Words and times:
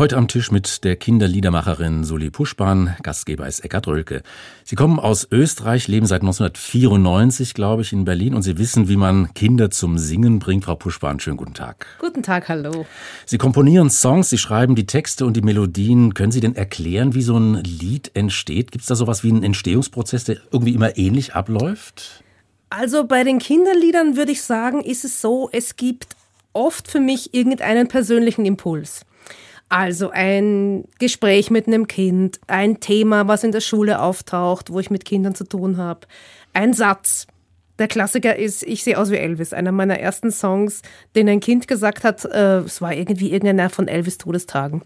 Heute 0.00 0.16
am 0.16 0.28
Tisch 0.28 0.50
mit 0.50 0.82
der 0.84 0.96
Kinderliedermacherin 0.96 2.04
Suli 2.04 2.30
Puschbahn, 2.30 2.96
Gastgeber 3.02 3.46
ist 3.46 3.60
Eckart 3.60 3.86
Rölke. 3.86 4.22
Sie 4.64 4.74
kommen 4.74 4.98
aus 4.98 5.28
Österreich, 5.30 5.88
leben 5.88 6.06
seit 6.06 6.22
1994, 6.22 7.52
glaube 7.52 7.82
ich, 7.82 7.92
in 7.92 8.06
Berlin 8.06 8.34
und 8.34 8.40
Sie 8.40 8.56
wissen, 8.56 8.88
wie 8.88 8.96
man 8.96 9.34
Kinder 9.34 9.70
zum 9.70 9.98
Singen 9.98 10.38
bringt. 10.38 10.64
Frau 10.64 10.74
Puschbahn, 10.74 11.20
schönen 11.20 11.36
guten 11.36 11.52
Tag. 11.52 11.86
Guten 11.98 12.22
Tag, 12.22 12.48
hallo. 12.48 12.86
Sie 13.26 13.36
komponieren 13.36 13.90
Songs, 13.90 14.30
Sie 14.30 14.38
schreiben 14.38 14.74
die 14.74 14.86
Texte 14.86 15.26
und 15.26 15.36
die 15.36 15.42
Melodien. 15.42 16.14
Können 16.14 16.32
Sie 16.32 16.40
denn 16.40 16.56
erklären, 16.56 17.14
wie 17.14 17.20
so 17.20 17.36
ein 17.36 17.56
Lied 17.56 18.10
entsteht? 18.14 18.72
Gibt 18.72 18.80
es 18.80 18.88
da 18.88 18.94
sowas 18.94 19.22
wie 19.22 19.28
einen 19.28 19.42
Entstehungsprozess, 19.42 20.24
der 20.24 20.38
irgendwie 20.50 20.72
immer 20.72 20.96
ähnlich 20.96 21.34
abläuft? 21.34 22.24
Also 22.70 23.04
bei 23.04 23.22
den 23.22 23.38
Kinderliedern 23.38 24.16
würde 24.16 24.32
ich 24.32 24.40
sagen, 24.40 24.80
ist 24.80 25.04
es 25.04 25.20
so, 25.20 25.50
es 25.52 25.76
gibt 25.76 26.16
oft 26.54 26.90
für 26.90 27.00
mich 27.00 27.34
irgendeinen 27.34 27.88
persönlichen 27.88 28.46
Impuls. 28.46 29.04
Also 29.70 30.10
ein 30.10 30.84
Gespräch 30.98 31.48
mit 31.48 31.68
einem 31.68 31.86
Kind, 31.86 32.40
ein 32.48 32.80
Thema, 32.80 33.28
was 33.28 33.44
in 33.44 33.52
der 33.52 33.60
Schule 33.60 34.02
auftaucht, 34.02 34.72
wo 34.72 34.80
ich 34.80 34.90
mit 34.90 35.04
Kindern 35.04 35.36
zu 35.36 35.44
tun 35.44 35.76
habe, 35.76 36.08
ein 36.52 36.74
Satz. 36.74 37.28
Der 37.78 37.86
Klassiker 37.86 38.34
ist 38.34 38.64
Ich 38.64 38.82
sehe 38.82 38.98
aus 38.98 39.12
wie 39.12 39.16
Elvis, 39.16 39.52
einer 39.52 39.70
meiner 39.70 40.00
ersten 40.00 40.32
Songs, 40.32 40.82
den 41.14 41.28
ein 41.28 41.38
Kind 41.38 41.68
gesagt 41.68 42.02
hat, 42.02 42.24
äh, 42.24 42.58
es 42.58 42.82
war 42.82 42.92
irgendwie 42.92 43.30
irgendeiner 43.30 43.70
von 43.70 43.86
Elvis 43.86 44.18
Todestagen. 44.18 44.82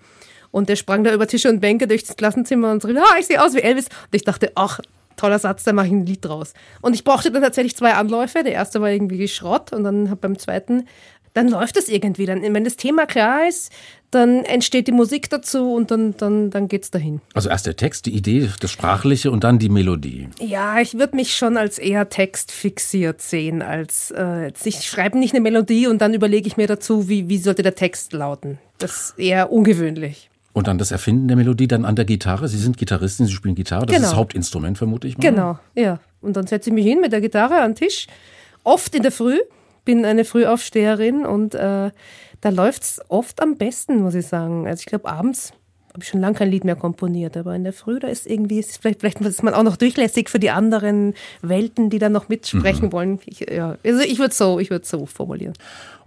Und 0.50 0.68
der 0.68 0.76
sprang 0.76 1.02
da 1.02 1.14
über 1.14 1.26
Tische 1.26 1.48
und 1.48 1.60
Bänke 1.60 1.88
durchs 1.88 2.14
Klassenzimmer 2.14 2.70
und 2.70 2.84
rief, 2.84 2.98
ah, 2.98 3.18
ich 3.18 3.26
sehe 3.26 3.42
aus 3.42 3.54
wie 3.54 3.62
Elvis. 3.62 3.86
Und 3.86 4.14
ich 4.14 4.22
dachte, 4.22 4.52
ach, 4.54 4.80
toller 5.16 5.38
Satz, 5.38 5.64
da 5.64 5.72
mache 5.72 5.86
ich 5.86 5.92
ein 5.92 6.06
Lied 6.06 6.24
draus. 6.24 6.52
Und 6.82 6.94
ich 6.94 7.04
brauchte 7.04 7.32
dann 7.32 7.42
tatsächlich 7.42 7.74
zwei 7.74 7.94
Anläufe. 7.94 8.44
Der 8.44 8.52
erste 8.52 8.82
war 8.82 8.90
irgendwie 8.90 9.26
Schrott 9.28 9.72
und 9.72 9.82
dann 9.82 10.16
beim 10.20 10.38
zweiten 10.38 10.84
dann 11.34 11.48
läuft 11.48 11.76
es 11.76 11.88
irgendwie. 11.88 12.26
Dann, 12.26 12.42
wenn 12.42 12.64
das 12.64 12.76
Thema 12.76 13.06
klar 13.06 13.46
ist, 13.46 13.70
dann 14.14 14.44
entsteht 14.44 14.86
die 14.86 14.92
Musik 14.92 15.28
dazu 15.30 15.74
und 15.74 15.90
dann, 15.90 16.16
dann, 16.16 16.50
dann 16.50 16.68
geht 16.68 16.84
es 16.84 16.90
dahin. 16.90 17.20
Also 17.34 17.48
erst 17.48 17.66
der 17.66 17.76
Text, 17.76 18.06
die 18.06 18.14
Idee, 18.14 18.48
das 18.60 18.70
Sprachliche 18.70 19.30
und 19.30 19.44
dann 19.44 19.58
die 19.58 19.68
Melodie. 19.68 20.28
Ja, 20.40 20.80
ich 20.80 20.98
würde 20.98 21.16
mich 21.16 21.36
schon 21.36 21.56
als 21.56 21.78
eher 21.78 22.08
textfixiert 22.08 23.20
sehen. 23.20 23.62
Als, 23.62 24.12
äh, 24.12 24.52
ich 24.64 24.86
schreibe 24.86 25.18
nicht 25.18 25.34
eine 25.34 25.40
Melodie 25.40 25.86
und 25.86 26.00
dann 26.00 26.14
überlege 26.14 26.46
ich 26.46 26.56
mir 26.56 26.66
dazu, 26.66 27.08
wie, 27.08 27.28
wie 27.28 27.38
sollte 27.38 27.62
der 27.62 27.74
Text 27.74 28.12
lauten. 28.12 28.58
Das 28.78 29.10
ist 29.10 29.18
eher 29.18 29.52
ungewöhnlich. 29.52 30.30
Und 30.52 30.68
dann 30.68 30.78
das 30.78 30.92
Erfinden 30.92 31.26
der 31.26 31.36
Melodie 31.36 31.66
dann 31.66 31.84
an 31.84 31.96
der 31.96 32.04
Gitarre. 32.04 32.46
Sie 32.46 32.58
sind 32.58 32.76
Gitarristin, 32.76 33.26
Sie 33.26 33.32
spielen 33.32 33.56
Gitarre. 33.56 33.86
Das 33.86 33.96
genau. 33.96 34.06
ist 34.06 34.12
das 34.12 34.18
Hauptinstrument, 34.18 34.78
vermute 34.78 35.08
ich 35.08 35.18
mal. 35.18 35.28
Genau, 35.28 35.58
ja. 35.74 35.98
Und 36.20 36.36
dann 36.36 36.46
setze 36.46 36.70
ich 36.70 36.74
mich 36.74 36.86
hin 36.86 37.00
mit 37.00 37.12
der 37.12 37.20
Gitarre 37.20 37.60
an 37.60 37.72
den 37.72 37.76
Tisch. 37.76 38.06
Oft 38.62 38.94
in 38.94 39.02
der 39.02 39.10
Früh, 39.10 39.40
bin 39.84 40.04
eine 40.04 40.24
Frühaufsteherin 40.24 41.26
und 41.26 41.54
äh, 41.54 41.90
da 42.40 42.50
läuft 42.50 42.82
es 42.82 43.00
oft 43.08 43.40
am 43.40 43.56
besten, 43.56 44.02
muss 44.02 44.14
ich 44.14 44.26
sagen. 44.26 44.66
Also 44.66 44.80
ich 44.80 44.86
glaube, 44.86 45.08
abends 45.08 45.52
habe 45.94 46.02
ich 46.02 46.08
schon 46.08 46.20
lange 46.20 46.34
kein 46.34 46.50
Lied 46.50 46.64
mehr 46.64 46.74
komponiert, 46.74 47.36
aber 47.36 47.54
in 47.54 47.62
der 47.62 47.72
Früh, 47.72 48.00
da 48.00 48.08
ist 48.08 48.26
irgendwie, 48.26 48.58
ist 48.58 48.82
vielleicht, 48.82 49.00
vielleicht 49.00 49.20
ist 49.20 49.44
man 49.44 49.54
auch 49.54 49.62
noch 49.62 49.76
durchlässig 49.76 50.28
für 50.28 50.40
die 50.40 50.50
anderen 50.50 51.14
Welten, 51.40 51.88
die 51.88 52.00
da 52.00 52.08
noch 52.08 52.28
mitsprechen 52.28 52.86
mhm. 52.86 52.92
wollen. 52.92 53.20
Ich, 53.26 53.40
ja, 53.48 53.78
also 53.84 54.00
ich 54.00 54.18
würde 54.18 54.34
so, 54.34 54.58
ich 54.58 54.70
würde 54.70 54.84
so 54.84 55.06
formulieren. 55.06 55.54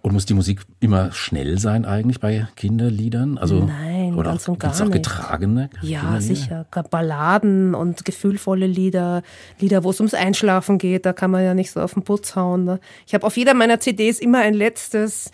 Und 0.01 0.13
muss 0.13 0.25
die 0.25 0.33
Musik 0.33 0.61
immer 0.79 1.11
schnell 1.11 1.59
sein 1.59 1.85
eigentlich 1.85 2.19
bei 2.19 2.47
Kinderliedern? 2.55 3.37
Also, 3.37 3.65
Nein, 3.65 4.13
oder 4.13 4.31
ganz 4.31 4.43
auch, 4.43 4.53
und 4.53 4.59
gar 4.59 4.81
auch 4.81 4.91
getragene 4.91 5.69
Ja, 5.81 6.21
sicher. 6.21 6.65
Balladen 6.89 7.75
und 7.75 8.05
gefühlvolle 8.05 8.67
Lieder, 8.67 9.23
Lieder, 9.59 9.83
wo 9.83 9.89
es 9.89 9.99
ums 9.99 10.13
Einschlafen 10.13 10.77
geht, 10.77 11.05
da 11.05 11.13
kann 11.13 11.31
man 11.31 11.43
ja 11.43 11.53
nicht 11.53 11.71
so 11.71 11.81
auf 11.81 11.93
den 11.93 12.03
Putz 12.03 12.35
hauen. 12.35 12.63
Ne? 12.63 12.79
Ich 13.05 13.13
habe 13.13 13.25
auf 13.25 13.35
jeder 13.35 13.53
meiner 13.53 13.79
CDs 13.79 14.19
immer 14.19 14.39
ein 14.39 14.53
letztes 14.53 15.31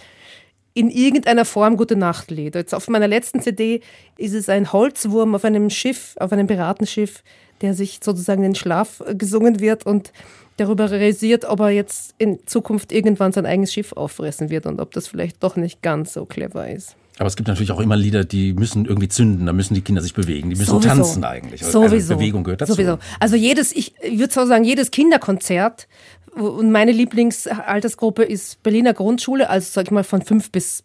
in 0.74 0.90
irgendeiner 0.90 1.46
Form 1.46 1.78
Gute 1.78 1.96
Nacht 1.96 2.32
Lied. 2.32 2.56
Jetzt 2.56 2.74
auf 2.74 2.88
meiner 2.88 3.08
letzten 3.08 3.42
CD 3.42 3.82
ist 4.18 4.34
es 4.34 4.50
ein 4.50 4.74
Holzwurm 4.74 5.36
auf 5.36 5.46
einem 5.46 5.70
Schiff, 5.70 6.16
auf 6.20 6.32
einem 6.32 6.48
Piratenschiff, 6.48 7.24
der 7.62 7.74
sich 7.74 8.00
sozusagen 8.04 8.44
in 8.44 8.52
den 8.52 8.56
Schlaf 8.56 9.04
gesungen 9.18 9.60
wird 9.60 9.86
und 9.86 10.12
darüber 10.58 10.91
realisiert, 10.91 11.46
ob 11.46 11.59
er 11.62 11.69
jetzt 11.69 12.16
in 12.18 12.40
Zukunft 12.46 12.91
irgendwann 12.91 13.31
sein 13.31 13.46
eigenes 13.46 13.74
Schiff 13.74 13.94
auffressen 13.94 14.50
wird 14.50 14.66
und 14.66 14.80
ob 14.80 14.91
das 14.91 15.08
vielleicht 15.08 15.44
doch 15.44 15.56
nicht 15.56 15.81
ganz 15.81 16.14
so 16.14 16.25
clever 16.25 16.69
ist. 16.69 16.96
Aber 17.19 17.28
es 17.28 17.36
gibt 17.36 17.47
natürlich 17.47 17.72
auch 17.72 17.80
immer 17.80 17.96
Lieder, 17.96 18.24
die 18.24 18.53
müssen 18.53 18.86
irgendwie 18.86 19.08
zünden, 19.08 19.46
da 19.46 19.53
müssen 19.53 19.75
die 19.75 19.81
Kinder 19.81 20.02
sich 20.02 20.13
bewegen, 20.13 20.50
die 20.50 20.56
müssen 20.56 20.72
Sowieso. 20.72 20.90
tanzen 20.90 21.24
eigentlich. 21.24 21.63
Also 21.63 21.84
Sowieso. 21.84 22.16
Bewegung 22.16 22.44
gehört 22.44 22.62
dazu. 22.62 22.74
Sowieso. 22.74 22.97
Also 23.19 23.36
jedes, 23.36 23.72
ich, 23.72 23.94
ich 24.02 24.18
würde 24.18 24.34
so 24.34 24.46
sagen, 24.46 24.63
jedes 24.63 24.90
Kinderkonzert 24.90 25.88
und 26.36 26.72
meine 26.72 26.92
Lieblingsaltersgruppe 26.92 28.24
ist 28.24 28.63
Berliner 28.63 28.94
Grundschule, 28.94 29.50
also 29.50 29.68
sag 29.72 29.86
ich 29.86 29.92
mal 29.92 30.03
von 30.03 30.24
fünf 30.24 30.52
bis 30.52 30.84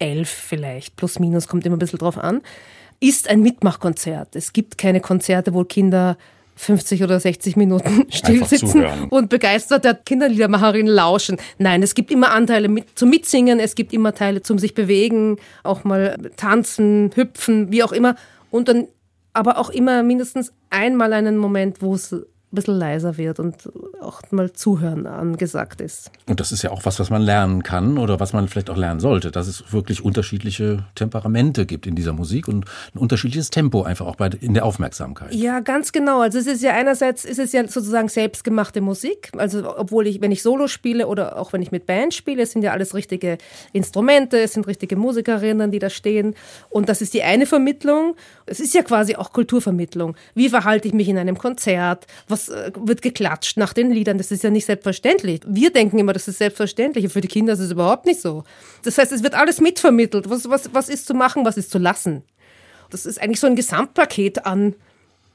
elf 0.00 0.28
vielleicht, 0.28 0.96
plus 0.96 1.20
minus, 1.20 1.46
kommt 1.46 1.64
immer 1.64 1.76
ein 1.76 1.80
bisschen 1.80 2.00
drauf 2.00 2.18
an, 2.18 2.42
ist 3.00 3.30
ein 3.30 3.40
Mitmachkonzert. 3.40 4.34
Es 4.34 4.52
gibt 4.52 4.78
keine 4.78 5.00
Konzerte, 5.00 5.54
wo 5.54 5.62
Kinder 5.62 6.16
50 6.58 7.04
oder 7.04 7.20
60 7.20 7.56
Minuten 7.56 8.06
still 8.10 8.44
sitzen 8.44 8.84
und 9.10 9.28
begeistert 9.28 9.84
der 9.84 9.94
Kinderliedermacherin 9.94 10.86
lauschen. 10.86 11.38
Nein, 11.58 11.82
es 11.82 11.94
gibt 11.94 12.10
immer 12.10 12.32
Anteile 12.32 12.68
mit, 12.68 12.98
zum 12.98 13.10
Mitsingen, 13.10 13.60
es 13.60 13.76
gibt 13.76 13.92
immer 13.92 14.12
Teile 14.12 14.42
zum 14.42 14.58
sich 14.58 14.74
bewegen, 14.74 15.36
auch 15.62 15.84
mal 15.84 16.18
tanzen, 16.36 17.10
hüpfen, 17.14 17.70
wie 17.70 17.82
auch 17.82 17.92
immer. 17.92 18.16
Und 18.50 18.68
dann 18.68 18.88
aber 19.32 19.58
auch 19.58 19.70
immer 19.70 20.02
mindestens 20.02 20.52
einmal 20.68 21.12
einen 21.12 21.36
Moment, 21.36 21.80
wo 21.80 21.94
es 21.94 22.14
ein 22.50 22.56
bisschen 22.56 22.78
leiser 22.78 23.18
wird 23.18 23.40
und 23.40 23.68
auch 24.00 24.22
mal 24.30 24.52
zuhören 24.52 25.06
angesagt 25.06 25.82
ist. 25.82 26.10
Und 26.26 26.40
das 26.40 26.50
ist 26.50 26.62
ja 26.62 26.70
auch 26.70 26.86
was, 26.86 26.98
was 26.98 27.10
man 27.10 27.20
lernen 27.20 27.62
kann 27.62 27.98
oder 27.98 28.20
was 28.20 28.32
man 28.32 28.48
vielleicht 28.48 28.70
auch 28.70 28.76
lernen 28.76 29.00
sollte, 29.00 29.30
dass 29.30 29.48
es 29.48 29.70
wirklich 29.70 30.02
unterschiedliche 30.02 30.84
Temperamente 30.94 31.66
gibt 31.66 31.86
in 31.86 31.94
dieser 31.94 32.14
Musik 32.14 32.48
und 32.48 32.64
ein 32.94 32.98
unterschiedliches 32.98 33.50
Tempo 33.50 33.82
einfach 33.82 34.06
auch 34.06 34.16
bei, 34.16 34.30
in 34.40 34.54
der 34.54 34.64
Aufmerksamkeit. 34.64 35.34
Ja, 35.34 35.60
ganz 35.60 35.92
genau. 35.92 36.22
Also 36.22 36.38
es 36.38 36.46
ist 36.46 36.62
ja 36.62 36.72
einerseits 36.72 37.26
ist 37.26 37.38
es 37.38 37.52
ja 37.52 37.68
sozusagen 37.68 38.08
selbstgemachte 38.08 38.80
Musik, 38.80 39.30
also 39.36 39.76
obwohl 39.76 40.06
ich, 40.06 40.22
wenn 40.22 40.32
ich 40.32 40.42
Solo 40.42 40.68
spiele 40.68 41.06
oder 41.06 41.38
auch 41.38 41.52
wenn 41.52 41.60
ich 41.60 41.70
mit 41.70 41.84
Band 41.84 42.14
spiele, 42.14 42.46
sind 42.46 42.62
ja 42.62 42.72
alles 42.72 42.94
richtige 42.94 43.36
Instrumente, 43.74 44.38
es 44.38 44.54
sind 44.54 44.66
richtige 44.66 44.96
Musikerinnen, 44.96 45.70
die 45.70 45.80
da 45.80 45.90
stehen 45.90 46.34
und 46.70 46.88
das 46.88 47.02
ist 47.02 47.12
die 47.12 47.22
eine 47.22 47.44
Vermittlung. 47.44 48.16
Es 48.46 48.58
ist 48.58 48.72
ja 48.74 48.82
quasi 48.82 49.16
auch 49.16 49.34
Kulturvermittlung. 49.34 50.16
Wie 50.34 50.48
verhalte 50.48 50.88
ich 50.88 50.94
mich 50.94 51.10
in 51.10 51.18
einem 51.18 51.36
Konzert? 51.36 52.06
Was 52.26 52.37
was 52.38 52.48
äh, 52.48 52.70
wird 52.74 53.02
geklatscht 53.02 53.56
nach 53.56 53.72
den 53.72 53.90
Liedern. 53.90 54.18
Das 54.18 54.30
ist 54.30 54.42
ja 54.42 54.50
nicht 54.50 54.66
selbstverständlich. 54.66 55.40
Wir 55.46 55.70
denken 55.70 55.98
immer, 55.98 56.12
das 56.12 56.28
ist 56.28 56.38
selbstverständlich. 56.38 57.12
Für 57.12 57.20
die 57.20 57.28
Kinder 57.28 57.52
ist 57.52 57.60
es 57.60 57.70
überhaupt 57.70 58.06
nicht 58.06 58.20
so. 58.20 58.44
Das 58.84 58.98
heißt, 58.98 59.12
es 59.12 59.22
wird 59.22 59.34
alles 59.34 59.60
mitvermittelt. 59.60 60.30
Was, 60.30 60.48
was, 60.48 60.72
was 60.72 60.88
ist 60.88 61.06
zu 61.06 61.14
machen, 61.14 61.44
was 61.44 61.56
ist 61.56 61.70
zu 61.70 61.78
lassen. 61.78 62.22
Das 62.90 63.06
ist 63.06 63.20
eigentlich 63.20 63.40
so 63.40 63.46
ein 63.46 63.56
Gesamtpaket 63.56 64.46
an 64.46 64.74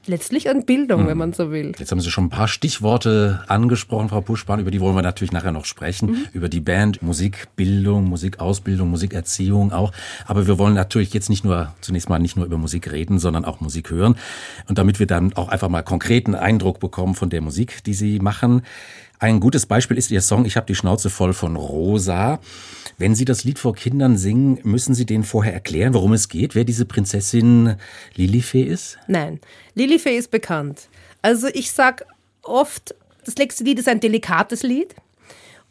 letztlich 0.05 0.49
an 0.49 0.65
Bildung, 0.65 1.03
mhm. 1.03 1.07
wenn 1.07 1.17
man 1.17 1.33
so 1.33 1.51
will. 1.51 1.73
Jetzt 1.77 1.91
haben 1.91 2.01
Sie 2.01 2.11
schon 2.11 2.25
ein 2.25 2.29
paar 2.29 2.47
Stichworte 2.47 3.43
angesprochen, 3.47 4.09
Frau 4.09 4.21
Puschbahn, 4.21 4.59
über 4.59 4.71
die 4.71 4.81
wollen 4.81 4.95
wir 4.95 5.01
natürlich 5.01 5.31
nachher 5.31 5.51
noch 5.51 5.65
sprechen, 5.65 6.11
mhm. 6.11 6.25
über 6.33 6.49
die 6.49 6.59
Band, 6.59 7.01
Musikbildung, 7.01 8.05
Musikausbildung, 8.05 8.89
Musikerziehung 8.89 9.71
auch. 9.71 9.91
Aber 10.25 10.47
wir 10.47 10.57
wollen 10.57 10.73
natürlich 10.73 11.13
jetzt 11.13 11.29
nicht 11.29 11.43
nur, 11.43 11.73
zunächst 11.81 12.09
mal 12.09 12.19
nicht 12.19 12.35
nur 12.35 12.45
über 12.45 12.57
Musik 12.57 12.91
reden, 12.91 13.19
sondern 13.19 13.45
auch 13.45 13.61
Musik 13.61 13.89
hören. 13.89 14.15
Und 14.67 14.77
damit 14.77 14.99
wir 14.99 15.07
dann 15.07 15.33
auch 15.33 15.49
einfach 15.49 15.69
mal 15.69 15.83
konkreten 15.83 16.35
Eindruck 16.35 16.79
bekommen 16.79 17.15
von 17.15 17.29
der 17.29 17.41
Musik, 17.41 17.83
die 17.83 17.93
Sie 17.93 18.19
machen. 18.19 18.63
Ein 19.19 19.39
gutes 19.39 19.65
Beispiel 19.65 19.97
ist 19.97 20.11
Ihr 20.11 20.21
Song 20.21 20.45
Ich 20.45 20.57
habe 20.57 20.67
die 20.67 20.75
Schnauze 20.75 21.09
voll 21.09 21.33
von 21.33 21.55
Rosa. 21.55 22.39
Wenn 22.97 23.15
Sie 23.15 23.25
das 23.25 23.43
Lied 23.43 23.57
vor 23.57 23.73
Kindern 23.73 24.17
singen, 24.17 24.59
müssen 24.63 24.93
Sie 24.93 25.05
denen 25.05 25.23
vorher 25.23 25.53
erklären, 25.53 25.93
worum 25.93 26.13
es 26.13 26.29
geht, 26.29 26.55
wer 26.55 26.63
diese 26.63 26.85
Prinzessin 26.85 27.75
Lilifee 28.15 28.63
ist? 28.63 28.97
Nein, 29.07 29.39
Lilifee 29.75 30.17
ist 30.17 30.29
bekannt. 30.29 30.89
Also 31.21 31.47
ich 31.47 31.71
sag 31.71 32.05
oft, 32.43 32.95
das 33.25 33.35
nächste 33.37 33.63
Lied 33.63 33.79
ist 33.79 33.87
ein 33.87 33.99
delikates 33.99 34.63
Lied. 34.63 34.95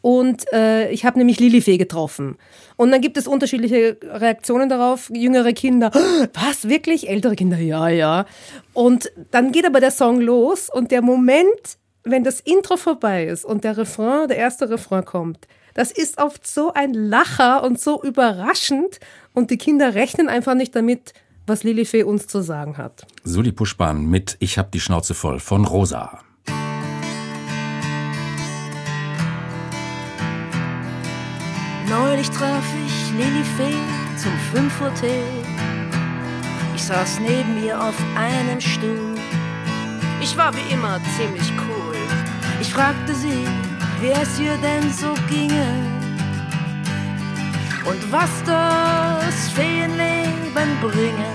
Und 0.01 0.51
äh, 0.51 0.91
ich 0.91 1.05
habe 1.05 1.17
nämlich 1.17 1.39
Lilifee 1.39 1.77
getroffen. 1.77 2.35
Und 2.75 2.91
dann 2.91 2.99
gibt 2.99 3.15
es 3.15 3.25
unterschiedliche 3.25 3.95
Reaktionen 4.03 4.67
darauf. 4.67 5.09
Jüngere 5.13 5.53
Kinder, 5.53 5.91
was, 6.33 6.67
wirklich? 6.67 7.07
Ältere 7.07 7.37
Kinder, 7.37 7.57
ja, 7.57 7.87
ja. 7.87 8.25
Und 8.73 9.13
dann 9.31 9.53
geht 9.53 9.65
aber 9.65 9.79
der 9.79 9.91
Song 9.91 10.19
los 10.19 10.69
und 10.69 10.91
der 10.91 11.01
Moment, 11.01 11.77
wenn 12.03 12.23
das 12.23 12.39
Intro 12.41 12.77
vorbei 12.77 13.25
ist 13.25 13.45
und 13.45 13.63
der 13.63 13.77
Refrain, 13.77 14.27
der 14.27 14.37
erste 14.37 14.69
Refrain 14.69 15.05
kommt, 15.05 15.47
das 15.73 15.91
ist 15.91 16.19
oft 16.19 16.45
so 16.45 16.73
ein 16.73 16.93
Lacher 16.93 17.63
und 17.63 17.79
so 17.79 18.03
überraschend 18.03 18.99
und 19.33 19.49
die 19.49 19.57
Kinder 19.57 19.95
rechnen 19.95 20.29
einfach 20.29 20.53
nicht 20.53 20.75
damit, 20.75 21.13
was 21.47 21.63
Lilifee 21.63 22.03
uns 22.03 22.27
zu 22.27 22.41
sagen 22.41 22.77
hat. 22.77 23.05
Suli 23.23 23.51
Puschbahn 23.51 24.05
mit 24.05 24.37
Ich 24.39 24.57
hab 24.57 24.71
die 24.71 24.79
Schnauze 24.79 25.13
voll 25.13 25.39
von 25.39 25.65
Rosa. 25.65 26.19
Neulich 31.89 32.29
traf 32.29 32.63
ich 32.85 33.11
Lilifee 33.17 33.77
zum 34.17 34.31
5 34.53 34.81
Uhr 34.81 34.93
Tee. 34.95 35.23
Ich 36.75 36.83
saß 36.83 37.19
neben 37.19 37.63
ihr 37.65 37.81
auf 37.81 37.95
einem 38.15 38.59
Stuhl. 38.59 39.15
Ich 40.21 40.37
war 40.37 40.53
wie 40.53 40.73
immer 40.73 41.01
ziemlich 41.17 41.51
fragte 42.73 43.13
sie, 43.13 43.45
wie 44.01 44.11
es 44.11 44.39
ihr 44.39 44.57
denn 44.57 44.91
so 44.91 45.13
ginge 45.29 45.67
und 47.85 48.11
was 48.11 48.31
das 48.45 49.51
Feenleben 49.51 50.71
bringe. 50.81 51.31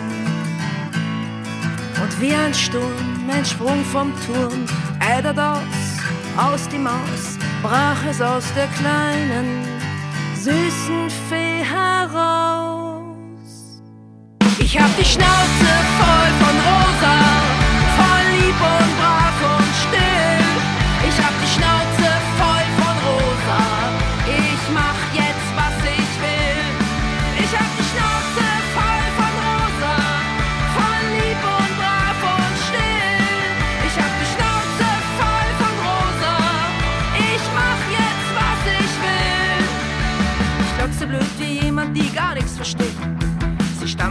Und 2.03 2.21
wie 2.21 2.35
ein 2.35 2.55
Sturm, 2.55 3.31
ein 3.33 3.45
Sprung 3.45 3.85
vom 3.85 4.13
Turm, 4.27 4.65
äder 5.01 5.33
das 5.33 5.63
aus 6.37 6.69
die 6.69 6.79
Maus, 6.79 7.39
brach 7.63 8.05
es 8.09 8.21
aus 8.21 8.45
der 8.55 8.69
kleinen, 8.79 9.65
süßen 10.35 11.11
Fee 11.29 11.63
heraus. 11.63 12.99
Ich 14.59 14.79
hab 14.79 14.91
die 14.97 15.05
Schnauze 15.05 15.71
voll 15.99 16.31
von 16.41 16.57
Rosa, 16.69 17.28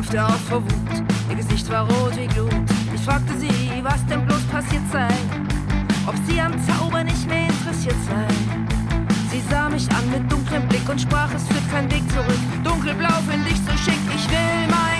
Stampfte 0.07 0.25
auf 0.25 0.41
vor 0.47 0.63
Wut, 0.63 1.03
ihr 1.29 1.35
Gesicht 1.35 1.69
war 1.69 1.85
rot 1.85 2.15
wie 2.15 2.27
Glut. 2.27 2.53
Ich 2.95 3.01
fragte 3.01 3.37
sie, 3.37 3.83
was 3.83 4.05
denn 4.05 4.25
bloß 4.25 4.41
passiert 4.43 4.83
sei, 4.91 5.07
ob 6.05 6.15
sie 6.25 6.39
am 6.39 6.53
Zauber 6.65 7.03
nicht 7.03 7.27
mehr 7.27 7.47
interessiert 7.47 7.95
sei. 8.07 8.27
Sie 9.31 9.41
sah 9.49 9.67
mich 9.67 9.89
an 9.91 10.09
mit 10.09 10.31
dunklem 10.31 10.67
Blick 10.69 10.87
und 10.87 11.01
sprach, 11.01 11.33
es 11.35 11.43
führt 11.47 11.69
kein 11.71 11.91
Weg 11.91 12.09
zurück. 12.11 12.39
Dunkelblau 12.63 13.21
finde 13.27 13.49
ich 13.49 13.57
so 13.57 13.71
schick, 13.83 13.99
ich 14.15 14.29
will 14.29 14.67
mein 14.69 14.96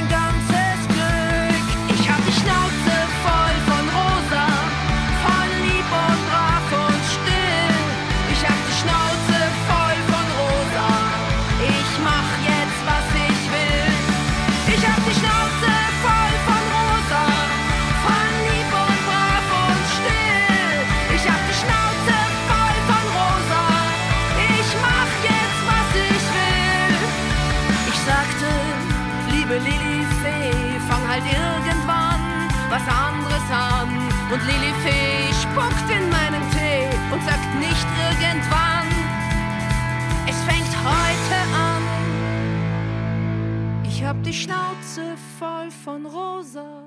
voll 45.67 45.71
von 45.71 46.05
Rosa, 46.05 46.83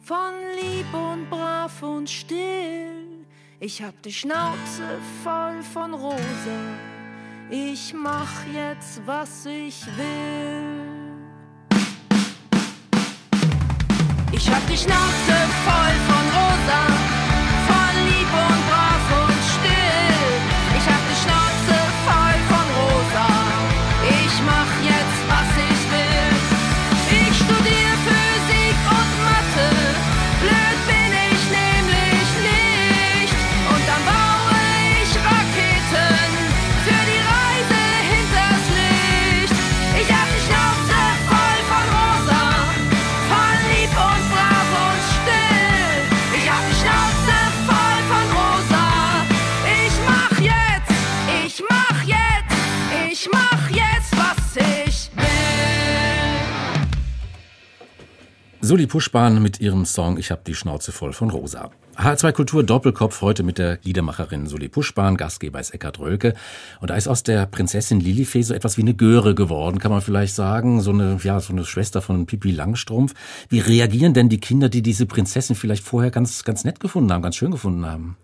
von 0.00 0.32
lieb 0.60 0.86
und 0.92 1.28
brav 1.30 1.82
und 1.82 2.08
still. 2.08 3.26
Ich 3.60 3.82
hab 3.82 4.00
die 4.02 4.12
Schnauze 4.12 5.00
voll 5.22 5.62
von 5.62 5.94
Rosa, 5.94 6.60
ich 7.50 7.92
mach 7.94 8.46
jetzt, 8.54 9.00
was 9.04 9.46
ich 9.46 9.84
will. 9.96 10.88
Ich 14.32 14.48
hab 14.48 14.66
die 14.68 14.76
Schnauze 14.76 15.36
voll 15.64 15.94
von 16.06 16.07
Soli 58.68 58.86
Puschbahn 58.86 59.42
mit 59.42 59.62
ihrem 59.62 59.86
Song 59.86 60.18
Ich 60.18 60.30
hab 60.30 60.44
die 60.44 60.54
Schnauze 60.54 60.92
voll 60.92 61.14
von 61.14 61.30
Rosa. 61.30 61.70
H2 61.96 62.32
Kultur 62.32 62.62
Doppelkopf 62.62 63.22
heute 63.22 63.42
mit 63.42 63.56
der 63.56 63.78
Liedermacherin 63.82 64.46
Soli 64.46 64.68
Puschbahn, 64.68 65.16
Gastgeber 65.16 65.58
ist 65.58 65.70
Eckhard 65.70 65.98
Rölke. 65.98 66.34
Und 66.82 66.90
da 66.90 66.94
ist 66.94 67.08
aus 67.08 67.22
der 67.22 67.46
Prinzessin 67.46 67.98
Lilifee 67.98 68.42
so 68.42 68.52
etwas 68.52 68.76
wie 68.76 68.82
eine 68.82 68.92
Göre 68.92 69.34
geworden, 69.34 69.78
kann 69.78 69.90
man 69.90 70.02
vielleicht 70.02 70.34
sagen. 70.34 70.82
So 70.82 70.90
eine, 70.90 71.18
ja, 71.22 71.40
so 71.40 71.54
eine 71.54 71.64
Schwester 71.64 72.02
von 72.02 72.26
Pipi 72.26 72.50
Langstrumpf. 72.50 73.14
Wie 73.48 73.60
reagieren 73.60 74.12
denn 74.12 74.28
die 74.28 74.38
Kinder, 74.38 74.68
die 74.68 74.82
diese 74.82 75.06
Prinzessin 75.06 75.56
vielleicht 75.56 75.82
vorher 75.82 76.10
ganz, 76.10 76.44
ganz 76.44 76.64
nett 76.64 76.78
gefunden 76.78 77.10
haben, 77.10 77.22
ganz 77.22 77.36
schön 77.36 77.50
gefunden 77.50 77.86
haben? 77.86 78.18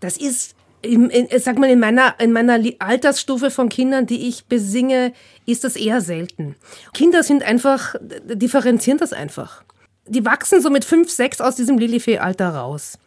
Das 0.00 0.16
ist, 0.16 0.56
im, 0.82 1.08
in, 1.08 1.28
sag 1.38 1.56
mal, 1.56 1.70
in 1.70 1.78
meiner, 1.78 2.18
in 2.18 2.32
meiner 2.32 2.58
Altersstufe 2.80 3.52
von 3.52 3.68
Kindern, 3.68 4.06
die 4.06 4.26
ich 4.26 4.46
besinge, 4.46 5.12
ist 5.46 5.62
das 5.62 5.76
eher 5.76 6.00
selten. 6.00 6.56
Kinder 6.94 7.22
sind 7.22 7.44
einfach, 7.44 7.94
differenzieren 8.24 8.98
das 8.98 9.12
einfach. 9.12 9.62
Die 10.08 10.24
wachsen 10.24 10.60
so 10.60 10.70
mit 10.70 10.84
fünf, 10.84 11.10
sechs 11.10 11.40
aus 11.40 11.56
diesem 11.56 11.78
Lilifee-Alter 11.78 12.50
raus. 12.50 12.98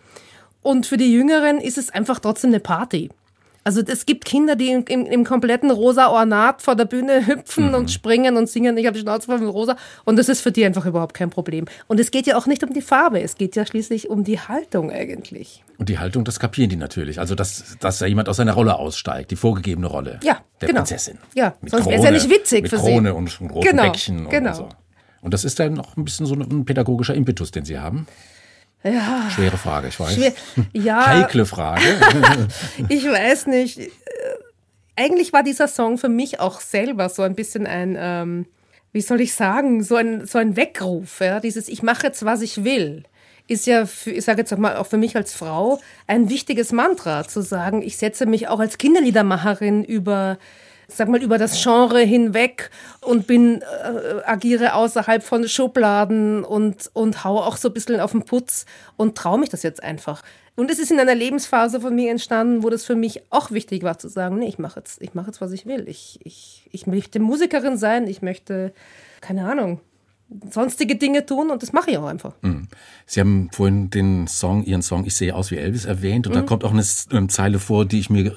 Und 0.62 0.86
für 0.86 0.98
die 0.98 1.12
Jüngeren 1.12 1.60
ist 1.60 1.77
es 1.77 1.89
einfach 1.89 2.20
trotzdem 2.20 2.51
eine 2.51 2.60
Party. 2.60 3.10
Also 3.63 3.81
es 3.86 4.08
gibt 4.08 4.25
Kinder, 4.25 4.55
die 4.55 4.70
im, 4.72 4.86
im, 4.88 5.05
im 5.05 5.24
kompletten 5.24 5.70
rosa 5.70 6.08
Ornat 6.08 6.63
vor 6.63 6.75
der 6.75 6.86
Bühne 6.86 7.27
hüpfen 7.27 7.75
und 7.75 7.91
springen 7.91 8.36
und 8.36 8.50
singen, 8.50 8.75
ich 8.77 8.88
habe 8.88 8.96
die 8.96 9.01
Schnauze 9.01 9.27
voll 9.27 9.38
mit 9.38 9.53
rosa. 9.53 9.75
Und 10.03 10.17
das 10.17 10.29
ist 10.29 10.41
für 10.41 10.51
die 10.51 10.65
einfach 10.65 10.86
überhaupt 10.88 11.13
kein 11.13 11.29
Problem. 11.29 11.65
Und 11.88 12.00
es 12.00 12.10
geht 12.10 12.25
ja 12.25 12.38
auch 12.38 12.48
nicht 12.48 12.63
um 12.63 12.74
die 12.74 12.81
Farbe, 12.81 13.22
es 13.22 13.36
geht 13.36 13.55
ja 13.55 13.65
schließlich 13.65 14.10
um 14.10 14.24
die 14.24 14.39
Haltung 14.39 14.89
eigentlich. 14.91 15.63
Und 15.77 15.89
die 15.89 16.00
Haltung, 16.00 16.24
das 16.24 16.39
kapieren 16.39 16.72
die 16.72 16.75
natürlich. 16.75 17.20
Also, 17.20 17.36
dass, 17.36 17.77
dass 17.79 18.00
da 18.00 18.08
jemand 18.08 18.29
aus 18.29 18.38
seiner 18.38 18.53
Rolle 18.53 18.77
aussteigt, 18.77 19.29
die 19.29 19.36
vorgegebene 19.36 19.88
Rolle 19.88 20.20
Ja, 20.24 20.39
der 20.60 20.67
genau. 20.67 20.79
Prinzessin. 20.79 21.20
Ja, 21.36 21.53
mit 21.62 21.70
sonst 21.72 21.88
wär's 21.88 22.03
ja 22.03 22.12
nicht 22.12 22.29
witzig 22.31 22.63
mit 22.63 22.72
für 22.72 22.77
sie. 22.79 22.84
Krone 22.84 23.13
und, 23.13 23.41
und 23.41 23.51
roten 23.51 23.67
Genau, 23.67 23.84
Bäckchen 23.84 24.27
genau. 24.29 24.50
und 24.50 24.55
so. 24.55 24.70
Und 25.22 25.34
das 25.34 25.46
ist 25.46 25.60
dann 25.60 25.74
noch 25.74 25.98
ein 25.98 26.04
bisschen 26.04 26.25
so 26.25 26.36
ein 26.36 26.66
pädagogischer 26.66 27.13
Impetus, 27.13 27.51
den 27.51 27.66
Sie 27.66 27.80
haben. 27.80 28.08
Ja. 28.84 29.30
Schwere 29.30 29.58
Frage, 29.58 29.90
ich 29.90 30.00
weiß. 30.00 30.16
Schwer. 30.16 30.34
Ja, 30.74 31.06
Heikle 31.22 31.46
Frage. 31.46 31.84
ich 32.90 33.06
weiß 33.06 33.48
nicht. 33.48 33.80
Äh, 33.80 33.90
Eigentlich 34.96 35.34
war 35.34 35.44
dieser 35.44 35.68
Song 35.68 35.98
für 35.98 36.10
mich 36.10 36.40
auch 36.40 36.60
selber 36.60 37.10
so 37.10 37.22
ein 37.22 37.36
bisschen 37.36 37.66
ein, 37.66 37.96
ähm, 37.98 38.46
wie 38.92 39.01
soll 39.01 39.22
ich 39.22 39.34
sagen, 39.34 39.84
so 39.84 39.96
ein, 39.96 40.25
so 40.25 40.38
ein 40.38 40.56
Weckruf. 40.56 41.22
Ja? 41.22 41.40
Dieses 41.40 41.70
Ich 41.70 41.82
mache 41.82 42.08
jetzt, 42.08 42.25
was 42.25 42.42
ich 42.42 42.63
will. 42.63 43.04
Ist 43.48 43.68
ja, 43.68 43.86
für, 43.86 44.12
ich 44.12 44.25
sage 44.25 44.42
jetzt 44.42 44.54
auch 44.54 44.58
mal, 44.58 44.78
auch 44.78 44.88
für 44.88 44.98
mich 44.98 45.16
als 45.16 45.34
Frau 45.34 45.80
ein 46.08 46.30
wichtiges 46.30 46.72
Mantra, 46.72 47.28
zu 47.28 47.42
sagen, 47.42 47.82
ich 47.82 47.98
setze 47.98 48.25
mich 48.25 48.48
auch 48.48 48.60
als 48.60 48.78
Kinderliedermacherin 48.78 49.84
über, 49.84 50.38
sag 50.95 51.10
mal, 51.10 51.21
über 51.21 51.38
das 51.38 51.62
Genre 51.62 52.00
hinweg 52.00 52.69
und 53.01 53.27
bin, 53.27 53.62
äh, 53.62 54.21
agiere 54.25 54.74
außerhalb 54.74 55.24
von 55.24 55.48
Schubladen 55.48 56.43
und, 56.43 56.89
und 56.93 57.24
hau 57.24 57.39
auch 57.39 57.57
so 57.57 57.69
ein 57.69 57.74
bisschen 57.74 58.00
auf 58.00 58.12
den 58.12 58.24
Putz 58.24 58.65
und 58.98 59.17
traue 59.17 59.39
mich 59.39 59.50
das 59.50 59.63
jetzt 59.63 59.83
einfach. 59.83 60.24
Und 60.55 60.69
es 60.69 60.79
ist 60.79 60.91
in 60.91 61.00
einer 61.00 61.15
Lebensphase 61.15 61.79
von 61.79 61.95
mir 61.95 62.12
entstanden, 62.12 62.63
wo 62.63 62.69
das 62.69 62.86
für 62.86 62.95
mich 62.95 63.21
auch 63.29 63.51
wichtig 63.51 63.83
war, 63.83 63.98
zu 63.98 64.10
sagen, 64.10 64.39
nee, 64.39 64.48
ich 64.48 64.60
mache 64.60 64.79
jetzt, 64.79 65.01
ich 65.01 65.12
jetzt, 65.13 65.41
was 65.41 65.51
ich 65.53 65.65
will. 65.65 65.88
Ich, 65.88 66.19
ich, 66.24 66.69
ich 66.71 66.88
möchte 66.88 67.19
Musikerin 67.19 67.77
sein, 67.77 68.07
ich 68.07 68.21
möchte, 68.21 68.74
keine 69.21 69.50
Ahnung, 69.50 69.79
sonstige 70.50 70.95
Dinge 70.95 71.25
tun 71.25 71.50
und 71.51 71.61
das 71.61 71.73
mache 71.73 71.91
ich 71.91 71.97
auch 71.97 72.05
einfach. 72.05 72.33
Sie 73.05 73.19
haben 73.19 73.50
vorhin 73.51 73.89
den 73.89 74.27
Song, 74.27 74.63
Ihren 74.63 74.81
Song 74.81 75.05
Ich 75.05 75.15
sehe 75.15 75.35
aus 75.35 75.51
wie 75.51 75.57
Elvis 75.57 75.85
erwähnt 75.85 76.25
Mhm. 76.27 76.31
und 76.33 76.39
da 76.39 76.45
kommt 76.45 76.63
auch 76.63 76.71
eine 76.71 76.83
ähm, 77.11 77.29
Zeile 77.29 77.59
vor, 77.59 77.85
die 77.85 78.00
ich 78.00 78.09
mir 78.09 78.35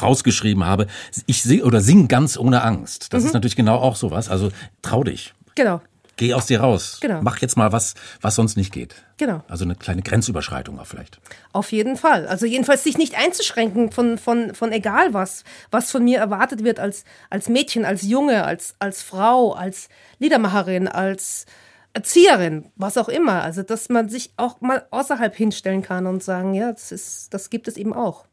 rausgeschrieben 0.00 0.64
habe. 0.64 0.86
Ich 1.26 1.42
sehe 1.42 1.64
oder 1.64 1.80
sing 1.80 2.08
ganz 2.08 2.36
ohne 2.38 2.62
Angst. 2.62 3.04
Mhm. 3.04 3.06
Das 3.10 3.24
ist 3.24 3.34
natürlich 3.34 3.56
genau 3.56 3.76
auch 3.76 3.96
sowas. 3.96 4.28
Also 4.28 4.50
trau 4.82 5.04
dich. 5.04 5.34
Genau. 5.54 5.80
Geh 6.16 6.34
aus 6.34 6.46
dir 6.46 6.60
raus. 6.60 6.98
Genau. 7.00 7.20
Mach 7.22 7.38
jetzt 7.38 7.56
mal 7.56 7.72
was, 7.72 7.94
was 8.20 8.36
sonst 8.36 8.56
nicht 8.56 8.72
geht. 8.72 8.94
Genau. 9.16 9.42
Also 9.48 9.64
eine 9.64 9.74
kleine 9.74 10.02
Grenzüberschreitung 10.02 10.78
auch 10.78 10.86
vielleicht. 10.86 11.20
Auf 11.52 11.72
jeden 11.72 11.96
Fall. 11.96 12.26
Also 12.26 12.46
jedenfalls 12.46 12.84
sich 12.84 12.98
nicht 12.98 13.18
einzuschränken 13.18 13.90
von, 13.90 14.18
von, 14.18 14.54
von 14.54 14.72
egal 14.72 15.12
was, 15.12 15.44
was 15.70 15.90
von 15.90 16.04
mir 16.04 16.18
erwartet 16.18 16.62
wird 16.62 16.78
als, 16.78 17.04
als 17.30 17.48
Mädchen, 17.48 17.84
als 17.84 18.02
Junge, 18.02 18.44
als, 18.44 18.74
als 18.78 19.02
Frau, 19.02 19.52
als 19.52 19.88
Liedermacherin, 20.18 20.86
als 20.86 21.46
Erzieherin, 21.94 22.70
was 22.76 22.96
auch 22.96 23.08
immer. 23.08 23.42
Also 23.42 23.62
dass 23.62 23.88
man 23.88 24.08
sich 24.08 24.32
auch 24.36 24.60
mal 24.60 24.86
außerhalb 24.90 25.34
hinstellen 25.34 25.82
kann 25.82 26.06
und 26.06 26.22
sagen, 26.22 26.54
ja, 26.54 26.72
das, 26.72 26.92
ist, 26.92 27.34
das 27.34 27.50
gibt 27.50 27.66
es 27.66 27.76
eben 27.76 27.92
auch. 27.92 28.26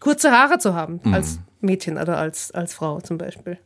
Kurze 0.00 0.30
Haare 0.30 0.58
zu 0.58 0.74
haben 0.74 1.00
als 1.12 1.38
Mädchen 1.60 1.96
oder 1.98 2.18
als, 2.18 2.50
als 2.52 2.74
Frau 2.74 3.00
zum 3.00 3.18
Beispiel. 3.18 3.58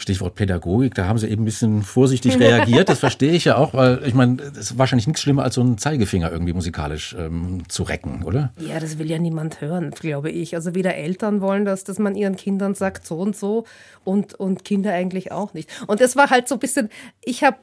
Stichwort 0.00 0.34
Pädagogik, 0.34 0.94
da 0.94 1.06
haben 1.06 1.18
Sie 1.18 1.28
eben 1.28 1.42
ein 1.42 1.44
bisschen 1.44 1.82
vorsichtig 1.82 2.38
reagiert. 2.38 2.88
Das 2.88 2.98
verstehe 2.98 3.32
ich 3.32 3.44
ja 3.44 3.56
auch, 3.56 3.74
weil 3.74 4.00
ich 4.06 4.14
meine, 4.14 4.40
es 4.42 4.58
ist 4.58 4.78
wahrscheinlich 4.78 5.06
nichts 5.06 5.20
schlimmer, 5.20 5.42
als 5.42 5.54
so 5.54 5.60
einen 5.60 5.78
Zeigefinger 5.78 6.30
irgendwie 6.30 6.52
musikalisch 6.52 7.14
ähm, 7.18 7.62
zu 7.68 7.82
recken, 7.82 8.22
oder? 8.24 8.52
Ja, 8.58 8.80
das 8.80 8.98
will 8.98 9.10
ja 9.10 9.18
niemand 9.18 9.60
hören, 9.60 9.90
glaube 9.90 10.30
ich. 10.30 10.54
Also 10.54 10.74
weder 10.74 10.94
Eltern 10.94 11.40
wollen 11.40 11.64
das, 11.64 11.84
dass 11.84 11.98
man 11.98 12.14
ihren 12.14 12.36
Kindern 12.36 12.74
sagt 12.74 13.06
so 13.06 13.18
und 13.18 13.36
so 13.36 13.64
und, 14.04 14.34
und 14.34 14.64
Kinder 14.64 14.92
eigentlich 14.92 15.32
auch 15.32 15.54
nicht. 15.54 15.68
Und 15.86 16.00
das 16.00 16.16
war 16.16 16.30
halt 16.30 16.48
so 16.48 16.56
ein 16.56 16.60
bisschen, 16.60 16.88
ich 17.22 17.44
habe 17.44 17.58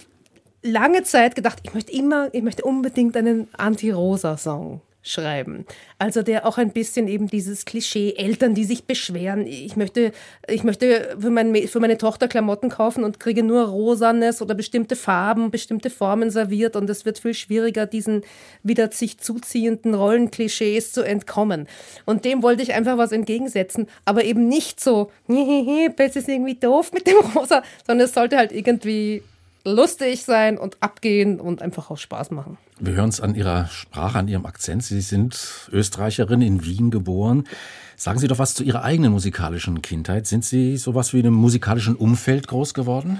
lange 0.63 1.03
Zeit 1.03 1.35
gedacht, 1.35 1.59
ich 1.63 1.73
möchte 1.73 1.91
immer, 1.91 2.33
ich 2.33 2.43
möchte 2.43 2.63
unbedingt 2.63 3.15
einen 3.17 3.47
Anti-Rosa-Song 3.57 4.81
schreiben. 5.07 5.65
Also 5.99 6.21
der 6.21 6.45
auch 6.45 6.57
ein 6.57 6.71
bisschen 6.71 7.07
eben 7.07 7.27
dieses 7.27 7.65
Klischee, 7.65 8.13
Eltern, 8.17 8.53
die 8.53 8.65
sich 8.65 8.85
beschweren, 8.85 9.47
ich 9.47 9.75
möchte, 9.75 10.11
ich 10.47 10.63
möchte 10.63 11.17
für, 11.19 11.29
mein, 11.29 11.55
für 11.67 11.79
meine 11.79 11.97
Tochter 11.97 12.27
Klamotten 12.27 12.69
kaufen 12.69 13.03
und 13.03 13.19
kriege 13.19 13.43
nur 13.43 13.63
rosanes 13.65 14.41
oder 14.41 14.55
bestimmte 14.55 14.95
Farben, 14.95 15.51
bestimmte 15.51 15.89
Formen 15.89 16.29
serviert 16.29 16.75
und 16.75 16.89
es 16.89 17.05
wird 17.05 17.19
viel 17.19 17.33
schwieriger, 17.33 17.85
diesen 17.85 18.21
wieder 18.63 18.91
sich 18.91 19.19
zuziehenden 19.19 19.93
Rollenklischees 19.93 20.91
zu 20.91 21.01
entkommen. 21.01 21.67
Und 22.05 22.25
dem 22.25 22.43
wollte 22.43 22.63
ich 22.63 22.73
einfach 22.73 22.97
was 22.97 23.11
entgegensetzen, 23.11 23.87
aber 24.05 24.23
eben 24.23 24.47
nicht 24.47 24.79
so, 24.79 25.11
das 25.97 26.15
ist 26.15 26.29
irgendwie 26.29 26.55
doof 26.55 26.91
mit 26.93 27.07
dem 27.07 27.17
Rosa, 27.35 27.63
sondern 27.85 28.05
es 28.05 28.13
sollte 28.13 28.37
halt 28.37 28.51
irgendwie 28.51 29.23
lustig 29.67 30.23
sein 30.23 30.57
und 30.57 30.77
abgehen 30.81 31.39
und 31.39 31.61
einfach 31.61 31.91
auch 31.91 31.97
Spaß 31.97 32.31
machen. 32.31 32.57
Wir 32.79 32.93
hören 32.93 33.09
es 33.09 33.21
an 33.21 33.35
Ihrer 33.35 33.67
Sprache, 33.67 34.19
an 34.19 34.27
Ihrem 34.27 34.45
Akzent. 34.45 34.83
Sie 34.83 35.01
sind 35.01 35.69
Österreicherin, 35.71 36.41
in 36.41 36.63
Wien 36.63 36.91
geboren. 36.91 37.47
Sagen 37.95 38.19
Sie 38.19 38.27
doch 38.27 38.39
was 38.39 38.53
zu 38.53 38.63
Ihrer 38.63 38.83
eigenen 38.83 39.11
musikalischen 39.11 39.81
Kindheit. 39.81 40.27
Sind 40.27 40.45
Sie 40.45 40.77
sowas 40.77 41.13
wie 41.13 41.19
in 41.19 41.27
einem 41.27 41.35
musikalischen 41.35 41.95
Umfeld 41.95 42.47
groß 42.47 42.73
geworden? 42.73 43.19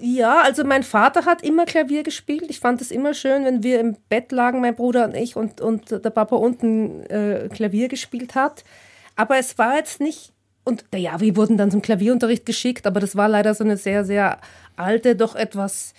Ja, 0.00 0.40
also 0.40 0.64
mein 0.64 0.82
Vater 0.82 1.26
hat 1.26 1.42
immer 1.42 1.66
Klavier 1.66 2.02
gespielt. 2.02 2.44
Ich 2.48 2.60
fand 2.60 2.80
es 2.80 2.90
immer 2.90 3.12
schön, 3.12 3.44
wenn 3.44 3.62
wir 3.62 3.80
im 3.80 3.96
Bett 4.08 4.32
lagen, 4.32 4.60
mein 4.60 4.74
Bruder 4.74 5.04
und 5.04 5.14
ich, 5.14 5.36
und, 5.36 5.60
und 5.60 5.90
der 5.90 6.10
Papa 6.10 6.36
unten 6.36 7.02
äh, 7.04 7.48
Klavier 7.52 7.88
gespielt 7.88 8.34
hat. 8.34 8.64
Aber 9.16 9.38
es 9.38 9.58
war 9.58 9.76
jetzt 9.76 10.00
nicht. 10.00 10.32
Und 10.64 10.84
ja, 10.94 11.20
wir 11.20 11.36
wurden 11.36 11.56
dann 11.56 11.70
zum 11.70 11.82
Klavierunterricht 11.82 12.46
geschickt, 12.46 12.86
aber 12.86 13.00
das 13.00 13.16
war 13.16 13.28
leider 13.28 13.54
so 13.54 13.64
eine 13.64 13.76
sehr, 13.76 14.04
sehr 14.04 14.38
alte, 14.76 15.16
doch 15.16 15.34
etwas 15.34 15.94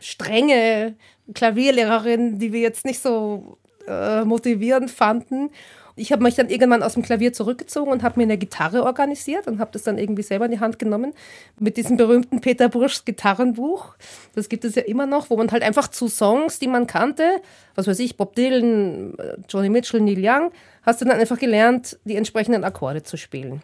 strenge 0.00 0.94
Klavierlehrerin, 1.32 2.38
die 2.38 2.52
wir 2.52 2.60
jetzt 2.60 2.84
nicht 2.84 3.00
so 3.00 3.56
äh, 3.88 4.24
motivierend 4.24 4.90
fanden. 4.90 5.50
Ich 5.96 6.10
habe 6.10 6.24
mich 6.24 6.34
dann 6.34 6.48
irgendwann 6.48 6.82
aus 6.82 6.94
dem 6.94 7.04
Klavier 7.04 7.32
zurückgezogen 7.32 7.92
und 7.92 8.02
habe 8.02 8.18
mir 8.18 8.24
eine 8.24 8.36
Gitarre 8.36 8.82
organisiert 8.82 9.46
und 9.46 9.60
habe 9.60 9.70
das 9.72 9.84
dann 9.84 9.96
irgendwie 9.96 10.24
selber 10.24 10.46
in 10.46 10.50
die 10.50 10.60
Hand 10.60 10.80
genommen 10.80 11.14
mit 11.58 11.76
diesem 11.76 11.96
berühmten 11.96 12.40
Peter 12.40 12.68
Burschs 12.68 13.04
Gitarrenbuch. 13.04 13.94
Das 14.34 14.48
gibt 14.48 14.64
es 14.64 14.74
ja 14.74 14.82
immer 14.82 15.06
noch, 15.06 15.30
wo 15.30 15.36
man 15.36 15.52
halt 15.52 15.62
einfach 15.62 15.88
zu 15.88 16.08
Songs, 16.08 16.58
die 16.58 16.66
man 16.66 16.88
kannte, 16.88 17.40
was 17.76 17.86
weiß 17.86 18.00
ich, 18.00 18.16
Bob 18.16 18.34
Dylan, 18.34 19.16
äh, 19.18 19.36
Johnny 19.48 19.68
Mitchell, 19.68 20.00
Neil 20.00 20.18
Young, 20.18 20.50
hast 20.82 21.00
du 21.00 21.04
dann 21.04 21.20
einfach 21.20 21.38
gelernt, 21.38 21.98
die 22.04 22.16
entsprechenden 22.16 22.64
Akkorde 22.64 23.04
zu 23.04 23.16
spielen. 23.16 23.62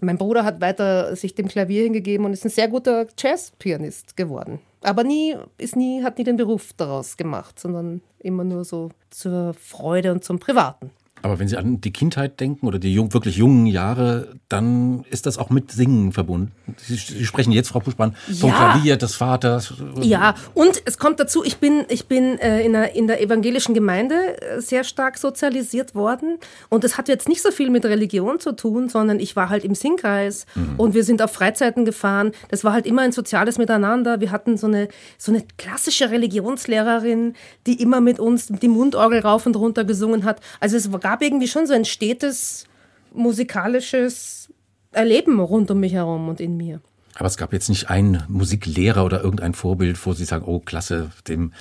Mein 0.00 0.18
Bruder 0.18 0.44
hat 0.44 0.60
weiter 0.60 1.16
sich 1.16 1.34
dem 1.34 1.48
Klavier 1.48 1.82
hingegeben 1.84 2.26
und 2.26 2.32
ist 2.32 2.44
ein 2.44 2.50
sehr 2.50 2.68
guter 2.68 3.06
Jazzpianist 3.18 4.16
geworden. 4.16 4.60
Aber 4.82 5.02
nie, 5.02 5.36
ist 5.58 5.76
nie, 5.76 6.02
hat 6.02 6.18
nie 6.18 6.24
den 6.24 6.36
Beruf 6.36 6.72
daraus 6.76 7.16
gemacht, 7.16 7.58
sondern 7.58 8.00
immer 8.20 8.44
nur 8.44 8.64
so 8.64 8.90
zur 9.10 9.54
Freude 9.54 10.12
und 10.12 10.24
zum 10.24 10.38
Privaten. 10.38 10.90
Aber 11.22 11.38
wenn 11.38 11.48
Sie 11.48 11.56
an 11.56 11.80
die 11.80 11.92
Kindheit 11.92 12.40
denken 12.40 12.66
oder 12.66 12.78
die 12.78 12.92
jung, 12.92 13.12
wirklich 13.14 13.36
jungen 13.36 13.66
Jahre, 13.66 14.34
dann 14.48 15.04
ist 15.10 15.26
das 15.26 15.38
auch 15.38 15.50
mit 15.50 15.72
Singen 15.72 16.12
verbunden. 16.12 16.52
Sie, 16.76 16.96
Sie 16.96 17.24
sprechen 17.26 17.52
jetzt, 17.52 17.68
Frau 17.68 17.80
Puschmann, 17.80 18.14
vom 18.40 18.50
Ja. 18.50 18.56
Klavier 18.56 18.96
des 18.96 19.14
Vaters. 19.14 19.74
Ja, 20.00 20.34
und 20.54 20.82
es 20.84 20.98
kommt 20.98 21.20
dazu, 21.20 21.44
ich 21.44 21.58
bin, 21.58 21.84
ich 21.88 22.06
bin 22.06 22.38
äh, 22.38 22.62
in, 22.64 22.72
der, 22.72 22.94
in 22.94 23.06
der 23.06 23.22
evangelischen 23.22 23.74
Gemeinde 23.74 24.40
äh, 24.40 24.60
sehr 24.60 24.84
stark 24.84 25.18
sozialisiert 25.18 25.94
worden. 25.94 26.38
Und 26.68 26.84
das 26.84 26.98
hat 26.98 27.08
jetzt 27.08 27.28
nicht 27.28 27.42
so 27.42 27.50
viel 27.50 27.70
mit 27.70 27.84
Religion 27.84 28.40
zu 28.40 28.52
tun, 28.52 28.88
sondern 28.88 29.20
ich 29.20 29.36
war 29.36 29.48
halt 29.48 29.64
im 29.64 29.74
Singkreis 29.74 30.46
und 30.76 30.94
wir 30.94 31.04
sind 31.04 31.22
auf 31.22 31.32
Freizeiten 31.32 31.84
gefahren. 31.84 32.32
Das 32.48 32.64
war 32.64 32.72
halt 32.72 32.86
immer 32.86 33.02
ein 33.02 33.12
soziales 33.12 33.58
Miteinander. 33.58 34.20
Wir 34.20 34.30
hatten 34.30 34.56
so 34.56 34.66
eine, 34.66 34.88
so 35.16 35.32
eine 35.32 35.44
klassische 35.56 36.10
Religionslehrerin, 36.10 37.34
die 37.66 37.80
immer 37.80 38.00
mit 38.00 38.18
uns 38.18 38.48
die 38.48 38.68
Mundorgel 38.68 39.20
rauf 39.20 39.46
und 39.46 39.56
runter 39.56 39.84
gesungen 39.84 40.24
hat. 40.24 40.40
Also 40.60 40.76
es 40.76 40.92
gab 41.08 41.22
irgendwie 41.22 41.48
schon 41.48 41.66
so 41.66 41.72
ein 41.72 41.86
stetes 41.86 42.66
musikalisches 43.14 44.52
Erleben 44.92 45.40
rund 45.40 45.70
um 45.70 45.80
mich 45.80 45.94
herum 45.94 46.28
und 46.28 46.38
in 46.38 46.58
mir. 46.58 46.82
Aber 47.14 47.26
es 47.26 47.38
gab 47.38 47.54
jetzt 47.54 47.70
nicht 47.70 47.88
einen 47.88 48.22
Musiklehrer 48.28 49.06
oder 49.06 49.24
irgendein 49.24 49.54
Vorbild, 49.54 49.98
wo 50.04 50.12
Sie 50.12 50.26
sagen, 50.26 50.44
oh 50.46 50.60
klasse, 50.60 51.10
dem 51.26 51.54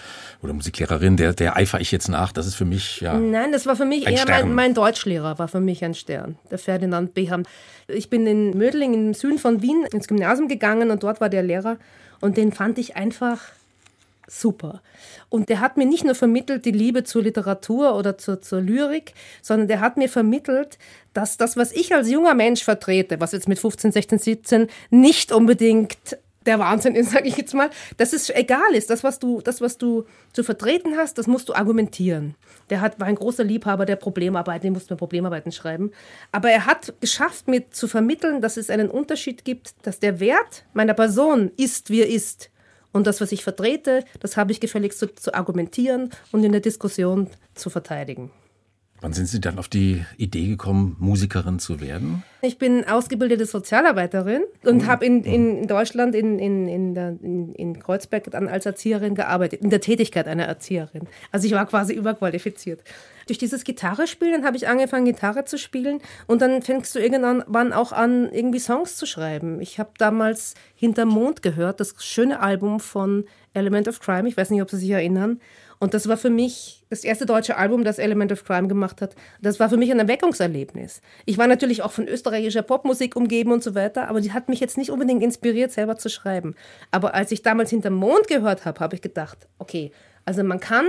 oder 0.44 0.52
Musiklehrerin, 0.52 1.16
der, 1.16 1.32
der 1.34 1.56
eifere 1.56 1.82
ich 1.82 1.94
jetzt 1.94 2.10
nach. 2.10 2.34
Das 2.34 2.46
ist 2.46 2.56
für 2.56 2.66
mich 2.66 3.00
ja. 3.00 3.18
Nein, 3.18 3.54
das 3.54 3.66
war 3.66 3.78
für 3.78 3.86
mich 3.86 4.06
eher 4.06 4.26
mein, 4.28 4.54
mein 4.54 4.74
Deutschlehrer, 4.74 5.40
war 5.40 5.48
für 5.48 5.62
mich 5.62 5.84
ein 5.86 5.94
Stern, 5.94 6.38
der 6.52 6.58
Ferdinand 6.58 7.14
Beham. 7.14 7.44
Ich 7.88 8.10
bin 8.10 8.28
in 8.28 8.58
Mödling 8.58 8.94
im 8.94 9.14
Süden 9.14 9.40
von 9.40 9.62
Wien 9.62 9.86
ins 9.94 10.10
Gymnasium 10.10 10.50
gegangen 10.50 10.92
und 10.92 11.04
dort 11.04 11.22
war 11.22 11.30
der 11.30 11.42
Lehrer 11.42 11.78
und 12.20 12.36
den 12.36 12.52
fand 12.52 12.78
ich 12.80 12.98
einfach 12.98 13.40
super. 14.28 14.82
Und 15.30 15.50
der 15.50 15.62
hat 15.62 15.78
mir 15.78 15.86
nicht 15.86 16.04
nur 16.04 16.16
vermittelt 16.16 16.66
die 16.66 16.72
Liebe 16.72 17.04
zur 17.04 17.24
Literatur 17.24 17.96
oder 17.96 18.18
zur, 18.18 18.42
zur 18.42 18.62
Lyrik, 18.62 19.14
sondern 19.42 19.68
der 19.68 19.80
hat 19.80 19.98
mir 19.98 20.10
vermittelt, 20.10 20.78
dass 21.14 21.38
das, 21.38 21.58
was 21.58 21.72
ich 21.72 21.94
als 21.94 22.10
junger 22.10 22.34
Mensch 22.34 22.64
vertrete, 22.64 23.20
was 23.20 23.32
jetzt 23.32 23.48
mit 23.48 23.60
15, 23.60 23.92
16, 23.92 24.20
17 24.20 24.68
nicht 24.92 25.32
unbedingt 25.32 26.18
der 26.48 26.60
Wahnsinn 26.60 26.96
ist, 26.96 27.12
sage 27.12 27.28
ich 27.28 27.38
jetzt 27.38 27.54
mal, 27.54 27.70
dass 27.98 28.14
es 28.14 28.30
egal 28.30 28.74
ist. 28.74 28.90
Das, 28.90 29.04
was 29.04 29.20
du, 29.20 29.42
das, 29.42 29.62
was 29.62 29.78
du 29.78 30.06
zu 30.34 30.44
vertreten 30.44 30.98
hast, 30.98 31.18
das 31.18 31.28
musst 31.28 31.50
du 31.50 31.54
argumentieren. 31.54 32.36
Der 32.70 32.82
hat, 32.82 33.00
war 33.00 33.08
ein 33.08 33.16
großer 33.16 33.44
Liebhaber 33.44 33.86
der 33.86 33.96
Problemarbeiten, 33.96 34.64
den 34.64 34.74
musste 34.74 34.94
mir 34.94 34.98
Problemarbeiten 34.98 35.52
schreiben. 35.52 35.92
Aber 36.32 36.50
er 36.50 36.66
hat 36.66 36.94
geschafft, 37.00 37.48
mir 37.48 37.70
zu 37.70 37.88
vermitteln, 37.88 38.42
dass 38.42 38.58
es 38.58 38.70
einen 38.70 38.90
Unterschied 38.90 39.46
gibt, 39.46 39.76
dass 39.84 40.00
der 40.00 40.20
Wert 40.20 40.66
meiner 40.74 40.94
Person 40.94 41.52
ist, 41.58 41.90
wie 41.90 42.02
er 42.02 42.10
ist. 42.10 42.50
Und 42.92 43.08
das, 43.08 43.22
was 43.22 43.32
ich 43.32 43.44
vertrete, 43.44 44.04
das 44.20 44.38
habe 44.38 44.52
ich 44.52 44.60
gefälligst 44.60 45.00
zu, 45.00 45.14
zu 45.14 45.34
argumentieren 45.34 46.12
und 46.32 46.44
in 46.44 46.52
der 46.52 46.62
Diskussion 46.62 47.30
zu 47.54 47.70
verteidigen. 47.70 48.32
Wann 49.00 49.14
sind 49.14 49.28
Sie 49.28 49.40
dann 49.40 49.60
auf 49.60 49.68
die 49.68 50.04
Idee 50.18 50.48
gekommen, 50.48 50.96
Musikerin 51.00 51.60
zu 51.60 51.80
werden? 51.80 52.24
Ich 52.42 52.58
bin 52.58 52.84
ausgebildete 52.88 53.46
Sozialarbeiterin 53.46 54.42
und 54.64 54.88
habe 54.88 55.06
in, 55.06 55.24
in 55.24 55.68
Deutschland, 55.68 56.16
in, 56.16 56.40
in, 56.40 56.68
in, 56.68 56.94
der, 56.96 57.10
in, 57.22 57.54
in 57.54 57.80
Kreuzberg, 57.80 58.32
dann 58.32 58.48
als 58.48 58.66
Erzieherin 58.66 59.14
gearbeitet, 59.14 59.62
in 59.62 59.70
der 59.70 59.82
Tätigkeit 59.82 60.28
einer 60.28 60.46
Erzieherin. 60.46 61.08
Also 61.32 61.46
ich 61.46 61.54
war 61.54 61.68
quasi 61.68 61.94
überqualifiziert. 61.94 62.84
Durch 63.28 63.38
dieses 63.38 63.64
Gitarrespielen 63.64 64.46
habe 64.46 64.58
ich 64.58 64.68
angefangen, 64.68 65.06
Gitarre 65.06 65.46
zu 65.46 65.58
spielen 65.58 66.00
und 66.26 66.42
dann 66.42 66.62
fängst 66.64 66.96
du 66.96 67.00
irgendwann 67.00 67.74
auch 67.74 67.92
an, 67.92 68.32
irgendwie 68.32 68.60
Songs 68.60 68.96
zu 68.96 69.06
schreiben. 69.06 69.62
Ich 69.62 69.78
habe 69.78 69.92
damals 69.98 70.56
Hinterm 70.76 71.10
Mond 71.10 71.44
gehört, 71.44 71.80
das 71.80 71.94
schöne 72.00 72.40
Album 72.40 72.80
von 72.80 73.26
Element 73.54 73.88
of 73.88 74.00
Crime. 74.00 74.28
Ich 74.28 74.38
weiß 74.38 74.50
nicht, 74.50 74.62
ob 74.62 74.70
Sie 74.70 74.78
sich 74.78 74.90
erinnern. 74.90 75.40
Und 75.80 75.94
das 75.94 76.08
war 76.08 76.18
für 76.18 76.30
mich 76.30 76.84
das 76.90 77.04
erste 77.04 77.26
deutsche 77.26 77.58
Album, 77.58 77.84
das 77.84 78.00
Element 78.00 78.32
of 78.32 78.44
Crime 78.44 78.68
gemacht 78.68 79.02
hat. 79.02 79.16
Das 79.42 79.60
war 79.60 79.70
für 79.70 79.78
mich 79.78 79.92
ein 79.92 80.00
Erweckungserlebnis. 80.00 81.02
Ich 81.26 81.38
war 81.38 81.48
natürlich 81.48 81.84
auch 81.84 81.92
von 81.92 82.08
österreichischer 82.08 82.64
Popmusik 82.64 83.16
umgeben 83.16 83.52
und 83.52 83.64
so 83.64 83.76
weiter, 83.76 84.08
aber 84.08 84.22
die 84.22 84.34
hat 84.34 84.50
mich 84.50 84.60
jetzt 84.60 84.78
nicht 84.78 84.90
unbedingt 84.90 85.22
inspiriert, 85.22 85.72
selber 85.72 85.98
zu 85.98 86.10
schreiben. 86.10 86.56
Aber 86.90 87.14
als 87.14 87.32
ich 87.32 87.44
damals 87.44 87.70
Hinterm 87.70 87.94
Mond 87.94 88.28
gehört 88.28 88.66
habe, 88.66 88.80
habe 88.80 88.96
ich 88.96 89.02
gedacht, 89.02 89.48
okay, 89.60 89.92
also 90.26 90.44
man 90.44 90.60
kann 90.60 90.86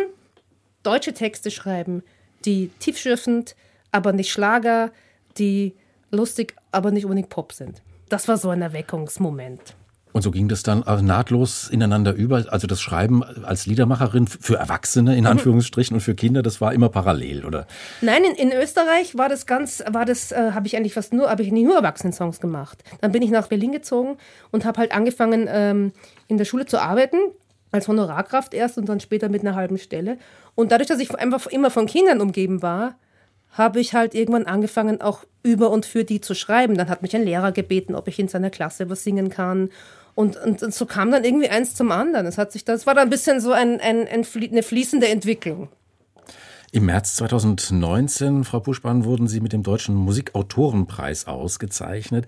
deutsche 0.83 1.13
Texte 1.13 1.51
schreiben, 1.51 2.03
die 2.45 2.71
tiefschürfend, 2.79 3.57
aber 3.93 4.13
nicht 4.13 4.31
Schlager, 4.31 4.91
die 5.37 5.75
lustig, 6.11 6.55
aber 6.73 6.91
nicht 6.91 7.05
unbedingt 7.05 7.29
Pop 7.29 7.53
sind. 7.53 7.83
Das 8.09 8.27
war 8.27 8.39
so 8.39 8.49
ein 8.49 8.63
Erweckungsmoment. 8.63 9.75
Und 10.19 10.23
so 10.23 10.33
ging 10.33 10.49
das 10.49 10.65
dann 10.65 10.83
äh, 10.83 11.01
nahtlos 11.01 11.69
ineinander 11.69 12.13
über. 12.13 12.45
Also 12.49 12.67
das 12.67 12.81
Schreiben 12.81 13.23
als 13.23 13.67
Liedermacherin 13.67 14.27
für 14.27 14.57
Erwachsene 14.57 15.15
in 15.15 15.21
mhm. 15.21 15.31
Anführungsstrichen 15.31 15.95
und 15.95 16.01
für 16.01 16.17
Kinder, 16.17 16.43
das 16.43 16.61
war 16.61 16.73
immer 16.73 16.89
parallel, 16.89 17.45
oder? 17.45 17.69
Nein, 18.01 18.25
in, 18.25 18.35
in 18.35 18.53
Österreich 18.53 19.17
war 19.17 19.29
das 19.29 19.47
ganz, 19.47 19.81
war 19.93 20.05
das, 20.05 20.33
äh, 20.33 20.51
habe 20.55 20.67
ich 20.67 20.77
eigentlich 20.77 20.95
fast 20.95 21.13
nur, 21.13 21.31
habe 21.31 21.45
ich 21.45 21.53
nicht 21.53 21.67
nur 21.67 21.77
Erwachsenensongs 21.77 22.41
gemacht. 22.41 22.83
Dann 23.01 23.13
bin 23.13 23.23
ich 23.23 23.31
nach 23.31 23.47
Berlin 23.47 23.71
gezogen 23.71 24.17
und 24.51 24.65
habe 24.65 24.81
halt 24.81 24.91
angefangen 24.91 25.47
ähm, 25.49 25.93
in 26.27 26.37
der 26.37 26.47
Schule 26.47 26.67
zu 26.67 26.83
arbeiten 26.83 27.19
als 27.71 27.87
Honorarkraft 27.87 28.55
erst 28.55 28.77
und 28.77 28.89
dann 28.89 28.99
später 28.99 29.29
mit 29.29 29.43
einer 29.43 29.55
halben 29.55 29.79
Stelle. 29.79 30.19
Und 30.57 30.73
dadurch, 30.73 30.89
dass 30.89 30.99
ich 30.99 31.15
einfach 31.15 31.47
immer 31.47 31.71
von 31.71 31.87
Kindern 31.87 32.21
umgeben 32.21 32.61
war, 32.61 32.97
habe 33.53 33.79
ich 33.79 33.95
halt 33.95 34.15
irgendwann 34.15 34.47
angefangen, 34.47 35.01
auch 35.01 35.25
über 35.45 35.71
und 35.71 35.87
für 35.87 36.05
die 36.05 36.21
zu 36.21 36.35
schreiben. 36.35 36.77
Dann 36.77 36.89
hat 36.89 37.03
mich 37.03 37.15
ein 37.15 37.25
Lehrer 37.25 37.53
gebeten, 37.53 37.95
ob 37.95 38.09
ich 38.09 38.19
in 38.19 38.29
seiner 38.29 38.51
Klasse 38.51 38.91
was 38.91 39.05
singen 39.05 39.31
kann. 39.31 39.71
Und, 40.19 40.37
und, 40.37 40.65
und 40.65 40.75
so 40.75 40.85
kam 40.85 41.13
dann 41.13 41.23
irgendwie 41.23 41.49
eins 41.49 41.77
zum 41.77 41.93
anderen. 41.93 42.27
Es 42.27 42.39
hat 42.39 42.51
sich, 42.51 42.65
das 42.65 42.89
war 42.89 42.95
dann 42.95 43.07
ein 43.07 43.11
bisschen 43.11 43.41
so 43.41 43.53
ein, 43.53 43.81
ein, 43.81 44.09
ein, 44.09 44.27
eine 44.35 44.63
fließende 44.65 45.07
Entwicklung. 45.07 45.69
Im 46.71 46.85
März 46.85 47.17
2019, 47.17 48.45
Frau 48.45 48.61
Puschmann, 48.61 49.05
wurden 49.05 49.27
Sie 49.27 49.41
mit 49.41 49.55
dem 49.55 49.63
Deutschen 49.63 49.95
Musikautorenpreis 49.95 51.27
ausgezeichnet. 51.27 52.27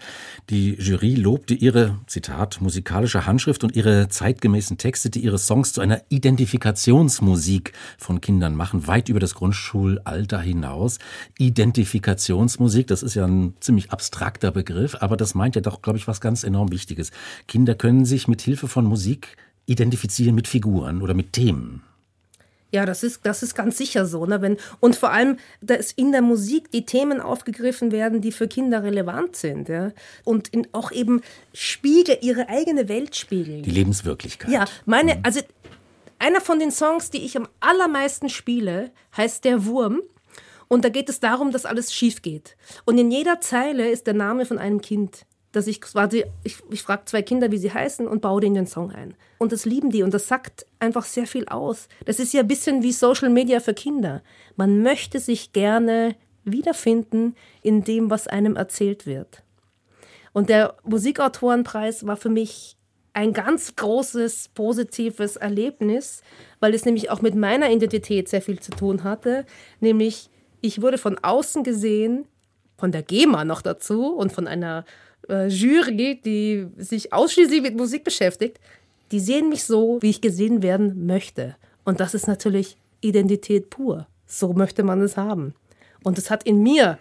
Die 0.48 0.76
Jury 0.76 1.14
lobte 1.14 1.52
Ihre, 1.52 1.98
Zitat, 2.06 2.58
musikalische 2.62 3.26
Handschrift 3.26 3.64
und 3.64 3.76
Ihre 3.76 4.08
zeitgemäßen 4.08 4.78
Texte, 4.78 5.10
die 5.10 5.20
Ihre 5.20 5.36
Songs 5.36 5.74
zu 5.74 5.82
einer 5.82 6.00
Identifikationsmusik 6.08 7.74
von 7.98 8.22
Kindern 8.22 8.54
machen, 8.54 8.86
weit 8.86 9.10
über 9.10 9.20
das 9.20 9.34
Grundschulalter 9.34 10.40
hinaus. 10.40 10.98
Identifikationsmusik, 11.38 12.86
das 12.86 13.02
ist 13.02 13.16
ja 13.16 13.26
ein 13.26 13.52
ziemlich 13.60 13.92
abstrakter 13.92 14.52
Begriff, 14.52 14.96
aber 15.00 15.18
das 15.18 15.34
meint 15.34 15.54
ja 15.54 15.60
doch, 15.60 15.82
glaube 15.82 15.98
ich, 15.98 16.08
was 16.08 16.22
ganz 16.22 16.44
enorm 16.44 16.72
Wichtiges. 16.72 17.10
Kinder 17.46 17.74
können 17.74 18.06
sich 18.06 18.26
mit 18.26 18.40
Hilfe 18.40 18.68
von 18.68 18.86
Musik 18.86 19.36
identifizieren 19.66 20.34
mit 20.34 20.48
Figuren 20.48 21.02
oder 21.02 21.12
mit 21.12 21.34
Themen. 21.34 21.82
Ja, 22.72 22.86
das 22.86 23.02
ist, 23.02 23.20
das 23.24 23.42
ist 23.42 23.54
ganz 23.54 23.78
sicher 23.78 24.06
so. 24.06 24.26
Ne? 24.26 24.40
Wenn, 24.42 24.56
und 24.78 24.96
vor 24.96 25.10
allem, 25.10 25.38
dass 25.60 25.92
in 25.92 26.12
der 26.12 26.22
Musik 26.22 26.70
die 26.70 26.84
Themen 26.84 27.20
aufgegriffen 27.20 27.92
werden, 27.92 28.20
die 28.20 28.32
für 28.32 28.48
Kinder 28.48 28.82
relevant 28.82 29.36
sind. 29.36 29.68
Ja? 29.68 29.92
Und 30.24 30.48
in, 30.48 30.68
auch 30.72 30.92
eben 30.92 31.22
Spiegel, 31.52 32.18
ihre 32.20 32.48
eigene 32.48 32.88
Welt 32.88 33.16
spiegeln. 33.16 33.62
Die 33.62 33.70
Lebenswirklichkeit. 33.70 34.50
Ja, 34.50 34.64
meine, 34.86 35.16
mhm. 35.16 35.20
also 35.24 35.40
einer 36.18 36.40
von 36.40 36.58
den 36.58 36.70
Songs, 36.70 37.10
die 37.10 37.24
ich 37.24 37.36
am 37.36 37.48
allermeisten 37.60 38.28
spiele, 38.28 38.90
heißt 39.16 39.44
Der 39.44 39.64
Wurm. 39.64 40.02
Und 40.68 40.84
da 40.84 40.88
geht 40.88 41.08
es 41.08 41.18
darum, 41.18 41.50
dass 41.50 41.66
alles 41.66 41.92
schief 41.92 42.22
geht. 42.22 42.56
Und 42.84 42.96
in 42.98 43.10
jeder 43.10 43.40
Zeile 43.40 43.90
ist 43.90 44.06
der 44.06 44.14
Name 44.14 44.46
von 44.46 44.58
einem 44.58 44.80
Kind 44.80 45.26
dass 45.52 45.66
ich 45.66 45.80
quasi, 45.80 46.24
ich, 46.44 46.58
ich 46.70 46.82
frage 46.82 47.04
zwei 47.06 47.22
Kinder, 47.22 47.50
wie 47.50 47.58
sie 47.58 47.72
heißen 47.72 48.06
und 48.06 48.20
baue 48.20 48.40
denen 48.40 48.54
den 48.54 48.66
Song 48.66 48.92
ein. 48.92 49.14
Und 49.38 49.52
das 49.52 49.64
lieben 49.64 49.90
die 49.90 50.02
und 50.02 50.14
das 50.14 50.28
sagt 50.28 50.66
einfach 50.78 51.04
sehr 51.04 51.26
viel 51.26 51.46
aus. 51.46 51.88
Das 52.04 52.20
ist 52.20 52.32
ja 52.32 52.40
ein 52.40 52.48
bisschen 52.48 52.82
wie 52.82 52.92
Social 52.92 53.30
Media 53.30 53.60
für 53.60 53.74
Kinder. 53.74 54.22
Man 54.56 54.82
möchte 54.82 55.18
sich 55.18 55.52
gerne 55.52 56.14
wiederfinden 56.44 57.34
in 57.62 57.84
dem, 57.84 58.10
was 58.10 58.28
einem 58.28 58.56
erzählt 58.56 59.06
wird. 59.06 59.42
Und 60.32 60.48
der 60.48 60.76
Musikautorenpreis 60.84 62.06
war 62.06 62.16
für 62.16 62.28
mich 62.28 62.76
ein 63.12 63.32
ganz 63.32 63.74
großes 63.74 64.50
positives 64.54 65.36
Erlebnis, 65.36 66.22
weil 66.60 66.74
es 66.74 66.84
nämlich 66.84 67.10
auch 67.10 67.22
mit 67.22 67.34
meiner 67.34 67.70
Identität 67.70 68.28
sehr 68.28 68.42
viel 68.42 68.60
zu 68.60 68.70
tun 68.70 69.02
hatte. 69.02 69.44
Nämlich, 69.80 70.30
ich 70.60 70.80
wurde 70.80 70.98
von 70.98 71.18
außen 71.18 71.64
gesehen, 71.64 72.26
von 72.78 72.92
der 72.92 73.02
GEMA 73.02 73.44
noch 73.44 73.62
dazu 73.62 74.14
und 74.14 74.32
von 74.32 74.46
einer 74.46 74.84
äh, 75.30 75.46
Jury, 75.46 76.20
die 76.24 76.66
sich 76.76 77.12
ausschließlich 77.12 77.62
mit 77.62 77.76
Musik 77.76 78.04
beschäftigt, 78.04 78.58
die 79.12 79.20
sehen 79.20 79.48
mich 79.48 79.64
so, 79.64 79.98
wie 80.00 80.10
ich 80.10 80.20
gesehen 80.20 80.62
werden 80.62 81.06
möchte. 81.06 81.56
Und 81.84 82.00
das 82.00 82.14
ist 82.14 82.26
natürlich 82.26 82.76
Identität 83.00 83.70
pur. 83.70 84.06
So 84.26 84.52
möchte 84.52 84.82
man 84.82 85.00
es 85.00 85.16
haben. 85.16 85.54
Und 86.04 86.18
es 86.18 86.30
hat 86.30 86.44
in 86.44 86.62
mir 86.62 86.98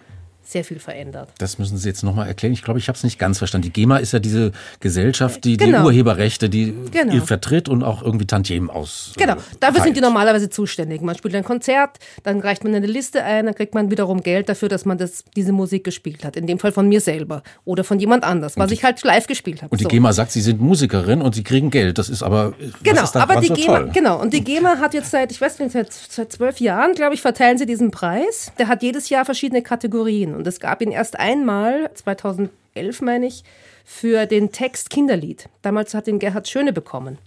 sehr 0.52 0.64
viel 0.64 0.80
verändert. 0.80 1.30
Das 1.38 1.60
müssen 1.60 1.78
Sie 1.78 1.88
jetzt 1.88 2.04
nochmal 2.04 2.28
erklären. 2.28 2.54
Ich 2.54 2.64
glaube, 2.64 2.80
ich 2.80 2.88
habe 2.88 2.98
es 2.98 3.04
nicht 3.04 3.20
ganz 3.20 3.38
verstanden. 3.38 3.66
Die 3.66 3.74
GEMA 3.74 3.98
ist 3.98 4.14
ja 4.14 4.20
diese 4.20 4.52
Gesellschaft, 4.80 5.44
die 5.46 5.58
genau. 5.58 5.80
die 5.80 5.86
Urheberrechte, 5.86 6.50
die 6.50 6.74
genau. 6.92 7.24
vertritt 7.24 7.70
und 7.70 7.84
auch 7.84 8.02
irgendwie 8.02 8.26
Tantiemen 8.26 8.70
aus. 8.70 9.14
Genau, 9.16 9.36
dafür 9.60 9.84
sind 9.84 9.96
die 9.96 10.02
normalerweise 10.02 10.50
zuständig. 10.50 11.02
Man 11.02 11.16
spielt 11.16 11.36
ein 11.36 11.44
Konzert, 11.44 12.00
dann 12.24 12.40
reicht 12.40 12.64
man 12.64 12.74
eine 12.74 12.88
Liste 12.88 13.24
ein, 13.24 13.46
dann 13.46 13.54
kriegt 13.54 13.76
man 13.76 13.92
wiederum 13.92 14.22
Geld 14.22 14.50
dafür, 14.50 14.70
dass 14.70 14.86
man 14.86 14.98
das, 14.98 15.24
diese 15.36 15.52
Musik 15.52 15.84
gespielt 15.84 16.26
hat. 16.26 16.36
In 16.36 16.48
dem 16.48 16.58
Fall 16.58 16.72
von 16.72 16.90
mir 16.90 17.02
selber 17.02 17.44
oder 17.66 17.84
von 17.84 18.00
jemand 18.00 18.24
anders, 18.24 18.58
was 18.58 18.70
die, 18.70 18.74
ich 18.74 18.84
halt 18.84 19.04
live 19.04 19.28
gespielt 19.28 19.62
habe. 19.62 19.72
Und 19.72 19.80
die 19.80 19.84
so. 19.84 19.90
GEMA 19.90 20.14
sagt, 20.14 20.32
Sie 20.32 20.42
sind 20.42 20.60
Musikerin 20.60 21.22
und 21.22 21.36
Sie 21.36 21.44
kriegen 21.44 21.70
Geld. 21.70 22.00
Das 22.00 22.10
ist 22.10 22.24
aber 22.24 22.54
genau, 22.82 23.04
ist 23.04 23.16
aber 23.16 23.40
die 23.40 23.48
so 23.48 23.54
GEMA, 23.54 23.80
toll? 23.80 23.92
genau. 23.94 24.20
Und 24.20 24.34
die 24.34 24.44
GEMA 24.44 24.80
hat 24.80 24.96
jetzt 24.96 25.12
seit, 25.12 25.32
ich 25.32 25.40
weiß 25.40 25.60
nicht, 25.60 25.74
seit, 25.74 25.94
seit 25.94 26.32
zwölf 26.32 26.60
Jahren, 26.60 26.94
glaube 26.96 27.14
ich, 27.14 27.22
verteilen 27.22 27.60
sie 27.60 27.68
diesen 27.68 27.92
Preis. 27.92 28.52
Der 28.58 28.68
hat 28.68 28.82
jedes 28.82 29.10
Jahr 29.10 29.26
verschiedene 29.26 29.62
Kategorien 29.62 30.39
und 30.40 30.48
es 30.48 30.62
gab 30.62 30.82
ihn 30.82 30.92
erst 30.92 31.20
einmal, 31.20 31.92
2011 31.94 33.02
meine 33.02 33.28
ich, 33.28 33.44
für 33.84 34.26
den 34.26 34.54
Text 34.54 34.90
Kinderlied. 34.90 35.50
Damals 35.62 35.94
hat 35.94 36.08
ihn 36.08 36.18
Gerhard 36.18 36.48
Schöne 36.48 36.72
bekommen. 36.72 37.18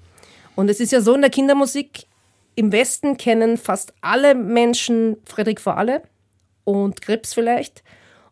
Und 0.56 0.70
es 0.70 0.80
ist 0.80 0.92
ja 0.92 1.02
so 1.02 1.14
in 1.14 1.20
der 1.20 1.28
Kindermusik, 1.28 2.06
im 2.54 2.72
Westen 2.72 3.18
kennen 3.18 3.58
fast 3.58 3.92
alle 4.00 4.34
Menschen 4.34 5.18
Friedrich 5.26 5.60
Vorle 5.60 6.02
und 6.64 7.02
Grips 7.02 7.34
vielleicht. 7.34 7.82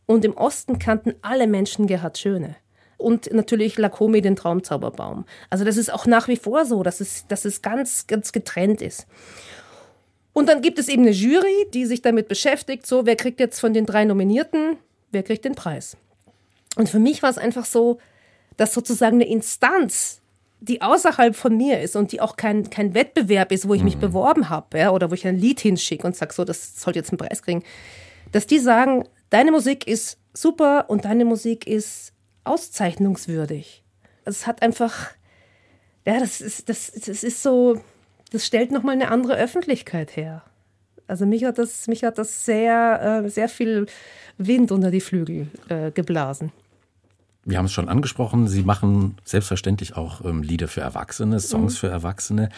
Und 0.07 0.25
im 0.25 0.35
Osten 0.35 0.79
kannten 0.79 1.15
alle 1.21 1.47
Menschen 1.47 1.87
Gerhard 1.87 2.17
Schöne. 2.17 2.57
Und 2.97 3.31
natürlich 3.35 3.77
Lakomi, 3.77 4.23
den 4.23 4.35
Traumzauberbaum. 4.35 5.27
Also 5.51 5.67
das 5.67 5.77
ist 5.77 5.93
auch 5.93 6.07
nach 6.07 6.27
wie 6.27 6.37
vor 6.37 6.65
so, 6.65 6.83
dass 6.83 7.01
es, 7.01 7.27
dass 7.29 7.45
es 7.45 7.61
ganz, 7.61 8.07
ganz 8.07 8.33
getrennt 8.33 8.81
ist. 8.81 9.07
Und 10.33 10.49
dann 10.49 10.63
gibt 10.63 10.79
es 10.79 10.89
eben 10.89 11.03
eine 11.03 11.11
Jury, 11.11 11.67
die 11.75 11.87
sich 11.87 12.03
damit 12.03 12.29
beschäftigt, 12.29 12.87
so, 12.87 13.07
wer 13.07 13.17
kriegt 13.17 13.41
jetzt 13.41 13.61
von 13.61 13.75
den 13.75 13.87
drei 13.87 14.05
Nominierten, 14.05 14.77
wer 15.11 15.23
kriegt 15.23 15.45
den 15.45 15.55
Preis? 15.55 15.97
Und 16.77 16.89
für 16.89 17.01
mich 17.01 17.23
war 17.23 17.31
es 17.31 17.39
einfach 17.39 17.65
so, 17.65 17.99
dass 18.57 18.75
sozusagen 18.75 19.17
eine 19.17 19.29
Instanz, 19.29 20.21
die 20.61 20.83
außerhalb 20.83 21.35
von 21.35 21.57
mir 21.57 21.81
ist 21.81 21.97
und 21.97 22.13
die 22.13 22.21
auch 22.21 22.37
kein, 22.37 22.71
kein 22.71 22.95
Wettbewerb 22.95 23.51
ist, 23.51 23.67
wo 23.67 23.75
ich 23.75 23.83
mich 23.83 23.97
mhm. 23.97 24.01
beworben 24.01 24.51
habe, 24.51 24.79
ja, 24.79 24.91
oder 24.91 25.11
wo 25.11 25.15
ich 25.15 25.27
ein 25.27 25.39
Lied 25.39 25.61
hinschicke 25.61 26.07
und 26.07 26.15
sage, 26.15 26.35
so, 26.35 26.45
das 26.45 26.81
sollte 26.81 26.99
jetzt 26.99 27.11
einen 27.11 27.19
Preis 27.19 27.43
kriegen, 27.43 27.65
dass 28.31 28.47
die 28.47 28.59
sagen, 28.59 29.09
deine 29.31 29.51
Musik 29.51 29.87
ist 29.87 30.19
super 30.35 30.85
und 30.89 31.07
deine 31.07 31.25
Musik 31.25 31.67
ist 31.67 32.13
auszeichnungswürdig. 32.45 33.83
Es 34.25 34.47
hat 34.47 34.63
einfach, 34.63 35.11
ja, 36.07 36.21
das 36.21 36.41
ist, 36.41 36.69
das, 36.69 36.93
das 36.93 37.25
ist 37.25 37.43
so, 37.43 37.81
das 38.31 38.47
stellt 38.47 38.71
nochmal 38.71 38.95
eine 38.95 39.11
andere 39.11 39.37
Öffentlichkeit 39.37 40.17
her. 40.17 40.43
Also 41.07 41.27
mich 41.27 41.45
hat 41.45 41.59
das, 41.59 41.89
mich 41.89 42.05
hat 42.05 42.19
das 42.19 42.45
sehr, 42.45 43.23
äh, 43.25 43.29
sehr 43.29 43.49
viel 43.49 43.87
Wind 44.39 44.71
unter 44.71 44.91
die 44.91 45.01
Flügel 45.01 45.49
äh, 45.69 45.91
geblasen. 45.91 46.53
Wir 47.45 47.59
haben 47.59 47.65
es 47.65 47.73
schon 47.73 47.89
angesprochen, 47.89 48.49
Sie 48.49 48.63
machen 48.63 49.17
selbstverständlich 49.25 49.97
auch 49.97 50.25
ähm, 50.25 50.43
Lieder 50.43 50.69
für 50.69 50.83
Erwachsene, 50.83 51.41
Songs 51.41 51.75
mhm. 51.75 51.79
für 51.79 51.89
Erwachsene. 51.89 52.51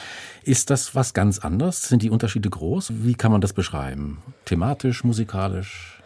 Ist 0.43 0.71
das 0.71 0.95
was 0.95 1.15
ganz 1.15 1.39
anderes? 1.39 1.83
Sind 1.83 2.03
die 2.03 2.11
Unterschiede 2.11 2.51
groß? 2.51 2.93
Wie 2.97 3.15
kann 3.15 3.33
man 3.33 3.41
das 3.41 3.53
beschreiben? 3.53 4.19
Thematisch, 4.45 5.05
musikalisch? 5.05 6.03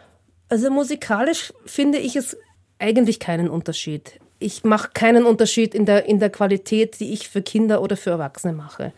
Also 0.47 0.69
musikalisch 0.69 1.51
finde 1.65 1.97
ich 1.97 2.15
es 2.15 2.37
eigentlich 2.79 3.19
keinen 3.19 3.49
Unterschied. 3.49 4.19
Ich 4.39 4.63
mache 4.63 4.91
keinen 4.93 5.25
Unterschied 5.25 5.73
in 5.73 5.85
der, 5.85 6.05
in 6.05 6.19
der 6.19 6.29
Qualität, 6.29 6.99
die 6.99 7.11
ich 7.11 7.27
für 7.27 7.41
Kinder 7.41 7.81
oder 7.81 7.97
für 7.97 8.11
Erwachsene 8.11 8.53
mache. 8.53 8.93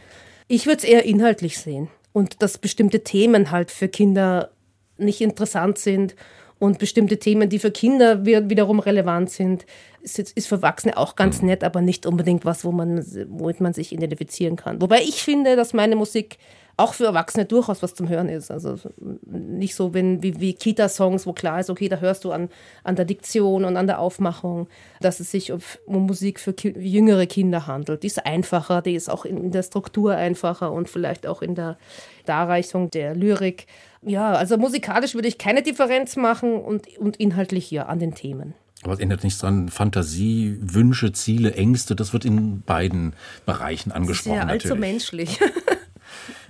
Ich 0.51 0.65
würde 0.65 0.79
es 0.79 0.83
eher 0.83 1.05
inhaltlich 1.05 1.59
sehen 1.59 1.89
und 2.11 2.41
dass 2.41 2.57
bestimmte 2.57 3.03
Themen 3.03 3.51
halt 3.51 3.69
für 3.69 3.87
Kinder 3.87 4.49
nicht 4.97 5.21
interessant 5.21 5.77
sind 5.77 6.15
und 6.57 6.79
bestimmte 6.79 7.19
Themen, 7.19 7.49
die 7.49 7.59
für 7.59 7.69
Kinder 7.69 8.25
wiederum 8.25 8.79
relevant 8.79 9.29
sind, 9.29 9.67
ist, 10.01 10.17
ist 10.17 10.47
für 10.47 10.55
Erwachsene 10.55 10.97
auch 10.97 11.15
ganz 11.15 11.43
nett, 11.43 11.63
aber 11.63 11.81
nicht 11.81 12.07
unbedingt 12.07 12.45
was, 12.45 12.65
wo 12.65 12.71
man, 12.71 13.05
womit 13.29 13.61
man 13.61 13.73
sich 13.73 13.91
identifizieren 13.91 14.55
kann. 14.55 14.81
Wobei 14.81 15.01
ich 15.01 15.21
finde, 15.21 15.55
dass 15.55 15.73
meine 15.73 15.95
Musik 15.95 16.39
auch 16.79 16.93
für 16.93 17.05
Erwachsene 17.05 17.45
durchaus 17.45 17.83
was 17.83 17.93
zum 17.93 18.07
Hören 18.07 18.29
ist. 18.29 18.51
Also 18.51 18.77
nicht 19.25 19.75
so 19.75 19.93
wenn, 19.93 20.23
wie, 20.23 20.39
wie 20.39 20.53
Kita-Songs, 20.53 21.25
wo 21.25 21.33
klar 21.33 21.59
ist, 21.59 21.69
okay, 21.69 21.89
da 21.89 21.97
hörst 21.97 22.23
du 22.23 22.31
an, 22.31 22.49
an 22.83 22.95
der 22.95 23.05
Diktion 23.05 23.65
und 23.65 23.75
an 23.75 23.85
der 23.85 23.99
Aufmachung, 23.99 24.67
dass 25.01 25.19
es 25.19 25.31
sich 25.31 25.51
um, 25.51 25.61
Musik 25.85 26.39
für 26.39 26.53
ki 26.53 26.69
jüngere 26.79 27.25
Kinder 27.27 27.67
handelt. 27.67 28.03
Die 28.03 28.07
ist 28.07 28.25
einfacher, 28.25 28.81
die 28.81 28.95
ist 28.95 29.09
auch 29.09 29.25
in, 29.25 29.43
in 29.43 29.51
der 29.51 29.63
Struktur 29.63 30.15
einfacher 30.15 30.71
und 30.71 30.89
vielleicht 30.89 31.27
auch 31.27 31.41
in 31.41 31.55
der 31.55 31.77
Darreichung 32.25 32.89
der 32.89 33.13
Lyrik. 33.13 33.67
Ja, 34.01 34.31
also 34.31 34.57
musikalisch 34.57 35.13
würde 35.15 35.27
ich 35.27 35.37
keine 35.37 35.61
Differenz 35.61 36.15
machen 36.15 36.53
und, 36.53 36.97
und 36.97 37.17
inhaltlich 37.17 37.69
ja 37.69 37.87
an 37.87 37.99
den 37.99 38.15
Themen. 38.15 38.53
Aber 38.83 38.93
es 38.93 38.99
ändert 38.99 39.25
nichts 39.25 39.39
dran. 39.39 39.67
Fantasie, 39.67 40.57
Wünsche, 40.61 41.11
Ziele, 41.11 41.53
Ängste, 41.55 41.97
das 41.97 42.13
wird 42.13 42.23
in 42.23 42.61
beiden 42.61 43.13
Bereichen 43.45 43.91
angesprochen. 43.91 44.35
Das 44.35 44.55
ist 44.55 44.63
ja 44.63 44.71
allzu 44.71 44.75
menschlich. 44.77 45.39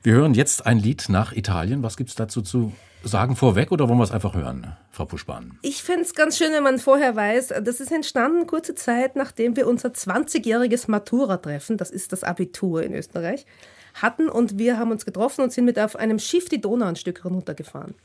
Wir 0.02 0.14
hören 0.14 0.34
jetzt 0.34 0.66
ein 0.66 0.78
Lied 0.78 1.10
nach 1.10 1.34
Italien. 1.34 1.84
Was 1.84 1.98
gibt 1.98 2.10
es 2.10 2.16
dazu 2.16 2.42
zu 2.42 2.72
sagen 3.04 3.36
vorweg 3.36 3.72
oder 3.72 3.90
wollen 3.90 4.00
wir 4.00 4.06
es 4.06 4.12
einfach 4.12 4.34
hören, 4.34 4.78
Frau 4.92 5.04
Puschbahn? 5.04 5.58
Ich 5.62 5.84
fände 5.84 6.04
es 6.04 6.14
ganz 6.14 6.38
schön, 6.38 6.54
wenn 6.54 6.64
man 6.64 6.80
vorher 6.80 7.18
weiß, 7.18 7.54
das 7.64 7.82
ist 7.82 7.92
entstanden 7.92 8.48
kurze 8.48 8.76
Zeit, 8.76 9.18
nachdem 9.18 9.58
wir 9.58 9.68
unser 9.68 9.90
20-jähriges 9.90 10.90
Matura-Treffen, 10.90 11.76
das 11.76 11.92
ist 11.92 12.14
das 12.14 12.24
Abitur 12.24 12.82
in 12.84 12.94
Österreich, 12.94 13.46
hatten 13.94 14.30
und 14.30 14.58
wir 14.58 14.78
haben 14.78 14.92
uns 14.92 15.06
getroffen 15.06 15.42
und 15.42 15.52
sind 15.52 15.66
mit 15.66 15.78
auf 15.78 15.98
einem 15.98 16.20
Schiff 16.20 16.48
die 16.48 16.62
Donau 16.62 16.86
ein 16.86 16.96
Stück 16.96 17.26
runtergefahren. 17.26 17.96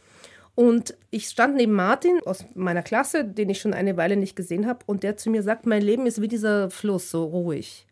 Und 0.57 0.97
ich 1.11 1.29
stand 1.29 1.57
neben 1.57 1.73
Martin 1.73 2.21
aus 2.25 2.45
meiner 2.55 2.83
Klasse, 2.83 3.25
den 3.25 3.51
ich 3.51 3.61
schon 3.61 3.75
eine 3.75 3.97
Weile 3.97 4.17
nicht 4.17 4.35
gesehen 4.35 4.67
habe, 4.67 4.81
und 4.87 5.05
der 5.05 5.17
zu 5.17 5.31
mir 5.31 5.45
sagt, 5.45 5.67
mein 5.67 5.83
Leben 5.83 6.07
ist 6.07 6.21
wie 6.21 6.29
dieser 6.29 6.71
Fluss, 6.71 7.11
so 7.11 7.25
ruhig. 7.25 7.87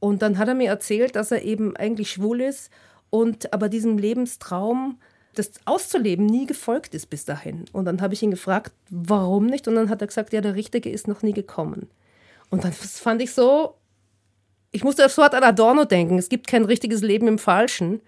Und 0.00 0.22
dann 0.22 0.36
hat 0.36 0.48
er 0.48 0.54
mir 0.54 0.68
erzählt, 0.68 1.16
dass 1.16 1.30
er 1.30 1.42
eben 1.42 1.76
eigentlich 1.76 2.10
schwul 2.10 2.40
ist 2.40 2.70
und 3.12 3.52
aber 3.52 3.68
diesem 3.68 3.98
Lebenstraum 3.98 4.98
das 5.34 5.50
auszuleben 5.64 6.26
nie 6.26 6.46
gefolgt 6.46 6.94
ist 6.94 7.08
bis 7.10 7.24
dahin. 7.24 7.64
Und 7.72 7.84
dann 7.84 8.00
habe 8.00 8.14
ich 8.14 8.22
ihn 8.22 8.30
gefragt, 8.30 8.72
warum 8.90 9.46
nicht? 9.46 9.68
Und 9.68 9.74
dann 9.76 9.88
hat 9.88 10.00
er 10.00 10.06
gesagt, 10.06 10.32
ja, 10.32 10.40
der 10.40 10.54
Richtige 10.54 10.90
ist 10.90 11.08
noch 11.08 11.22
nie 11.22 11.32
gekommen. 11.32 11.88
Und 12.50 12.64
dann 12.64 12.72
fand 12.72 13.22
ich 13.22 13.32
so, 13.32 13.74
ich 14.72 14.84
musste 14.84 15.02
sofort 15.02 15.34
an 15.34 15.42
Adorno 15.42 15.84
denken. 15.84 16.18
Es 16.18 16.28
gibt 16.28 16.46
kein 16.46 16.64
richtiges 16.64 17.02
Leben 17.02 17.28
im 17.28 17.38
Falschen. 17.38 18.00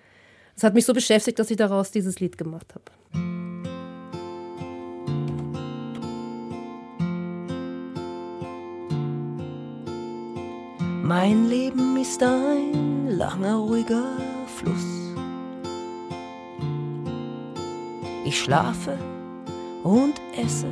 Das 0.55 0.65
hat 0.65 0.75
mich 0.75 0.85
so 0.85 0.93
beschäftigt, 0.93 1.39
dass 1.39 1.51
ich 1.51 1.57
daraus 1.57 1.91
dieses 1.91 2.21
Lied 2.21 2.37
gemacht 2.37 2.75
habe. 2.75 2.85
Mein 11.03 11.49
Leben 11.49 11.99
ist 11.99 12.23
ein 12.23 13.09
langer, 13.09 13.57
ruhiger 13.57 14.17
Fluss 14.47 14.94
Ich 18.27 18.41
schlafe 18.41 18.99
und 19.83 20.15
esse, 20.35 20.67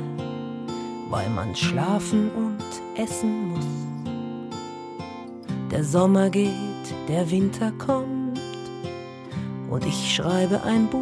weil 1.11 1.29
man 1.29 1.55
schlafen 1.55 2.31
und 2.31 2.57
essen 2.99 3.49
muss. 3.49 3.65
Der 5.69 5.83
Sommer 5.83 6.31
geht, 6.31 6.51
der 7.07 7.29
Winter 7.29 7.71
kommt 7.73 8.39
und 9.69 9.85
ich 9.85 10.15
schreibe 10.15 10.63
ein 10.63 10.87
Buch, 10.87 10.99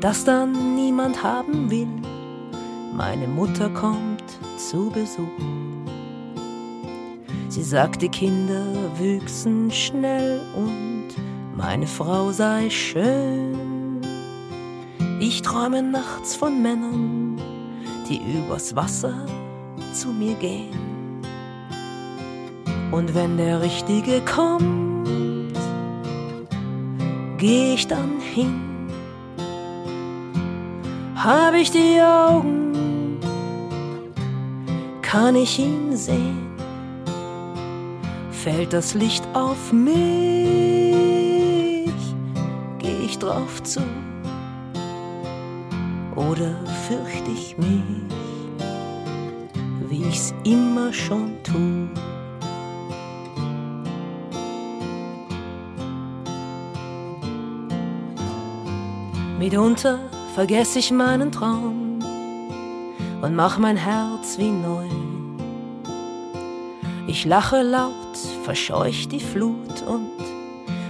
das 0.00 0.24
dann 0.24 0.74
niemand 0.74 1.22
haben 1.22 1.70
will. 1.70 1.86
Meine 2.96 3.28
Mutter 3.28 3.68
kommt 3.68 4.24
zu 4.56 4.90
Besuch. 4.90 5.28
Sie 7.50 7.62
sagt, 7.62 8.00
die 8.00 8.08
Kinder 8.08 8.64
wüchsen 8.98 9.70
schnell 9.70 10.40
und 10.56 11.08
meine 11.54 11.86
Frau 11.86 12.32
sei 12.32 12.70
schön. 12.70 13.69
Ich 15.22 15.42
träume 15.42 15.82
nachts 15.82 16.34
von 16.34 16.62
Männern, 16.62 17.38
die 18.08 18.22
übers 18.38 18.74
Wasser 18.74 19.26
zu 19.92 20.08
mir 20.08 20.32
gehen. 20.32 21.20
Und 22.90 23.14
wenn 23.14 23.36
der 23.36 23.60
Richtige 23.60 24.22
kommt, 24.22 25.58
geh 27.36 27.74
ich 27.74 27.86
dann 27.86 28.18
hin. 28.18 28.88
Hab 31.16 31.52
ich 31.52 31.70
die 31.70 32.00
Augen, 32.00 33.18
kann 35.02 35.36
ich 35.36 35.58
ihn 35.58 35.94
sehen. 35.94 36.48
Fällt 38.30 38.72
das 38.72 38.94
Licht 38.94 39.28
auf 39.34 39.70
mich, 39.70 39.92
geh 42.78 43.04
ich 43.04 43.18
drauf 43.18 43.62
zu 43.64 43.82
oder 46.30 46.54
fürchte 46.86 47.30
ich 47.32 47.58
mich, 47.58 47.82
wie 49.88 50.04
ich's 50.04 50.32
immer 50.44 50.92
schon 50.92 51.32
tu? 51.42 51.88
Mitunter 59.40 59.98
vergess 60.34 60.76
ich 60.76 60.92
meinen 60.92 61.32
Traum 61.32 61.98
und 63.22 63.34
mach 63.34 63.58
mein 63.58 63.76
Herz 63.76 64.38
wie 64.38 64.50
neu. 64.50 64.86
Ich 67.08 67.24
lache 67.24 67.62
laut, 67.62 68.16
verscheuch 68.44 69.08
die 69.08 69.18
Flut 69.18 69.82
und 69.88 70.12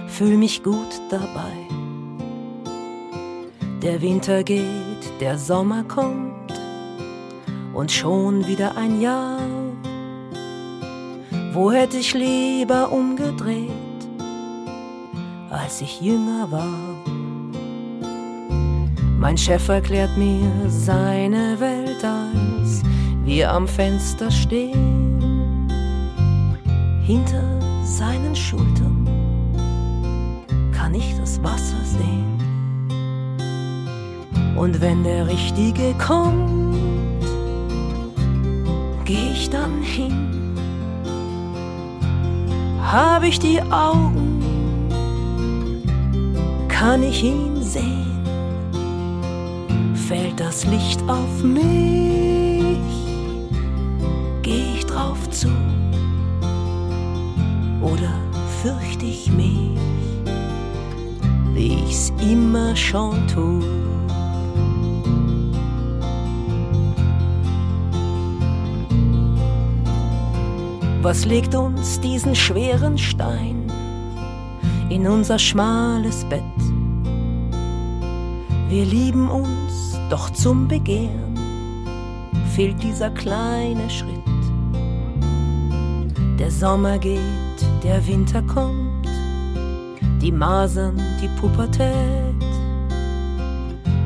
fühl 0.07 0.37
mich 0.37 0.61
gut 0.61 1.01
dabei. 1.09 1.53
Der 3.81 3.99
Winter 4.03 4.43
geht 4.43 4.90
der 5.21 5.37
Sommer 5.37 5.83
kommt 5.83 6.51
und 7.73 7.91
schon 7.91 8.47
wieder 8.47 8.75
ein 8.75 8.99
Jahr. 8.99 9.37
Wo 11.53 11.71
hätte 11.71 11.97
ich 11.97 12.15
lieber 12.15 12.91
umgedreht, 12.91 13.69
als 15.51 15.79
ich 15.81 16.01
jünger 16.01 16.51
war? 16.51 16.95
Mein 19.19 19.37
Chef 19.37 19.69
erklärt 19.69 20.17
mir 20.17 20.51
seine 20.67 21.59
Welt, 21.59 22.03
als 22.03 22.81
wir 23.23 23.51
am 23.51 23.67
Fenster 23.67 24.31
stehen. 24.31 25.71
Hinter 27.05 27.43
seinen 27.83 28.35
Schultern 28.35 29.07
kann 30.71 30.95
ich 30.95 31.15
das 31.17 31.41
Wasser 31.43 31.85
sehen. 31.85 32.30
Und 34.61 34.79
wenn 34.79 35.03
der 35.03 35.27
Richtige 35.27 35.95
kommt, 35.95 36.85
geh 39.05 39.31
ich 39.33 39.49
dann 39.49 39.81
hin. 39.81 40.29
Hab 42.79 43.23
ich 43.23 43.39
die 43.39 43.59
Augen, 43.71 44.39
kann 46.67 47.01
ich 47.01 47.23
ihn 47.23 47.59
sehen. 47.63 48.21
Fällt 49.95 50.39
das 50.39 50.63
Licht 50.67 51.01
auf 51.09 51.41
mich, 51.41 52.77
geh 54.43 54.75
ich 54.75 54.85
drauf 54.85 55.27
zu. 55.31 55.49
Oder 57.81 58.13
fürchte 58.61 59.07
ich 59.07 59.31
mich, 59.31 59.79
wie 61.55 61.79
ich's 61.83 62.13
immer 62.21 62.75
schon 62.75 63.27
tu. 63.27 63.59
Was 71.03 71.25
legt 71.25 71.55
uns 71.55 71.99
diesen 71.99 72.35
schweren 72.35 72.95
Stein 72.95 73.65
in 74.89 75.07
unser 75.07 75.39
schmales 75.39 76.23
Bett? 76.25 76.43
Wir 78.69 78.85
lieben 78.85 79.27
uns, 79.27 79.99
doch 80.11 80.29
zum 80.29 80.67
Begehren 80.67 81.39
fehlt 82.55 82.83
dieser 82.83 83.09
kleine 83.09 83.89
Schritt. 83.89 84.11
Der 86.37 86.51
Sommer 86.51 86.99
geht, 86.99 87.19
der 87.83 88.05
Winter 88.05 88.43
kommt, 88.43 89.07
die 90.21 90.31
Masern, 90.31 91.01
die 91.19 91.29
Pubertät. 91.39 92.35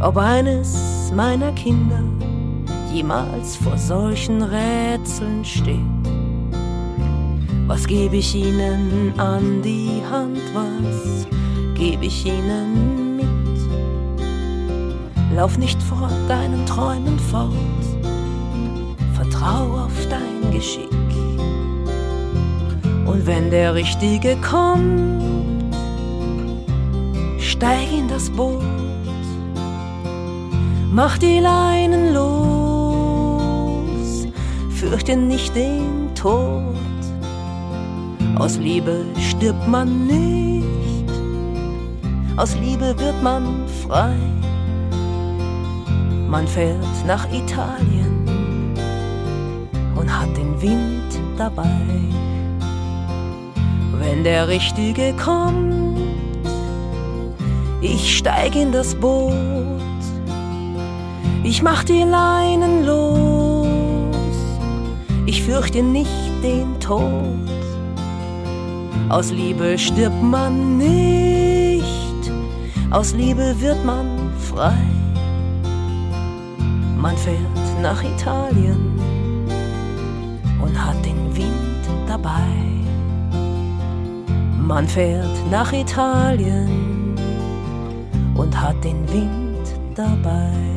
Ob 0.01 0.15
eines 0.15 1.11
meiner 1.13 1.51
Kinder 1.51 2.03
jemals 2.93 3.57
vor 3.57 3.77
solchen 3.77 4.41
Rätseln 4.41 5.43
steht. 5.43 5.94
Was 7.67 7.87
gebe 7.87 8.17
ich 8.17 8.35
ihnen 8.35 9.13
an 9.17 9.63
die 9.63 10.03
Hand? 10.11 10.37
Was 10.53 11.25
gebe 11.73 12.05
ich 12.05 12.23
ihnen 12.23 13.15
mit? 13.15 13.25
Lauf 15.35 15.57
nicht 15.57 15.81
vor 15.81 16.11
deinen 16.27 16.63
Träumen 16.67 17.17
fort, 17.17 17.51
vertrau 19.15 19.85
auf 19.85 20.07
dein 20.11 20.51
Geschick. 20.51 20.91
Und 23.07 23.25
wenn 23.25 23.49
der 23.49 23.73
Richtige 23.73 24.37
kommt, 24.37 25.73
steig 27.39 27.91
in 27.91 28.07
das 28.07 28.29
Boot, 28.29 28.61
mach 30.91 31.17
die 31.17 31.39
Leinen 31.39 32.13
los, 32.13 33.07
fürchte 34.69 35.17
nicht 35.17 35.55
den 35.55 36.13
Tod 36.13 36.74
aus 38.37 38.57
Liebe 38.57 39.05
stirbt 39.19 39.67
man 39.67 40.07
nicht, 40.07 40.65
aus 42.37 42.55
Liebe 42.55 42.95
wird 42.97 43.21
man 43.23 43.67
frei. 43.87 44.15
Man 46.29 46.47
fährt 46.47 47.05
nach 47.07 47.25
Italien 47.31 48.75
und 49.95 50.09
hat 50.09 50.35
den 50.35 50.61
Wind 50.61 51.19
dabei. 51.37 51.69
Wenn 53.99 54.23
der 54.23 54.47
Richtige 54.47 55.13
kommt, 55.13 55.75
Ich 57.87 58.17
steig 58.17 58.55
in 58.55 58.71
das 58.71 58.95
Boot, 58.95 59.31
ich 61.43 61.61
mach 61.61 61.83
die 61.83 62.01
Leinen 62.01 62.83
los, 62.83 63.67
ich 65.27 65.43
fürchte 65.43 65.83
nicht 65.83 66.09
den 66.41 66.79
Tod. 66.79 67.44
Aus 69.09 69.31
Liebe 69.31 69.77
stirbt 69.77 70.21
man 70.23 70.77
nicht, 70.77 71.85
aus 72.89 73.13
Liebe 73.13 73.53
wird 73.59 73.85
man 73.85 74.31
frei. 74.39 74.77
Man 76.97 77.15
fährt 77.17 77.81
nach 77.83 78.03
Italien 78.03 78.99
und 80.61 80.75
hat 80.75 81.05
den 81.05 81.35
Wind 81.35 81.85
dabei. 82.07 82.47
Man 84.59 84.87
fährt 84.87 85.51
nach 85.51 85.71
Italien 85.71 87.15
und 88.35 88.59
hat 88.59 88.83
den 88.83 89.07
Wind 89.13 89.67
dabei. 89.93 90.74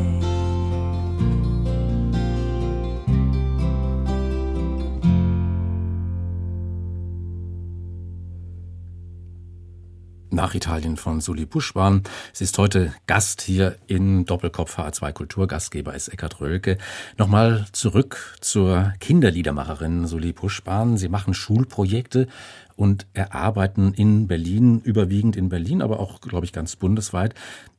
Nach 10.39 10.55
Italien 10.55 10.97
von 10.97 11.21
Suli 11.21 11.47
Puschwan. 11.47 12.05
Sie 12.33 12.45
ist 12.45 12.57
heute 12.59 12.95
Gast 13.09 13.43
hier 13.43 13.75
in 13.89 14.25
Doppelkopf 14.25 14.79
H2 14.79 15.13
Kultur. 15.13 15.49
Gastgeber 15.49 15.95
ist 15.95 16.07
Eckhard 16.07 16.41
Rölke. 16.41 16.79
Nochmal 17.17 17.67
zurück 17.73 18.37
zur 18.41 18.93
Kinderliedermacherin 19.01 20.07
Suli 20.07 20.33
Puschwan. 20.33 20.97
Sie 20.97 21.09
machen 21.09 21.35
Schulprojekte 21.35 22.29
und 22.77 23.09
erarbeiten 23.15 23.93
in 23.95 24.29
Berlin, 24.29 24.79
überwiegend 24.79 25.35
in 25.35 25.49
Berlin, 25.49 25.83
aber 25.83 25.99
auch, 25.99 26.21
glaube 26.21 26.47
ich, 26.47 26.53
ganz 26.53 26.77
bundesweit, 26.77 27.35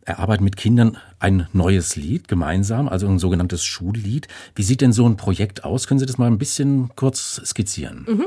erarbeiten 0.10 0.43
mit 0.43 0.58
Kindern 0.58 0.98
ein 1.19 1.48
neues 1.54 1.95
Lied 1.95 2.28
gemeinsam, 2.28 2.89
also 2.89 3.08
ein 3.08 3.19
sogenanntes 3.19 3.63
Schullied. 3.63 4.28
Wie 4.56 4.63
sieht 4.63 4.82
denn 4.82 4.93
so 4.93 5.08
ein 5.08 5.17
Projekt 5.17 5.63
aus? 5.63 5.88
Können 5.88 6.00
Sie 6.00 6.06
das 6.06 6.17
mal 6.17 6.28
ein 6.28 6.38
bisschen 6.38 6.89
kurz 6.95 7.41
skizzieren? 7.45 8.06
Mhm. 8.08 8.26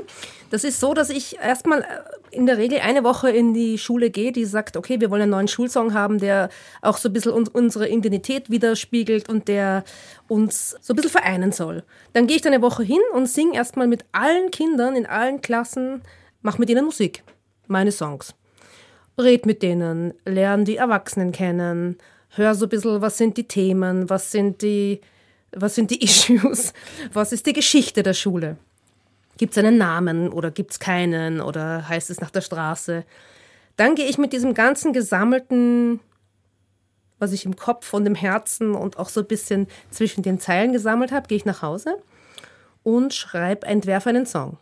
Das 0.50 0.64
ist 0.64 0.80
so, 0.80 0.92
dass 0.92 1.08
ich 1.08 1.38
erstmal 1.38 1.80
äh, 1.80 1.84
in 2.30 2.46
der 2.46 2.58
Regel 2.58 2.80
eine 2.80 3.04
Woche 3.04 3.30
in 3.30 3.54
die 3.54 3.78
Schule 3.78 4.10
gehe, 4.10 4.32
die 4.32 4.44
sagt, 4.44 4.76
okay, 4.76 5.00
wir 5.00 5.10
wollen 5.10 5.22
einen 5.22 5.30
neuen 5.30 5.48
Schulsong 5.48 5.94
haben, 5.94 6.18
der 6.18 6.50
auch 6.82 6.98
so 6.98 7.08
ein 7.08 7.12
bisschen 7.12 7.32
unsere 7.32 7.88
Identität 7.88 8.50
widerspiegelt 8.50 9.28
und 9.28 9.48
der 9.48 9.84
uns 10.28 10.76
so 10.80 10.92
ein 10.92 10.96
bisschen 10.96 11.10
vereinen 11.10 11.52
soll. 11.52 11.84
Dann 12.12 12.26
gehe 12.26 12.36
ich 12.36 12.42
da 12.42 12.50
eine 12.50 12.62
Woche 12.62 12.82
hin 12.82 13.00
und 13.14 13.26
singe 13.28 13.54
erstmal 13.54 13.86
mit 13.86 14.04
allen 14.12 14.50
Kindern 14.50 14.94
in 14.94 15.06
allen 15.06 15.40
Klassen, 15.40 16.02
mache 16.42 16.58
mit 16.58 16.68
ihnen 16.70 16.84
Musik, 16.84 17.24
meine 17.66 17.92
Songs. 17.92 18.34
Red 19.18 19.46
mit 19.46 19.62
denen, 19.62 20.14
lerne 20.24 20.64
die 20.64 20.76
Erwachsenen 20.76 21.32
kennen, 21.32 21.98
hör 22.30 22.54
so 22.54 22.66
ein 22.66 22.68
bisschen, 22.70 23.02
was 23.02 23.18
sind 23.18 23.36
die 23.36 23.46
Themen, 23.46 24.08
was 24.08 24.30
sind 24.30 24.62
die, 24.62 25.00
was 25.52 25.74
sind 25.74 25.90
die 25.90 26.02
Issues, 26.04 26.72
was 27.12 27.32
ist 27.32 27.46
die 27.46 27.52
Geschichte 27.52 28.02
der 28.02 28.14
Schule. 28.14 28.56
Gibt 29.38 29.52
es 29.52 29.58
einen 29.58 29.78
Namen 29.78 30.30
oder 30.30 30.50
gibt 30.50 30.72
es 30.72 30.78
keinen 30.78 31.40
oder 31.40 31.88
heißt 31.88 32.10
es 32.10 32.20
nach 32.20 32.30
der 32.30 32.42
Straße? 32.42 33.04
Dann 33.76 33.94
gehe 33.94 34.06
ich 34.06 34.18
mit 34.18 34.32
diesem 34.32 34.54
ganzen 34.54 34.92
gesammelten, 34.92 36.00
was 37.18 37.32
ich 37.32 37.44
im 37.44 37.56
Kopf 37.56 37.92
und 37.94 38.06
im 38.06 38.14
Herzen 38.14 38.74
und 38.74 38.98
auch 38.98 39.08
so 39.08 39.20
ein 39.20 39.26
bisschen 39.26 39.66
zwischen 39.90 40.22
den 40.22 40.38
Zeilen 40.38 40.72
gesammelt 40.72 41.12
habe, 41.12 41.28
gehe 41.28 41.36
ich 41.36 41.44
nach 41.44 41.62
Hause 41.62 41.96
und 42.82 43.14
schreibe, 43.14 43.66
entwerfe 43.66 44.10
einen 44.10 44.26
Song. 44.26 44.58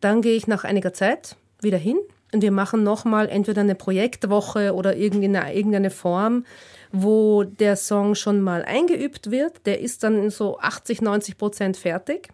Dann 0.00 0.22
gehe 0.22 0.36
ich 0.36 0.46
nach 0.46 0.64
einiger 0.64 0.92
Zeit 0.92 1.36
wieder 1.60 1.78
hin 1.78 1.98
und 2.32 2.42
wir 2.42 2.50
machen 2.50 2.82
nochmal 2.82 3.28
entweder 3.28 3.60
eine 3.60 3.74
Projektwoche 3.74 4.74
oder 4.74 4.96
irgendeine, 4.96 5.54
irgendeine 5.54 5.90
Form, 5.90 6.44
wo 6.92 7.44
der 7.44 7.76
Song 7.76 8.14
schon 8.14 8.40
mal 8.40 8.64
eingeübt 8.64 9.30
wird. 9.30 9.66
Der 9.66 9.80
ist 9.80 10.02
dann 10.02 10.18
in 10.18 10.30
so 10.30 10.58
80, 10.58 11.02
90 11.02 11.38
Prozent 11.38 11.76
fertig. 11.76 12.28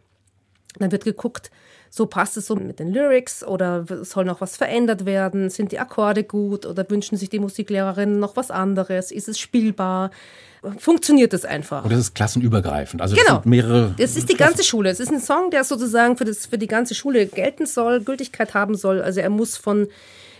Dann 0.79 0.91
wird 0.93 1.05
geguckt, 1.05 1.51
so 1.91 2.07
passt 2.07 2.39
es 2.39 2.47
so 2.47 2.57
mit 2.57 2.79
den 2.79 2.91
Lyrics 2.91 3.45
oder 3.45 3.85
soll 4.03 4.25
noch 4.25 4.41
was 4.41 4.57
verändert 4.57 5.05
werden? 5.05 5.51
Sind 5.51 5.73
die 5.73 5.79
Akkorde 5.79 6.25
gut 6.25 6.65
oder 6.65 6.89
wünschen 6.89 7.19
sich 7.19 7.29
die 7.29 7.39
Musiklehrerinnen 7.39 8.19
noch 8.19 8.37
was 8.37 8.51
anderes? 8.51 9.11
Ist 9.11 9.29
es 9.29 9.39
spielbar? 9.39 10.11
Funktioniert 10.79 11.35
es 11.35 11.45
einfach? 11.45 11.85
Und 11.85 11.93
das 11.93 12.01
ist 12.01 12.15
klassenübergreifend. 12.15 13.03
Also 13.03 13.17
genau. 13.17 13.39
Das, 13.39 13.45
mehrere 13.45 13.95
das 13.99 14.17
ist 14.17 14.29
die 14.29 14.37
ganze 14.37 14.63
Schule. 14.63 14.91
Es 14.91 15.01
ist 15.01 15.11
ein 15.11 15.21
Song, 15.21 15.51
der 15.51 15.65
sozusagen 15.65 16.17
für, 16.17 16.25
das, 16.25 16.47
für 16.47 16.59
die 16.59 16.69
ganze 16.69 16.95
Schule 16.95 17.27
gelten 17.27 17.67
soll, 17.67 18.01
Gültigkeit 18.01 18.55
haben 18.55 18.77
soll. 18.77 19.03
Also 19.03 19.21
er 19.21 19.31
muss 19.31 19.57
von 19.57 19.89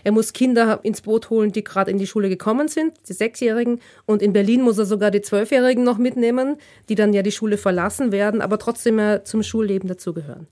er 0.05 0.11
muss 0.11 0.33
Kinder 0.33 0.81
ins 0.83 1.01
Boot 1.01 1.29
holen, 1.29 1.51
die 1.51 1.63
gerade 1.63 1.89
in 1.89 1.97
die 1.97 2.07
Schule 2.07 2.27
gekommen 2.29 2.67
sind, 2.67 2.93
die 3.07 3.13
Sechsjährigen. 3.13 3.79
Und 4.05 4.21
in 4.21 4.33
Berlin 4.33 4.61
muss 4.61 4.77
er 4.77 4.85
sogar 4.85 5.11
die 5.11 5.21
Zwölfjährigen 5.21 5.83
noch 5.83 5.97
mitnehmen, 5.97 6.57
die 6.89 6.95
dann 6.95 7.13
ja 7.13 7.21
die 7.21 7.31
Schule 7.31 7.57
verlassen 7.57 8.11
werden, 8.11 8.41
aber 8.41 8.59
trotzdem 8.59 8.99
ja 8.99 9.23
zum 9.23 9.43
Schulleben 9.43 9.87
dazugehören. 9.87 10.47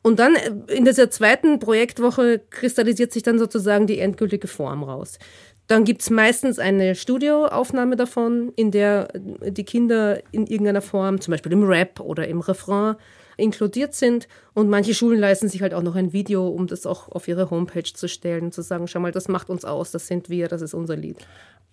Und 0.00 0.18
dann 0.18 0.36
äh, 0.36 0.74
in 0.74 0.84
dieser 0.84 1.10
zweiten 1.10 1.58
Projektwoche 1.58 2.40
kristallisiert 2.50 3.12
sich 3.12 3.22
dann 3.22 3.38
sozusagen 3.38 3.86
die 3.86 3.98
endgültige 3.98 4.48
Form 4.48 4.82
raus. 4.82 5.18
Dann 5.66 5.84
gibt 5.84 6.02
es 6.02 6.10
meistens 6.10 6.58
eine 6.58 6.94
Studioaufnahme 6.94 7.96
davon, 7.96 8.52
in 8.54 8.70
der 8.70 9.08
die 9.14 9.64
Kinder 9.64 10.20
in 10.30 10.46
irgendeiner 10.46 10.82
Form, 10.82 11.20
zum 11.20 11.32
Beispiel 11.32 11.52
im 11.52 11.64
Rap 11.64 12.00
oder 12.00 12.28
im 12.28 12.40
Refrain, 12.40 12.96
inkludiert 13.36 13.94
sind. 13.94 14.28
Und 14.52 14.68
manche 14.68 14.94
Schulen 14.94 15.18
leisten 15.18 15.48
sich 15.48 15.62
halt 15.62 15.74
auch 15.74 15.82
noch 15.82 15.96
ein 15.96 16.12
Video, 16.12 16.46
um 16.48 16.66
das 16.66 16.86
auch 16.86 17.08
auf 17.08 17.28
ihre 17.28 17.50
Homepage 17.50 17.82
zu 17.82 18.08
stellen 18.08 18.44
und 18.44 18.54
zu 18.54 18.62
sagen, 18.62 18.86
schau 18.86 19.00
mal, 19.00 19.12
das 19.12 19.28
macht 19.28 19.48
uns 19.50 19.64
aus, 19.64 19.90
das 19.90 20.06
sind 20.06 20.28
wir, 20.28 20.48
das 20.48 20.62
ist 20.62 20.74
unser 20.74 20.96
Lied. 20.96 21.16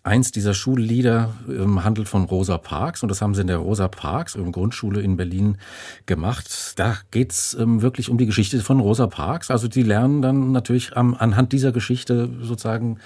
Eins 0.04 0.32
dieser 0.32 0.56
Schullieder 0.56 1.36
ähm, 1.48 1.84
handelt 1.84 2.10
von 2.10 2.24
Rosa 2.24 2.58
Parks 2.58 3.04
und 3.04 3.10
das 3.10 3.22
haben 3.22 3.36
sie 3.36 3.42
in 3.42 3.48
der 3.48 3.58
Rosa 3.58 3.88
Parks 3.88 4.36
ähm, 4.36 4.52
Grundschule 4.52 5.00
in 5.00 5.16
Berlin 5.16 5.60
gemacht. 6.08 6.74
Da 6.78 6.98
geht's 7.12 7.56
ähm, 7.60 7.84
wirklich 7.84 8.10
um 8.10 8.18
die 8.18 8.26
Geschichte 8.26 8.60
von 8.62 8.80
Rosa 8.80 9.06
Parks. 9.06 9.52
Also 9.52 9.68
die 9.68 9.84
lernen 9.84 10.24
dann 10.24 10.52
natürlich 10.52 10.98
am, 10.98 11.14
anhand 11.14 11.54
dieser 11.54 11.72
Geschichte 11.72 12.32
sozusagen, 12.42 12.98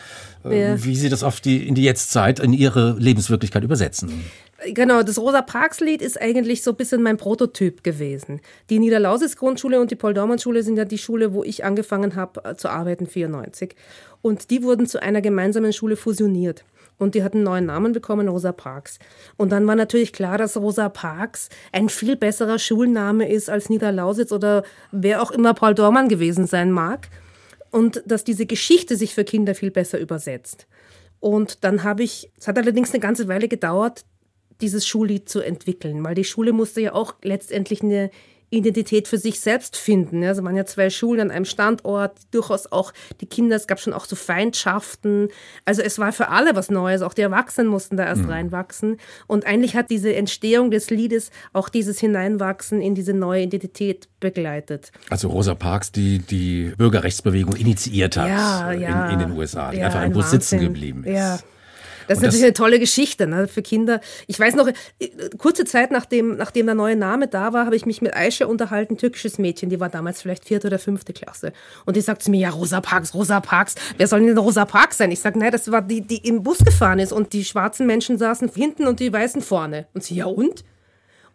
äh, 0.45 0.77
wie 0.77 0.95
sie 0.95 1.09
das 1.09 1.23
auf 1.23 1.41
die, 1.41 1.67
in 1.67 1.75
die 1.75 1.83
Jetztzeit, 1.83 2.39
in 2.39 2.53
ihre 2.53 2.95
Lebenswirklichkeit 2.97 3.65
übersetzen. 3.65 4.23
Genau, 4.73 5.03
das 5.03 5.19
Rosa 5.19 5.41
Parks 5.41 5.81
Lied 5.81 6.01
ist 6.01 6.21
eigentlich 6.21 6.63
so 6.63 6.71
ein 6.71 6.77
bisschen 6.77 7.03
mein 7.03 7.17
Prototyp 7.17 7.83
gewesen. 7.83 8.39
Die 8.69 8.79
Niederlausitz 8.79 9.35
Grundschule 9.35 9.81
und 9.81 9.91
die 9.91 9.95
Paul-Dormann-Schule 9.95 10.63
sind 10.63 10.77
ja 10.77 10.85
die 10.85 10.97
Schule, 10.97 11.33
wo 11.33 11.43
ich 11.43 11.65
angefangen 11.65 12.15
habe 12.15 12.41
äh, 12.45 12.55
zu 12.55 12.69
arbeiten, 12.69 13.05
94. 13.05 13.75
Und 14.21 14.49
die 14.49 14.63
wurden 14.63 14.87
zu 14.87 15.01
einer 15.01 15.19
gemeinsamen 15.19 15.73
Schule 15.73 15.97
fusioniert. 15.97 16.63
Und 16.97 17.15
die 17.15 17.23
hatten 17.23 17.37
einen 17.37 17.45
neuen 17.45 17.65
Namen 17.65 17.91
bekommen, 17.91 18.27
Rosa 18.27 18.51
Parks. 18.51 18.99
Und 19.37 19.51
dann 19.51 19.67
war 19.67 19.75
natürlich 19.75 20.13
klar, 20.13 20.37
dass 20.37 20.57
Rosa 20.57 20.89
Parks 20.89 21.49
ein 21.71 21.89
viel 21.89 22.15
besserer 22.15 22.59
Schulname 22.59 23.29
ist 23.29 23.49
als 23.49 23.69
Niederlausitz 23.69 24.31
oder 24.31 24.63
wer 24.91 25.21
auch 25.21 25.31
immer 25.31 25.53
Paul 25.53 25.75
Dormann 25.75 26.07
gewesen 26.07 26.47
sein 26.47 26.71
mag. 26.71 27.09
Und 27.71 28.01
dass 28.05 28.23
diese 28.23 28.45
Geschichte 28.45 28.95
sich 28.95 29.13
für 29.13 29.25
Kinder 29.25 29.55
viel 29.55 29.71
besser 29.71 29.99
übersetzt. 29.99 30.67
Und 31.19 31.63
dann 31.63 31.83
habe 31.83 32.03
ich, 32.03 32.31
es 32.39 32.47
hat 32.47 32.57
allerdings 32.57 32.91
eine 32.91 33.01
ganze 33.01 33.27
Weile 33.27 33.47
gedauert, 33.47 34.05
dieses 34.61 34.87
Schullied 34.87 35.27
zu 35.27 35.41
entwickeln, 35.41 36.03
weil 36.03 36.15
die 36.15 36.23
Schule 36.23 36.53
musste 36.53 36.81
ja 36.81 36.93
auch 36.93 37.15
letztendlich 37.23 37.81
eine 37.81 38.09
Identität 38.57 39.07
für 39.07 39.17
sich 39.17 39.39
selbst 39.39 39.77
finden. 39.77 40.23
Also 40.23 40.41
man 40.41 40.55
ja 40.55 40.65
zwei 40.65 40.89
Schulen 40.89 41.21
an 41.21 41.31
einem 41.31 41.45
Standort, 41.45 42.17
durchaus 42.31 42.71
auch 42.71 42.93
die 43.21 43.25
Kinder, 43.25 43.55
es 43.55 43.67
gab 43.67 43.79
schon 43.79 43.93
auch 43.93 44.05
so 44.05 44.15
Feindschaften. 44.15 45.29
Also 45.65 45.81
es 45.81 45.99
war 45.99 46.11
für 46.11 46.29
alle 46.29 46.55
was 46.55 46.69
Neues, 46.69 47.01
auch 47.01 47.13
die 47.13 47.21
Erwachsenen 47.21 47.67
mussten 47.69 47.97
da 47.97 48.05
erst 48.05 48.23
mhm. 48.23 48.29
reinwachsen. 48.29 48.97
Und 49.27 49.45
eigentlich 49.45 49.75
hat 49.75 49.89
diese 49.89 50.13
Entstehung 50.15 50.71
des 50.71 50.89
Liedes 50.89 51.31
auch 51.53 51.69
dieses 51.69 51.99
Hineinwachsen 51.99 52.81
in 52.81 52.95
diese 52.95 53.13
neue 53.13 53.43
Identität 53.43 54.07
begleitet. 54.19 54.91
Also 55.09 55.29
Rosa 55.29 55.55
Parks, 55.55 55.91
die 55.91 56.19
die 56.19 56.73
Bürgerrechtsbewegung 56.77 57.55
initiiert 57.55 58.17
hat 58.17 58.27
ja, 58.27 58.71
ja. 58.71 59.07
In, 59.07 59.19
in, 59.19 59.27
den 59.27 59.37
USA, 59.37 59.71
die 59.71 59.77
ja, 59.77 59.85
einfach 59.85 60.03
im 60.03 60.13
Bus 60.13 60.31
sitzen 60.31 60.59
geblieben 60.59 61.03
ist. 61.03 61.43
Das 62.07 62.17
ist 62.17 62.23
natürlich 62.23 62.41
das 62.41 62.43
eine 62.43 62.53
tolle 62.53 62.79
Geschichte 62.79 63.27
ne, 63.27 63.47
für 63.47 63.61
Kinder. 63.61 64.01
Ich 64.27 64.39
weiß 64.39 64.55
noch, 64.55 64.67
äh, 64.67 64.73
kurze 65.37 65.65
Zeit 65.65 65.91
nachdem, 65.91 66.37
nachdem 66.37 66.65
der 66.65 66.75
neue 66.75 66.95
Name 66.95 67.27
da 67.27 67.53
war, 67.53 67.65
habe 67.65 67.75
ich 67.75 67.85
mich 67.85 68.01
mit 68.01 68.15
Aisha 68.15 68.45
unterhalten, 68.45 68.97
türkisches 68.97 69.37
Mädchen, 69.37 69.69
die 69.69 69.79
war 69.79 69.89
damals 69.89 70.21
vielleicht 70.21 70.45
vierte 70.45 70.67
oder 70.67 70.79
fünfte 70.79 71.13
Klasse. 71.13 71.53
Und 71.85 71.95
die 71.95 72.01
sagt 72.01 72.23
zu 72.23 72.31
mir, 72.31 72.39
ja, 72.39 72.49
Rosa 72.49 72.81
Parks, 72.81 73.13
Rosa 73.13 73.39
Parks, 73.39 73.75
wer 73.97 74.07
soll 74.07 74.25
denn 74.25 74.37
Rosa 74.37 74.65
Parks 74.65 74.97
sein? 74.97 75.11
Ich 75.11 75.19
sage, 75.19 75.39
nein, 75.39 75.51
das 75.51 75.71
war 75.71 75.81
die, 75.81 76.01
die 76.01 76.17
im 76.27 76.43
Bus 76.43 76.59
gefahren 76.59 76.99
ist 76.99 77.11
und 77.11 77.33
die 77.33 77.45
schwarzen 77.45 77.85
Menschen 77.85 78.17
saßen 78.17 78.49
hinten 78.53 78.87
und 78.87 78.99
die 78.99 79.11
weißen 79.11 79.41
vorne. 79.41 79.87
Und 79.93 80.03
sie, 80.03 80.15
ja 80.15 80.25
und? 80.25 80.63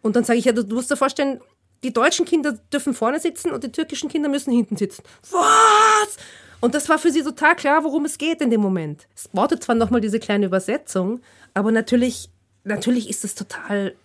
Und 0.01 0.15
dann 0.15 0.23
sage 0.23 0.39
ich, 0.39 0.45
ja, 0.45 0.51
du, 0.51 0.63
du 0.63 0.75
musst 0.75 0.89
dir 0.89 0.97
vorstellen, 0.97 1.41
die 1.83 1.93
deutschen 1.93 2.25
Kinder 2.25 2.53
dürfen 2.71 2.93
vorne 2.93 3.19
sitzen 3.19 3.51
und 3.51 3.63
die 3.63 3.71
türkischen 3.71 4.09
Kinder 4.09 4.29
müssen 4.29 4.51
hinten 4.51 4.77
sitzen. 4.77 5.03
Was? 5.31 6.17
Und 6.61 6.75
das 6.75 6.87
war 6.89 6.99
für 6.99 7.11
sie 7.11 7.23
total 7.23 7.55
klar, 7.55 7.83
worum 7.83 8.05
es 8.05 8.17
geht 8.17 8.39
in 8.39 8.49
dem 8.49 8.61
Moment. 8.61 9.07
Es 9.15 9.27
brauchte 9.27 9.59
zwar 9.59 9.75
nochmal 9.75 9.99
diese 9.99 10.19
kleine 10.19 10.45
Übersetzung, 10.45 11.19
aber 11.53 11.71
natürlich, 11.71 12.29
natürlich 12.63 13.09
ist 13.09 13.25
es 13.25 13.35
total 13.35 13.95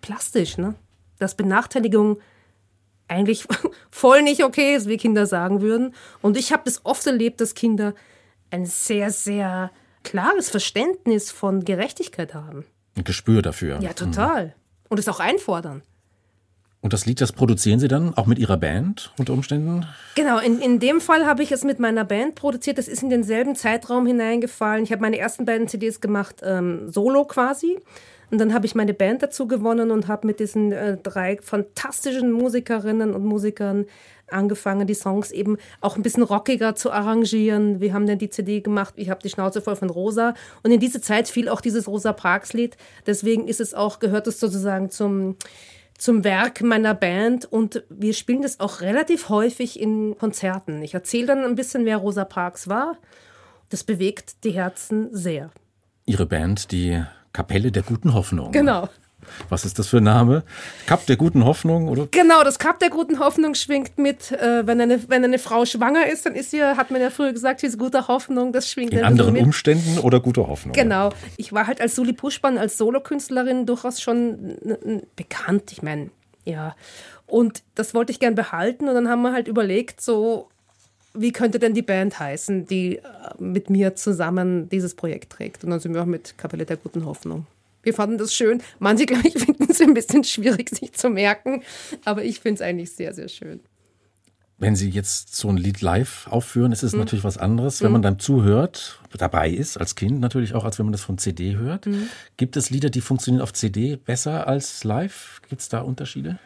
plastisch, 0.00 0.58
ne? 0.58 0.74
Dass 1.18 1.36
Benachteiligung 1.36 2.18
eigentlich 3.06 3.46
voll 3.90 4.22
nicht 4.22 4.44
okay 4.44 4.74
ist, 4.74 4.88
wie 4.88 4.96
Kinder 4.96 5.26
sagen 5.26 5.60
würden. 5.60 5.94
Und 6.20 6.36
ich 6.36 6.52
habe 6.52 6.62
das 6.64 6.84
oft 6.84 7.06
erlebt, 7.06 7.40
dass 7.40 7.54
Kinder 7.54 7.94
ein 8.50 8.66
sehr, 8.66 9.10
sehr 9.10 9.70
klares 10.02 10.50
Verständnis 10.50 11.30
von 11.30 11.64
Gerechtigkeit 11.64 12.34
haben. 12.34 12.64
Ein 12.96 13.04
Gespür 13.04 13.42
dafür. 13.42 13.80
Ja, 13.80 13.92
total. 13.92 14.54
Und 14.88 14.98
es 14.98 15.08
auch 15.08 15.20
einfordern. 15.20 15.82
Und 16.82 16.94
das 16.94 17.04
Lied, 17.04 17.20
das 17.20 17.32
produzieren 17.32 17.78
Sie 17.78 17.88
dann 17.88 18.14
auch 18.14 18.26
mit 18.26 18.38
Ihrer 18.38 18.56
Band 18.56 19.12
unter 19.18 19.34
Umständen? 19.34 19.86
Genau, 20.14 20.38
in, 20.38 20.60
in 20.60 20.80
dem 20.80 21.00
Fall 21.00 21.26
habe 21.26 21.42
ich 21.42 21.52
es 21.52 21.62
mit 21.62 21.78
meiner 21.78 22.04
Band 22.04 22.36
produziert. 22.36 22.78
Das 22.78 22.88
ist 22.88 23.02
in 23.02 23.10
denselben 23.10 23.54
Zeitraum 23.54 24.06
hineingefallen. 24.06 24.84
Ich 24.84 24.92
habe 24.92 25.02
meine 25.02 25.18
ersten 25.18 25.44
beiden 25.44 25.68
CDs 25.68 26.00
gemacht, 26.00 26.36
ähm, 26.42 26.90
solo 26.90 27.26
quasi. 27.26 27.78
Und 28.30 28.38
dann 28.38 28.54
habe 28.54 28.64
ich 28.64 28.74
meine 28.74 28.94
Band 28.94 29.22
dazu 29.22 29.46
gewonnen 29.46 29.90
und 29.90 30.08
habe 30.08 30.26
mit 30.26 30.40
diesen 30.40 30.72
äh, 30.72 30.96
drei 30.96 31.38
fantastischen 31.42 32.32
Musikerinnen 32.32 33.12
und 33.12 33.24
Musikern 33.24 33.86
angefangen, 34.28 34.86
die 34.86 34.94
Songs 34.94 35.32
eben 35.32 35.56
auch 35.80 35.96
ein 35.96 36.02
bisschen 36.02 36.22
rockiger 36.22 36.76
zu 36.76 36.92
arrangieren. 36.92 37.80
Wir 37.80 37.92
haben 37.92 38.06
dann 38.06 38.18
die 38.18 38.30
CD 38.30 38.60
gemacht, 38.60 38.94
ich 38.96 39.10
habe 39.10 39.20
die 39.20 39.28
Schnauze 39.28 39.60
voll 39.60 39.76
von 39.76 39.90
Rosa. 39.90 40.34
Und 40.62 40.70
in 40.70 40.80
diese 40.80 41.00
Zeit 41.00 41.28
fiel 41.28 41.48
auch 41.48 41.60
dieses 41.60 41.88
Rosa 41.88 42.12
Parks 42.12 42.52
Lied. 42.52 42.76
Deswegen 43.06 43.48
ist 43.48 43.60
es 43.60 43.74
auch, 43.74 43.98
gehört 43.98 44.28
es 44.28 44.40
sozusagen 44.40 44.90
zum 44.90 45.36
zum 46.00 46.24
Werk 46.24 46.62
meiner 46.62 46.94
Band 46.94 47.44
und 47.44 47.84
wir 47.90 48.14
spielen 48.14 48.40
das 48.40 48.58
auch 48.58 48.80
relativ 48.80 49.28
häufig 49.28 49.78
in 49.78 50.16
Konzerten. 50.16 50.82
Ich 50.82 50.94
erzähle 50.94 51.26
dann 51.26 51.44
ein 51.44 51.56
bisschen, 51.56 51.84
wer 51.84 51.98
Rosa 51.98 52.24
Parks 52.24 52.68
war. 52.68 52.96
Das 53.68 53.84
bewegt 53.84 54.44
die 54.44 54.52
Herzen 54.52 55.10
sehr. 55.12 55.50
Ihre 56.06 56.24
Band, 56.24 56.72
die 56.72 57.04
Kapelle 57.34 57.70
der 57.70 57.82
guten 57.82 58.14
Hoffnung. 58.14 58.50
Genau. 58.50 58.88
Was 59.48 59.64
ist 59.64 59.78
das 59.78 59.88
für 59.88 59.98
ein 59.98 60.04
Name? 60.04 60.42
Kap 60.86 61.06
der 61.06 61.16
guten 61.16 61.44
Hoffnung, 61.44 61.88
oder? 61.88 62.08
Genau, 62.10 62.42
das 62.44 62.58
Kap 62.58 62.78
der 62.78 62.90
guten 62.90 63.18
Hoffnung 63.18 63.54
schwingt 63.54 63.98
mit, 63.98 64.32
äh, 64.32 64.66
wenn, 64.66 64.80
eine, 64.80 65.08
wenn 65.08 65.24
eine 65.24 65.38
Frau 65.38 65.64
schwanger 65.64 66.06
ist, 66.06 66.26
dann 66.26 66.34
ist 66.34 66.50
sie, 66.50 66.62
hat 66.62 66.90
man 66.90 67.00
ja 67.00 67.10
früher 67.10 67.32
gesagt, 67.32 67.60
sie 67.60 67.66
ist 67.66 67.78
guter 67.78 68.08
Hoffnung, 68.08 68.52
das 68.52 68.70
schwingt 68.70 68.92
In 68.92 69.04
anderen 69.04 69.34
mit. 69.34 69.42
Umständen 69.42 69.98
oder 69.98 70.20
gute 70.20 70.46
Hoffnung. 70.46 70.72
Genau. 70.72 71.10
Ich 71.36 71.52
war 71.52 71.66
halt 71.66 71.80
als 71.80 71.94
Suli 71.94 72.12
Puschmann, 72.12 72.58
als 72.58 72.76
Solokünstlerin 72.78 73.66
durchaus 73.66 74.00
schon 74.00 74.56
bekannt. 75.16 75.72
Ich 75.72 75.82
meine, 75.82 76.10
ja. 76.44 76.74
Und 77.26 77.62
das 77.74 77.94
wollte 77.94 78.12
ich 78.12 78.18
gern 78.18 78.34
behalten 78.34 78.88
und 78.88 78.94
dann 78.94 79.08
haben 79.08 79.22
wir 79.22 79.32
halt 79.32 79.46
überlegt, 79.46 80.00
so, 80.00 80.48
wie 81.14 81.32
könnte 81.32 81.58
denn 81.58 81.74
die 81.74 81.82
Band 81.82 82.18
heißen, 82.18 82.66
die 82.66 82.96
äh, 82.96 83.02
mit 83.38 83.70
mir 83.70 83.94
zusammen 83.96 84.68
dieses 84.68 84.94
Projekt 84.94 85.32
trägt? 85.32 85.64
Und 85.64 85.70
dann 85.70 85.80
sind 85.80 85.94
wir 85.94 86.02
auch 86.02 86.06
mit 86.06 86.38
Kapelle 86.38 86.64
der 86.64 86.76
guten 86.76 87.04
Hoffnung. 87.04 87.46
Wir 87.82 87.94
fanden 87.94 88.18
das 88.18 88.34
schön. 88.34 88.62
Manche, 88.78 89.06
glaube 89.06 89.26
ich, 89.26 89.34
finden 89.38 89.66
es 89.70 89.80
ein 89.80 89.94
bisschen 89.94 90.24
schwierig, 90.24 90.70
sich 90.70 90.92
zu 90.92 91.10
merken. 91.10 91.62
Aber 92.04 92.24
ich 92.24 92.40
finde 92.40 92.56
es 92.56 92.62
eigentlich 92.62 92.92
sehr, 92.92 93.14
sehr 93.14 93.28
schön. 93.28 93.60
Wenn 94.58 94.76
Sie 94.76 94.90
jetzt 94.90 95.34
so 95.34 95.48
ein 95.48 95.56
Lied 95.56 95.80
live 95.80 96.26
aufführen, 96.28 96.70
ist 96.70 96.82
es 96.82 96.92
mhm. 96.92 96.98
natürlich 96.98 97.24
was 97.24 97.38
anderes, 97.38 97.80
wenn 97.80 97.88
mhm. 97.88 97.92
man 97.92 98.02
dann 98.02 98.18
zuhört, 98.18 99.00
dabei 99.16 99.48
ist, 99.48 99.78
als 99.78 99.96
Kind 99.96 100.20
natürlich 100.20 100.54
auch, 100.54 100.64
als 100.64 100.78
wenn 100.78 100.84
man 100.84 100.92
das 100.92 101.00
von 101.00 101.16
CD 101.16 101.56
hört. 101.56 101.86
Mhm. 101.86 102.08
Gibt 102.36 102.58
es 102.58 102.68
Lieder, 102.68 102.90
die 102.90 103.00
funktionieren 103.00 103.42
auf 103.42 103.54
CD 103.54 103.96
besser 103.96 104.46
als 104.46 104.84
live? 104.84 105.40
Gibt 105.48 105.62
es 105.62 105.70
da 105.70 105.80
Unterschiede? 105.80 106.38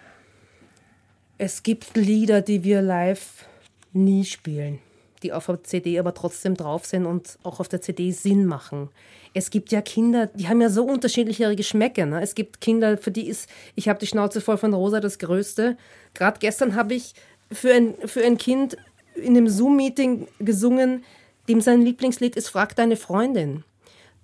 Es 1.39 1.65
gibt 1.65 1.97
Lieder, 1.97 2.41
die 2.41 2.63
wir 2.63 2.83
live 2.83 3.47
nie 3.93 4.25
spielen, 4.25 4.79
die 5.25 5.33
auf 5.33 5.47
der 5.47 5.63
CD 5.65 5.99
aber 5.99 6.15
trotzdem 6.15 6.55
drauf 6.55 6.87
sind 6.87 7.07
und 7.07 7.39
auch 7.43 7.59
auf 7.59 7.69
der 7.69 7.81
CD 7.81 8.13
Sinn 8.13 8.47
machen 8.47 8.91
es 9.35 9.51
gibt 9.51 9.73
ja 9.73 9.83
Kinder, 9.83 10.29
die 10.29 10.49
haben 10.49 10.61
ja 10.61 10.71
so 10.71 10.85
unterschiedliche 10.85 11.55
Geschmäcker. 11.57 12.07
Ne? 12.07 12.23
Es 12.23 12.37
gibt 12.37 12.61
Kinder, 12.61 12.97
für 12.97 13.11
die 13.11 13.27
ist, 13.27 13.51
ich 13.75 13.89
habe 13.89 13.99
die 13.99 14.07
Schnauze 14.07 14.41
voll 14.41 14.57
von 14.57 14.73
Rosa 14.73 15.01
das 15.01 15.19
Größte. 15.19 15.77
Gerade 16.15 16.39
gestern 16.39 16.77
habe 16.77 16.95
ich 16.95 17.15
für 17.51 17.75
ein, 17.75 17.95
für 18.07 18.25
ein 18.25 18.39
Kind 18.39 18.77
in 19.17 19.37
einem 19.37 19.49
Zoom-Meeting 19.49 20.29
gesungen, 20.39 21.05
dem 21.49 21.61
sein 21.61 21.83
Lieblingslied 21.83 22.37
ist 22.37 22.49
Frag 22.49 22.77
deine 22.77 22.97
Freundin. 22.97 23.65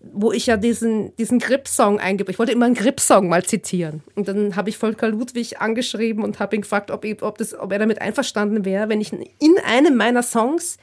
Wo 0.00 0.32
ich 0.32 0.46
ja 0.46 0.56
diesen, 0.56 1.14
diesen 1.16 1.40
Grip-Song 1.40 2.00
eingebe. 2.00 2.30
Ich 2.30 2.38
wollte 2.38 2.52
immer 2.52 2.64
einen 2.66 2.74
Grip-Song 2.74 3.28
mal 3.28 3.44
zitieren. 3.44 4.02
Und 4.14 4.28
dann 4.28 4.56
habe 4.56 4.70
ich 4.70 4.78
Volker 4.78 5.08
Ludwig 5.08 5.60
angeschrieben 5.60 6.24
und 6.24 6.38
habe 6.38 6.56
ihn 6.56 6.62
gefragt, 6.62 6.90
ob, 6.90 7.04
ich, 7.04 7.20
ob, 7.22 7.36
das, 7.36 7.52
ob 7.52 7.72
er 7.72 7.80
damit 7.80 8.00
einverstanden 8.00 8.64
wäre, 8.64 8.88
wenn 8.88 9.00
ich 9.00 9.12
in 9.12 9.58
einem 9.66 9.96
meiner 9.96 10.22
Songs 10.22 10.78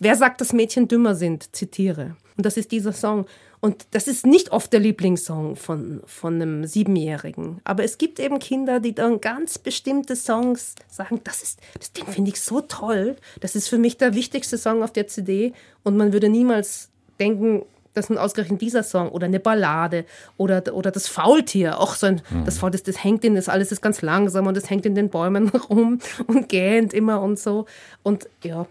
Wer 0.00 0.16
sagt, 0.16 0.40
dass 0.40 0.54
Mädchen 0.54 0.88
dümmer 0.88 1.14
sind, 1.14 1.54
zitiere. 1.54 2.16
Und 2.36 2.46
das 2.46 2.56
ist 2.56 2.72
dieser 2.72 2.92
Song. 2.92 3.26
Und 3.60 3.86
das 3.90 4.08
ist 4.08 4.26
nicht 4.26 4.50
oft 4.50 4.72
der 4.72 4.80
Lieblingssong 4.80 5.56
von, 5.56 6.00
von 6.06 6.36
einem 6.36 6.64
Siebenjährigen. 6.64 7.60
Aber 7.64 7.84
es 7.84 7.98
gibt 7.98 8.18
eben 8.18 8.38
Kinder, 8.38 8.80
die 8.80 8.94
dann 8.94 9.20
ganz 9.20 9.58
bestimmte 9.58 10.16
Songs 10.16 10.74
sagen, 10.88 11.20
das 11.22 11.42
ist, 11.42 11.60
das, 11.78 11.92
den 11.92 12.06
finde 12.06 12.30
ich 12.30 12.40
so 12.40 12.62
toll. 12.62 13.16
Das 13.40 13.54
ist 13.54 13.68
für 13.68 13.76
mich 13.76 13.98
der 13.98 14.14
wichtigste 14.14 14.56
Song 14.56 14.82
auf 14.82 14.90
der 14.90 15.06
CD. 15.06 15.52
Und 15.82 15.98
man 15.98 16.14
würde 16.14 16.30
niemals 16.30 16.88
denken, 17.20 17.62
dass 17.92 18.08
nun 18.08 18.16
ausgerechnet 18.16 18.62
dieser 18.62 18.82
Song 18.82 19.10
oder 19.10 19.26
eine 19.26 19.40
Ballade 19.40 20.06
oder, 20.38 20.74
oder 20.74 20.90
das 20.90 21.08
Faultier, 21.08 21.78
auch 21.78 21.94
so 21.94 22.06
ein, 22.06 22.22
mhm. 22.30 22.46
das 22.46 22.56
Faultier, 22.56 22.80
das 22.86 23.04
hängt 23.04 23.24
in, 23.24 23.34
das 23.34 23.50
alles 23.50 23.72
ist 23.72 23.82
ganz 23.82 24.00
langsam 24.00 24.46
und 24.46 24.56
das 24.56 24.70
hängt 24.70 24.86
in 24.86 24.94
den 24.94 25.10
Bäumen 25.10 25.48
rum 25.68 25.98
und 26.26 26.48
gähnt 26.48 26.94
immer 26.94 27.20
und 27.20 27.38
so. 27.38 27.66
Und 28.02 28.30
ja. 28.42 28.66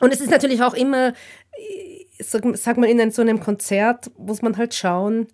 Und 0.00 0.12
es 0.12 0.20
ist 0.20 0.30
natürlich 0.30 0.62
auch 0.62 0.74
immer, 0.74 1.14
sag, 2.18 2.44
sag 2.56 2.76
mal, 2.76 2.88
in 2.88 3.10
so 3.10 3.22
einem 3.22 3.40
Konzert 3.40 4.10
muss 4.18 4.42
man 4.42 4.56
halt 4.56 4.74
schauen, 4.74 5.28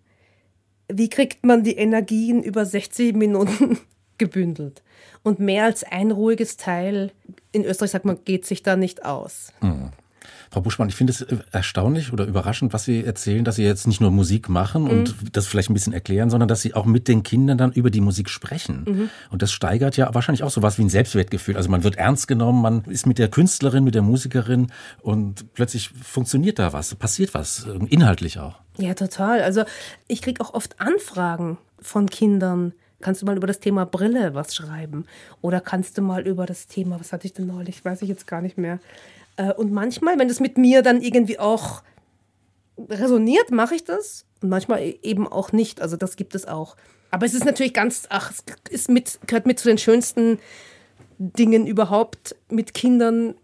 wie 0.89 1.09
kriegt 1.09 1.45
man 1.45 1.65
die 1.65 1.77
Energien 1.77 2.43
über 2.43 2.65
60 2.65 3.15
Minuten 3.17 3.79
gebündelt. 4.19 4.83
Und 5.23 5.39
mehr 5.39 5.65
als 5.65 5.85
ein 5.85 6.11
ruhiges 6.11 6.57
Teil, 6.57 7.13
in 7.53 7.65
Österreich 7.65 7.93
sagt 7.93 8.05
man, 8.05 8.25
geht 8.25 8.45
sich 8.45 8.63
da 8.63 8.77
nicht 8.77 9.05
aus. 9.05 9.53
Mhm. 9.61 9.82
Frau 10.53 10.61
Buschmann, 10.61 10.91
ich 10.91 10.95
finde 10.95 11.13
es 11.13 11.23
äh, 11.23 11.39
erstaunlich 11.51 12.13
oder 12.13 12.27
überraschend, 12.27 12.75
was 12.75 12.85
Sie 12.85 13.03
erzählen, 13.05 13.43
dass 13.43 13.57
Sie 13.57 13.65
jetzt 13.65 13.87
nicht 13.87 14.03
nur 14.03 14.11
Musik 14.11 14.51
machen 14.51 14.87
und 14.87 15.23
mhm. 15.23 15.33
das 15.33 15.47
vielleicht 15.47 15.71
ein 15.71 15.75
bisschen 15.75 15.95
erklären, 15.95 16.29
sondern 16.29 16.47
dass 16.47 16.61
Sie 16.61 16.75
auch 16.75 16.85
mit 16.85 17.09
den 17.09 17.23
Kindern 17.23 17.57
dann 17.57 17.73
über 17.73 17.89
die 17.89 18.03
Musik 18.03 18.29
sprechen. 18.29 18.85
Mhm. 18.87 19.11
Und 19.31 19.41
das 19.41 19.51
steigert 19.51 19.97
ja 19.97 20.15
wahrscheinlich 20.15 20.43
auch 20.43 20.51
sowas 20.51 20.77
wie 20.77 20.83
ein 20.83 20.91
Selbstwertgefühl. 20.91 21.57
Also 21.57 21.71
man 21.71 21.85
wird 21.85 21.97
ernst 21.97 22.29
genommen, 22.29 22.61
man 22.61 22.85
ist 22.85 23.07
mit 23.07 23.19
der 23.19 23.29
Künstlerin, 23.29 23.83
mit 23.83 23.95
der 23.95 24.03
Musikerin 24.03 24.71
und 25.01 25.55
plötzlich 25.55 25.89
funktioniert 25.89 26.59
da 26.59 26.75
was, 26.75 26.95
passiert 26.97 27.33
was, 27.33 27.67
inhaltlich 27.89 28.39
auch. 28.39 28.57
Ja, 28.77 28.93
total. 28.93 29.41
Also 29.41 29.65
ich 30.07 30.21
kriege 30.21 30.43
auch 30.45 30.53
oft 30.53 30.79
Anfragen 30.83 31.57
von 31.81 32.11
Kindern, 32.11 32.75
kannst 33.01 33.23
du 33.23 33.27
mal 33.27 33.39
über 33.39 33.47
das 33.47 33.61
Thema 33.61 33.87
Brille 33.87 34.35
was 34.35 34.55
schreiben? 34.55 35.07
Oder 35.41 35.63
kannst 35.63 35.97
du 35.97 36.03
mal 36.03 36.27
über 36.27 36.45
das 36.45 36.67
Thema, 36.67 37.01
was 37.01 37.15
hatte 37.15 37.27
ich 37.27 37.33
denn 37.33 37.47
neulich, 37.47 37.83
weiß 37.83 38.03
ich 38.03 38.09
jetzt 38.11 38.27
gar 38.27 38.43
nicht 38.43 38.59
mehr, 38.59 38.81
und 39.57 39.73
manchmal, 39.73 40.19
wenn 40.19 40.29
das 40.29 40.41
mit 40.41 40.59
mir 40.59 40.83
dann 40.83 41.01
irgendwie 41.01 41.39
auch 41.39 41.83
resoniert, 42.79 43.51
mache 43.51 43.75
ich 43.75 43.85
das. 43.85 44.27
Und 44.41 44.49
manchmal 44.49 44.81
e-, 44.81 44.99
eben 45.03 45.27
auch 45.27 45.53
nicht. 45.53 45.81
Also 45.81 45.97
das 45.97 46.17
gibt 46.17 46.35
es 46.35 46.47
auch. 46.47 46.77
Aber 47.11 47.27
es 47.27 47.35
ist 47.35 47.45
natürlich 47.45 47.75
ganz, 47.75 48.07
ach, 48.09 48.31
es 48.31 48.45
ist 48.71 48.89
mit, 48.89 49.19
gehört 49.27 49.47
mit 49.47 49.59
zu 49.59 49.69
den 49.69 49.79
schönsten 49.79 50.39
Dingen 51.19 51.67
überhaupt, 51.67 52.35
mit 52.49 52.75
Kindern 52.75 53.35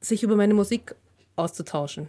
sich 0.00 0.22
über 0.22 0.36
meine 0.36 0.54
Musik 0.54 0.94
auszutauschen. 1.36 2.08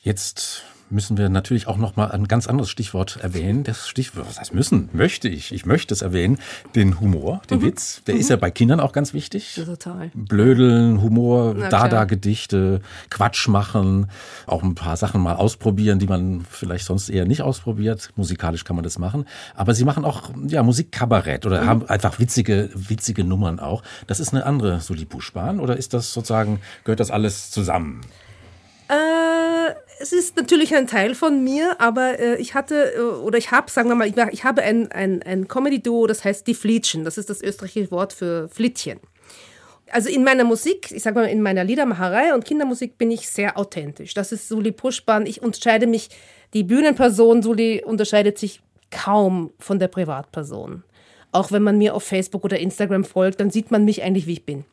Jetzt 0.00 0.64
müssen 0.92 1.16
wir 1.16 1.28
natürlich 1.28 1.66
auch 1.66 1.76
noch 1.76 1.96
mal 1.96 2.10
ein 2.10 2.28
ganz 2.28 2.46
anderes 2.46 2.70
Stichwort 2.70 3.18
erwähnen. 3.20 3.64
Das 3.64 3.88
Stichwort, 3.88 4.26
was 4.28 4.38
heißt 4.38 4.54
müssen? 4.54 4.88
Möchte 4.92 5.28
ich. 5.28 5.52
Ich 5.52 5.66
möchte 5.66 5.94
es 5.94 6.02
erwähnen. 6.02 6.38
Den 6.74 7.00
Humor, 7.00 7.42
den 7.50 7.58
mhm. 7.58 7.64
Witz. 7.64 8.02
Der 8.06 8.14
mhm. 8.14 8.20
ist 8.20 8.30
ja 8.30 8.36
bei 8.36 8.50
Kindern 8.50 8.80
auch 8.80 8.92
ganz 8.92 9.14
wichtig. 9.14 9.60
Total. 9.64 10.10
Blödeln, 10.14 11.02
Humor, 11.02 11.54
Dada-Gedichte, 11.54 12.80
Quatsch 13.10 13.48
machen, 13.48 14.08
auch 14.46 14.62
ein 14.62 14.74
paar 14.74 14.96
Sachen 14.96 15.20
mal 15.20 15.34
ausprobieren, 15.34 15.98
die 15.98 16.06
man 16.06 16.44
vielleicht 16.48 16.84
sonst 16.84 17.08
eher 17.08 17.24
nicht 17.24 17.42
ausprobiert. 17.42 18.10
Musikalisch 18.16 18.64
kann 18.64 18.76
man 18.76 18.84
das 18.84 18.98
machen. 18.98 19.26
Aber 19.54 19.74
sie 19.74 19.84
machen 19.84 20.04
auch, 20.04 20.30
ja, 20.46 20.62
Musikkabarett 20.62 21.46
oder 21.46 21.62
mhm. 21.62 21.66
haben 21.66 21.88
einfach 21.88 22.18
witzige, 22.18 22.70
witzige 22.74 23.24
Nummern 23.24 23.58
auch. 23.58 23.82
Das 24.06 24.20
ist 24.20 24.32
eine 24.32 24.44
andere 24.46 24.80
Solipuschbahn 24.80 25.60
oder 25.60 25.76
ist 25.76 25.94
das 25.94 26.12
sozusagen, 26.12 26.60
gehört 26.84 27.00
das 27.00 27.10
alles 27.10 27.50
zusammen? 27.50 28.02
Äh, 28.88 29.51
es 30.02 30.12
ist 30.12 30.36
natürlich 30.36 30.74
ein 30.74 30.88
Teil 30.88 31.14
von 31.14 31.44
mir, 31.44 31.80
aber 31.80 32.18
äh, 32.18 32.36
ich 32.36 32.54
hatte, 32.54 32.92
äh, 32.96 33.00
oder 33.00 33.38
ich 33.38 33.52
habe, 33.52 33.70
sagen 33.70 33.88
wir 33.88 33.94
mal, 33.94 34.08
ich, 34.08 34.16
ich 34.32 34.42
habe 34.44 34.62
ein, 34.62 34.90
ein, 34.90 35.22
ein 35.22 35.46
Comedy-Duo, 35.46 36.08
das 36.08 36.24
heißt 36.24 36.46
die 36.46 36.54
Flietchen. 36.54 37.04
Das 37.04 37.18
ist 37.18 37.30
das 37.30 37.40
österreichische 37.40 37.92
Wort 37.92 38.12
für 38.12 38.48
Flittchen. 38.48 38.98
Also 39.92 40.08
in 40.08 40.24
meiner 40.24 40.42
Musik, 40.44 40.90
ich 40.90 41.02
sage 41.02 41.20
mal, 41.20 41.26
in 41.26 41.40
meiner 41.40 41.62
Liedermacherei 41.62 42.34
und 42.34 42.44
Kindermusik 42.44 42.98
bin 42.98 43.10
ich 43.10 43.28
sehr 43.28 43.56
authentisch. 43.56 44.14
Das 44.14 44.32
ist 44.32 44.48
Suli 44.48 44.72
Puschbahn. 44.72 45.26
Ich 45.26 45.40
unterscheide 45.40 45.86
mich, 45.86 46.08
die 46.52 46.64
Bühnenperson 46.64 47.42
Suli 47.42 47.82
unterscheidet 47.84 48.38
sich 48.38 48.60
kaum 48.90 49.52
von 49.60 49.78
der 49.78 49.88
Privatperson. 49.88 50.82
Auch 51.30 51.52
wenn 51.52 51.62
man 51.62 51.78
mir 51.78 51.94
auf 51.94 52.02
Facebook 52.02 52.44
oder 52.44 52.58
Instagram 52.58 53.04
folgt, 53.04 53.40
dann 53.40 53.50
sieht 53.50 53.70
man 53.70 53.84
mich 53.84 54.02
eigentlich, 54.02 54.26
wie 54.26 54.34
ich 54.34 54.44
bin. 54.44 54.64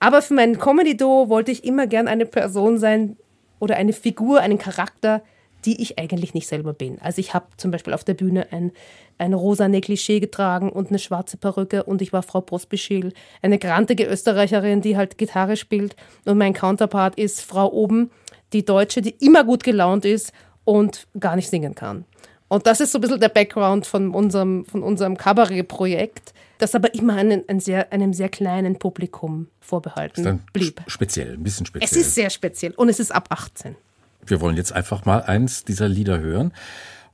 Aber 0.00 0.22
für 0.22 0.34
mein 0.34 0.58
comedy-Duo 0.58 1.28
wollte 1.28 1.52
ich 1.52 1.64
immer 1.64 1.86
gern 1.86 2.06
eine 2.06 2.26
Person 2.26 2.78
sein, 2.78 3.16
oder 3.58 3.76
eine 3.76 3.92
Figur, 3.92 4.40
einen 4.40 4.58
Charakter, 4.58 5.22
die 5.64 5.82
ich 5.82 5.98
eigentlich 5.98 6.34
nicht 6.34 6.46
selber 6.46 6.72
bin. 6.72 7.00
Also 7.00 7.20
ich 7.20 7.34
habe 7.34 7.46
zum 7.56 7.70
Beispiel 7.70 7.92
auf 7.92 8.04
der 8.04 8.14
Bühne 8.14 8.46
ein, 8.52 8.72
ein 9.18 9.34
rosa 9.34 9.64
Negligé 9.64 10.20
getragen 10.20 10.70
und 10.70 10.88
eine 10.88 10.98
schwarze 10.98 11.36
Perücke 11.36 11.82
und 11.82 12.00
ich 12.00 12.12
war 12.12 12.22
Frau 12.22 12.40
Pospischil, 12.40 13.12
eine 13.42 13.58
grantige 13.58 14.04
Österreicherin, 14.04 14.80
die 14.80 14.96
halt 14.96 15.18
Gitarre 15.18 15.56
spielt 15.56 15.96
und 16.24 16.38
mein 16.38 16.54
Counterpart 16.54 17.16
ist 17.18 17.40
Frau 17.40 17.70
Oben, 17.72 18.10
die 18.52 18.64
Deutsche, 18.64 19.02
die 19.02 19.16
immer 19.20 19.44
gut 19.44 19.64
gelaunt 19.64 20.04
ist 20.04 20.32
und 20.64 21.06
gar 21.18 21.36
nicht 21.36 21.50
singen 21.50 21.74
kann. 21.74 22.04
Und 22.48 22.66
das 22.66 22.80
ist 22.80 22.92
so 22.92 22.98
ein 22.98 23.02
bisschen 23.02 23.20
der 23.20 23.28
Background 23.28 23.86
von 23.86 24.14
unserem, 24.14 24.64
von 24.64 24.82
unserem 24.82 25.16
Kabarett-Projekt, 25.16 26.32
das 26.58 26.74
aber 26.74 26.94
immer 26.94 27.14
einen, 27.14 27.44
einen 27.48 27.60
sehr, 27.60 27.92
einem 27.92 28.12
sehr 28.12 28.30
kleinen 28.30 28.78
Publikum 28.78 29.48
vorbehalten 29.60 30.42
blieb. 30.52 30.82
Speziell, 30.86 31.34
ein 31.34 31.42
bisschen 31.42 31.66
speziell. 31.66 31.88
Es 31.90 31.96
ist 31.96 32.14
sehr 32.14 32.30
speziell 32.30 32.72
und 32.72 32.88
es 32.88 32.98
ist 32.98 33.12
ab 33.12 33.28
18. 33.30 33.76
Wir 34.26 34.40
wollen 34.40 34.56
jetzt 34.56 34.72
einfach 34.72 35.04
mal 35.04 35.22
eins 35.22 35.64
dieser 35.64 35.88
Lieder 35.88 36.18
hören. 36.20 36.52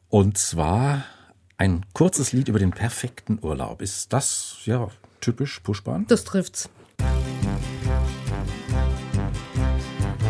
Und 0.08 0.38
zwar 0.38 1.04
ein 1.56 1.84
kurzes 1.92 2.32
Lied 2.32 2.48
über 2.48 2.58
den 2.58 2.70
perfekten 2.70 3.38
Urlaub. 3.42 3.82
Ist 3.82 4.12
das 4.12 4.58
ja 4.64 4.88
typisch 5.20 5.60
Pushbahn? 5.60 6.06
Das 6.08 6.24
trifft's. 6.24 6.68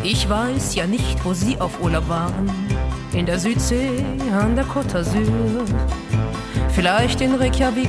Ich 0.03 0.29
weiß 0.29 0.75
ja 0.75 0.85
nicht, 0.85 1.23
wo 1.25 1.33
Sie 1.33 1.59
auf 1.59 1.81
Urlaub 1.81 2.07
waren. 2.09 2.51
In 3.15 3.25
der 3.25 3.39
Südsee, 3.39 4.03
an 4.37 4.57
der 4.57 4.65
Côte 4.65 4.97
d'Azur. 4.97 5.63
Vielleicht 6.67 7.21
in 7.21 7.33
Reykjavik 7.35 7.87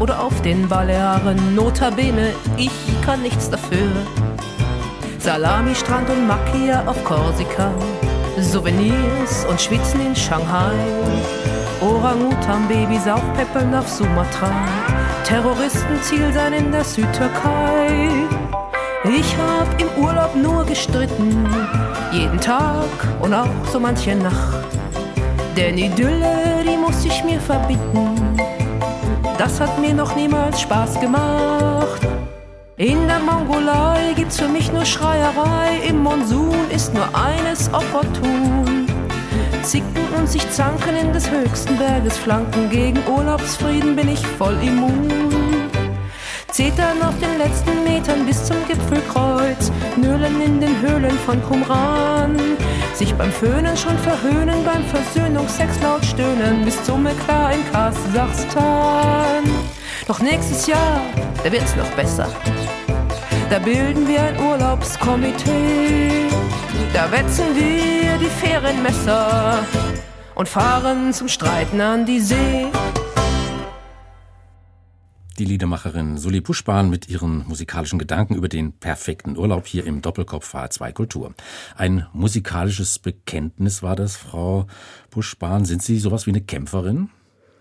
oder 0.00 0.20
auf 0.22 0.42
den 0.42 0.68
Balearen. 0.68 1.54
Notabene, 1.54 2.34
ich 2.58 2.70
kann 3.02 3.22
nichts 3.22 3.48
dafür. 3.48 3.90
Salami, 5.18 5.74
Strand 5.74 6.10
und 6.10 6.26
Macchia 6.26 6.82
auf 6.86 7.02
Korsika. 7.04 7.72
Souvenirs 8.38 9.46
und 9.48 9.58
Schwitzen 9.58 10.08
in 10.08 10.14
Shanghai. 10.14 10.74
Orang-Utan-Babys 11.80 13.08
auf 13.08 13.24
Peppeln 13.32 13.74
auf 13.74 13.88
Sumatra. 13.88 14.50
Terroristenziel 15.24 16.34
sein 16.34 16.52
in 16.52 16.70
der 16.70 16.84
Südtürkei. 16.84 18.10
Ich 19.04 19.36
hab 19.38 19.80
im 19.80 20.04
Urlaub 20.04 20.34
nur 20.36 20.66
gestritten, 20.66 21.48
jeden 22.16 22.40
Tag 22.40 22.88
und 23.20 23.34
auch 23.34 23.46
so 23.70 23.78
manche 23.78 24.14
Nacht. 24.14 24.64
Denn 25.56 25.76
Idylle, 25.76 26.64
die 26.64 26.76
muss 26.76 27.04
ich 27.04 27.22
mir 27.24 27.40
verbieten, 27.40 28.36
das 29.38 29.60
hat 29.60 29.78
mir 29.78 29.92
noch 29.92 30.16
niemals 30.16 30.60
Spaß 30.62 31.00
gemacht. 31.00 32.00
In 32.78 33.06
der 33.06 33.20
Mongolei 33.20 34.12
gibt's 34.16 34.38
für 34.38 34.48
mich 34.48 34.72
nur 34.72 34.84
Schreierei, 34.84 35.80
im 35.88 36.02
Monsun 36.02 36.70
ist 36.74 36.94
nur 36.94 37.08
eines 37.14 37.68
opportun. 37.72 38.86
Zicken 39.62 40.06
und 40.16 40.28
sich 40.28 40.48
zanken 40.50 40.96
in 40.96 41.12
des 41.12 41.30
höchsten 41.30 41.76
Berges 41.76 42.16
Flanken, 42.16 42.70
gegen 42.70 43.00
Urlaubsfrieden 43.08 43.96
bin 43.96 44.08
ich 44.08 44.26
voll 44.26 44.56
immun. 44.62 45.35
Zetern 46.56 47.02
auf 47.02 47.12
den 47.18 47.36
letzten 47.36 47.84
Metern 47.84 48.24
bis 48.24 48.42
zum 48.46 48.56
Gipfelkreuz, 48.66 49.70
Nölen 49.98 50.40
in 50.40 50.58
den 50.58 50.80
Höhlen 50.80 51.18
von 51.26 51.38
Qumran. 51.42 52.34
Sich 52.94 53.14
beim 53.14 53.30
Föhnen 53.30 53.76
schon 53.76 53.98
verhöhnen, 53.98 54.64
beim 54.64 54.82
Versöhnungsex 54.86 55.78
laut 55.82 56.02
stöhnen, 56.02 56.64
bis 56.64 56.82
zum 56.84 57.06
Eklat 57.06 57.56
in 57.56 57.72
Kasachstan. 57.72 59.44
Doch 60.08 60.20
nächstes 60.20 60.66
Jahr, 60.66 61.02
da 61.44 61.52
wird's 61.52 61.76
noch 61.76 61.90
besser. 61.90 62.26
Da 63.50 63.58
bilden 63.58 64.08
wir 64.08 64.22
ein 64.22 64.40
Urlaubskomitee. 64.40 66.30
Da 66.94 67.12
wetzen 67.12 67.54
wir 67.54 68.16
die 68.16 68.30
fairen 68.40 68.82
Messer 68.82 69.58
und 70.34 70.48
fahren 70.48 71.12
zum 71.12 71.28
Streiten 71.28 71.82
an 71.82 72.06
die 72.06 72.20
See. 72.20 72.68
Die 75.38 75.44
Liedermacherin 75.44 76.16
Suli 76.16 76.40
Puschbahn 76.40 76.88
mit 76.88 77.08
ihren 77.10 77.46
musikalischen 77.46 77.98
Gedanken 77.98 78.34
über 78.36 78.48
den 78.48 78.72
perfekten 78.72 79.36
Urlaub 79.36 79.66
hier 79.66 79.84
im 79.86 80.00
Doppelkopf 80.00 80.54
H2 80.54 80.92
Kultur. 80.92 81.34
Ein 81.76 82.06
musikalisches 82.14 82.98
Bekenntnis 82.98 83.82
war 83.82 83.96
das, 83.96 84.16
Frau 84.16 84.66
Puschbahn. 85.10 85.66
Sind 85.66 85.82
Sie 85.82 85.98
sowas 85.98 86.24
wie 86.26 86.30
eine 86.30 86.40
Kämpferin? 86.40 87.10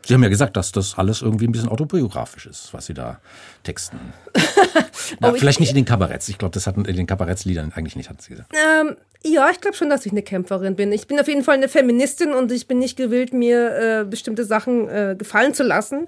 Sie 0.05 0.13
haben 0.13 0.23
ja 0.23 0.29
gesagt, 0.29 0.55
dass 0.55 0.71
das 0.71 0.97
alles 0.97 1.21
irgendwie 1.21 1.47
ein 1.47 1.51
bisschen 1.51 1.67
autobiografisch 1.67 2.45
ist, 2.45 2.73
was 2.73 2.85
Sie 2.85 2.93
da 2.93 3.19
texten. 3.63 3.99
Na, 5.19 5.31
Oh, 5.31 5.35
vielleicht 5.35 5.57
ich- 5.57 5.61
nicht 5.61 5.69
in 5.71 5.75
den 5.75 5.85
Kabaretts. 5.85 6.29
Ich 6.29 6.37
glaube, 6.37 6.53
das 6.53 6.67
hatten 6.67 6.85
in 6.85 6.95
den 6.95 7.07
Kabarettsliedern 7.07 7.73
eigentlich 7.75 7.95
nicht, 7.97 8.09
hat 8.09 8.21
sie 8.21 8.29
gesagt. 8.31 8.53
Ähm, 8.53 8.95
ja, 9.23 9.49
ich 9.51 9.59
glaube 9.59 9.75
schon, 9.75 9.89
dass 9.89 10.05
ich 10.05 10.11
eine 10.13 10.21
Kämpferin 10.21 10.75
bin. 10.75 10.91
Ich 10.93 11.07
bin 11.07 11.19
auf 11.19 11.27
jeden 11.27 11.43
Fall 11.43 11.55
eine 11.55 11.67
Feministin 11.67 12.33
und 12.33 12.51
ich 12.51 12.67
bin 12.67 12.79
nicht 12.79 12.95
gewillt, 12.97 13.33
mir 13.33 14.01
äh, 14.01 14.05
bestimmte 14.05 14.45
Sachen 14.45 14.87
äh, 14.87 15.15
gefallen 15.17 15.53
zu 15.53 15.63
lassen. 15.63 16.07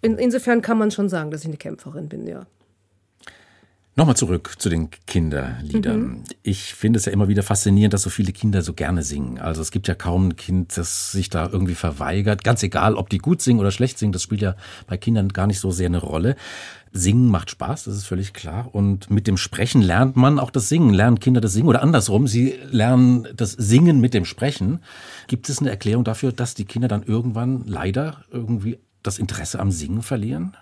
In, 0.00 0.16
insofern 0.18 0.62
kann 0.62 0.78
man 0.78 0.90
schon 0.90 1.08
sagen, 1.08 1.30
dass 1.30 1.42
ich 1.42 1.48
eine 1.48 1.56
Kämpferin 1.56 2.08
bin, 2.08 2.26
ja. 2.26 2.46
Nochmal 3.98 4.16
zurück 4.16 4.54
zu 4.58 4.68
den 4.68 4.90
Kinderliedern. 5.08 6.00
Mhm. 6.00 6.24
Ich 6.44 6.74
finde 6.74 7.00
es 7.00 7.06
ja 7.06 7.12
immer 7.12 7.26
wieder 7.26 7.42
faszinierend, 7.42 7.92
dass 7.92 8.02
so 8.02 8.10
viele 8.10 8.30
Kinder 8.30 8.62
so 8.62 8.72
gerne 8.72 9.02
singen. 9.02 9.40
Also 9.40 9.60
es 9.60 9.72
gibt 9.72 9.88
ja 9.88 9.96
kaum 9.96 10.28
ein 10.28 10.36
Kind, 10.36 10.78
das 10.78 11.10
sich 11.10 11.30
da 11.30 11.48
irgendwie 11.50 11.74
verweigert. 11.74 12.44
Ganz 12.44 12.62
egal, 12.62 12.94
ob 12.94 13.10
die 13.10 13.18
gut 13.18 13.42
singen 13.42 13.58
oder 13.58 13.72
schlecht 13.72 13.98
singen, 13.98 14.12
das 14.12 14.22
spielt 14.22 14.40
ja 14.40 14.54
bei 14.86 14.96
Kindern 14.96 15.30
gar 15.30 15.48
nicht 15.48 15.58
so 15.58 15.72
sehr 15.72 15.86
eine 15.86 15.98
Rolle. 15.98 16.36
Singen 16.92 17.28
macht 17.28 17.50
Spaß, 17.50 17.84
das 17.84 17.96
ist 17.96 18.06
völlig 18.06 18.34
klar. 18.34 18.72
Und 18.72 19.10
mit 19.10 19.26
dem 19.26 19.36
Sprechen 19.36 19.82
lernt 19.82 20.14
man 20.14 20.38
auch 20.38 20.52
das 20.52 20.68
Singen. 20.68 20.94
Lernen 20.94 21.18
Kinder 21.18 21.40
das 21.40 21.52
Singen 21.52 21.68
oder 21.68 21.82
andersrum, 21.82 22.28
sie 22.28 22.54
lernen 22.70 23.26
das 23.34 23.50
Singen 23.50 24.00
mit 24.00 24.14
dem 24.14 24.26
Sprechen. 24.26 24.78
Gibt 25.26 25.48
es 25.48 25.58
eine 25.58 25.70
Erklärung 25.70 26.04
dafür, 26.04 26.30
dass 26.30 26.54
die 26.54 26.66
Kinder 26.66 26.86
dann 26.86 27.02
irgendwann 27.02 27.64
leider 27.66 28.24
irgendwie 28.30 28.78
das 29.08 29.18
Interesse 29.18 29.58
am 29.58 29.70
Singen 29.72 30.02
verlieren? 30.02 30.56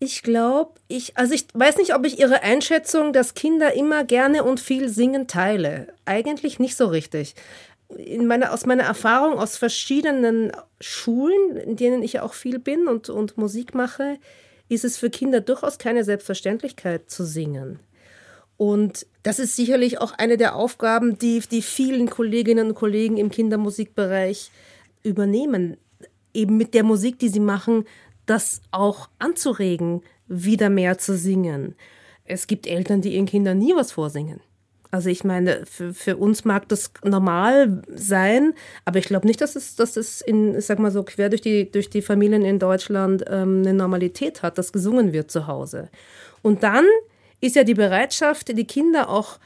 Ich 0.00 0.22
glaube, 0.22 0.72
ich, 0.86 1.16
also 1.16 1.34
ich 1.34 1.46
weiß 1.54 1.76
nicht, 1.78 1.94
ob 1.94 2.06
ich 2.06 2.20
Ihre 2.20 2.42
Einschätzung, 2.42 3.12
dass 3.12 3.34
Kinder 3.34 3.74
immer 3.74 4.04
gerne 4.04 4.44
und 4.44 4.60
viel 4.60 4.88
singen, 4.88 5.26
teile. 5.26 5.88
Eigentlich 6.04 6.58
nicht 6.58 6.76
so 6.76 6.86
richtig. 6.86 7.34
In 7.96 8.26
meiner, 8.26 8.52
aus 8.52 8.66
meiner 8.66 8.84
Erfahrung 8.84 9.38
aus 9.38 9.56
verschiedenen 9.56 10.52
Schulen, 10.80 11.56
in 11.56 11.76
denen 11.76 12.02
ich 12.02 12.14
ja 12.14 12.22
auch 12.22 12.34
viel 12.34 12.58
bin 12.58 12.86
und, 12.86 13.08
und 13.08 13.38
Musik 13.38 13.74
mache, 13.74 14.18
ist 14.68 14.84
es 14.84 14.98
für 14.98 15.10
Kinder 15.10 15.40
durchaus 15.40 15.78
keine 15.78 16.04
Selbstverständlichkeit 16.04 17.10
zu 17.10 17.24
singen. 17.24 17.80
Und 18.56 19.06
das 19.22 19.38
ist 19.38 19.56
sicherlich 19.56 20.00
auch 20.00 20.12
eine 20.12 20.36
der 20.36 20.54
Aufgaben, 20.54 21.18
die 21.18 21.40
die 21.40 21.62
vielen 21.62 22.10
Kolleginnen 22.10 22.68
und 22.68 22.74
Kollegen 22.74 23.16
im 23.16 23.30
Kindermusikbereich 23.30 24.50
übernehmen. 25.02 25.76
Eben 26.38 26.56
mit 26.56 26.72
der 26.72 26.84
Musik, 26.84 27.18
die 27.18 27.28
sie 27.28 27.40
machen, 27.40 27.84
das 28.26 28.60
auch 28.70 29.08
anzuregen, 29.18 30.02
wieder 30.28 30.70
mehr 30.70 30.98
zu 30.98 31.16
singen. 31.16 31.74
Es 32.24 32.46
gibt 32.46 32.68
Eltern, 32.68 33.00
die 33.00 33.14
ihren 33.14 33.26
Kindern 33.26 33.58
nie 33.58 33.74
was 33.74 33.90
vorsingen. 33.90 34.40
Also 34.92 35.10
ich 35.10 35.24
meine, 35.24 35.66
für, 35.66 35.92
für 35.92 36.16
uns 36.16 36.44
mag 36.44 36.68
das 36.68 36.92
normal 37.02 37.82
sein, 37.92 38.54
aber 38.84 39.00
ich 39.00 39.06
glaube 39.06 39.26
nicht, 39.26 39.40
dass 39.40 39.56
es, 39.56 39.74
dass 39.74 39.96
es 39.96 40.20
in, 40.20 40.60
sag 40.60 40.78
mal 40.78 40.92
so, 40.92 41.02
quer 41.02 41.28
durch 41.28 41.42
die, 41.42 41.70
durch 41.70 41.90
die 41.90 42.02
Familien 42.02 42.44
in 42.44 42.60
Deutschland 42.60 43.24
ähm, 43.26 43.62
eine 43.64 43.74
Normalität 43.74 44.42
hat, 44.42 44.58
dass 44.58 44.72
gesungen 44.72 45.12
wird 45.12 45.30
zu 45.30 45.48
Hause. 45.48 45.90
Und 46.40 46.62
dann 46.62 46.84
ist 47.40 47.56
ja 47.56 47.64
die 47.64 47.74
Bereitschaft, 47.74 48.56
die 48.56 48.66
Kinder 48.66 49.10
auch 49.10 49.38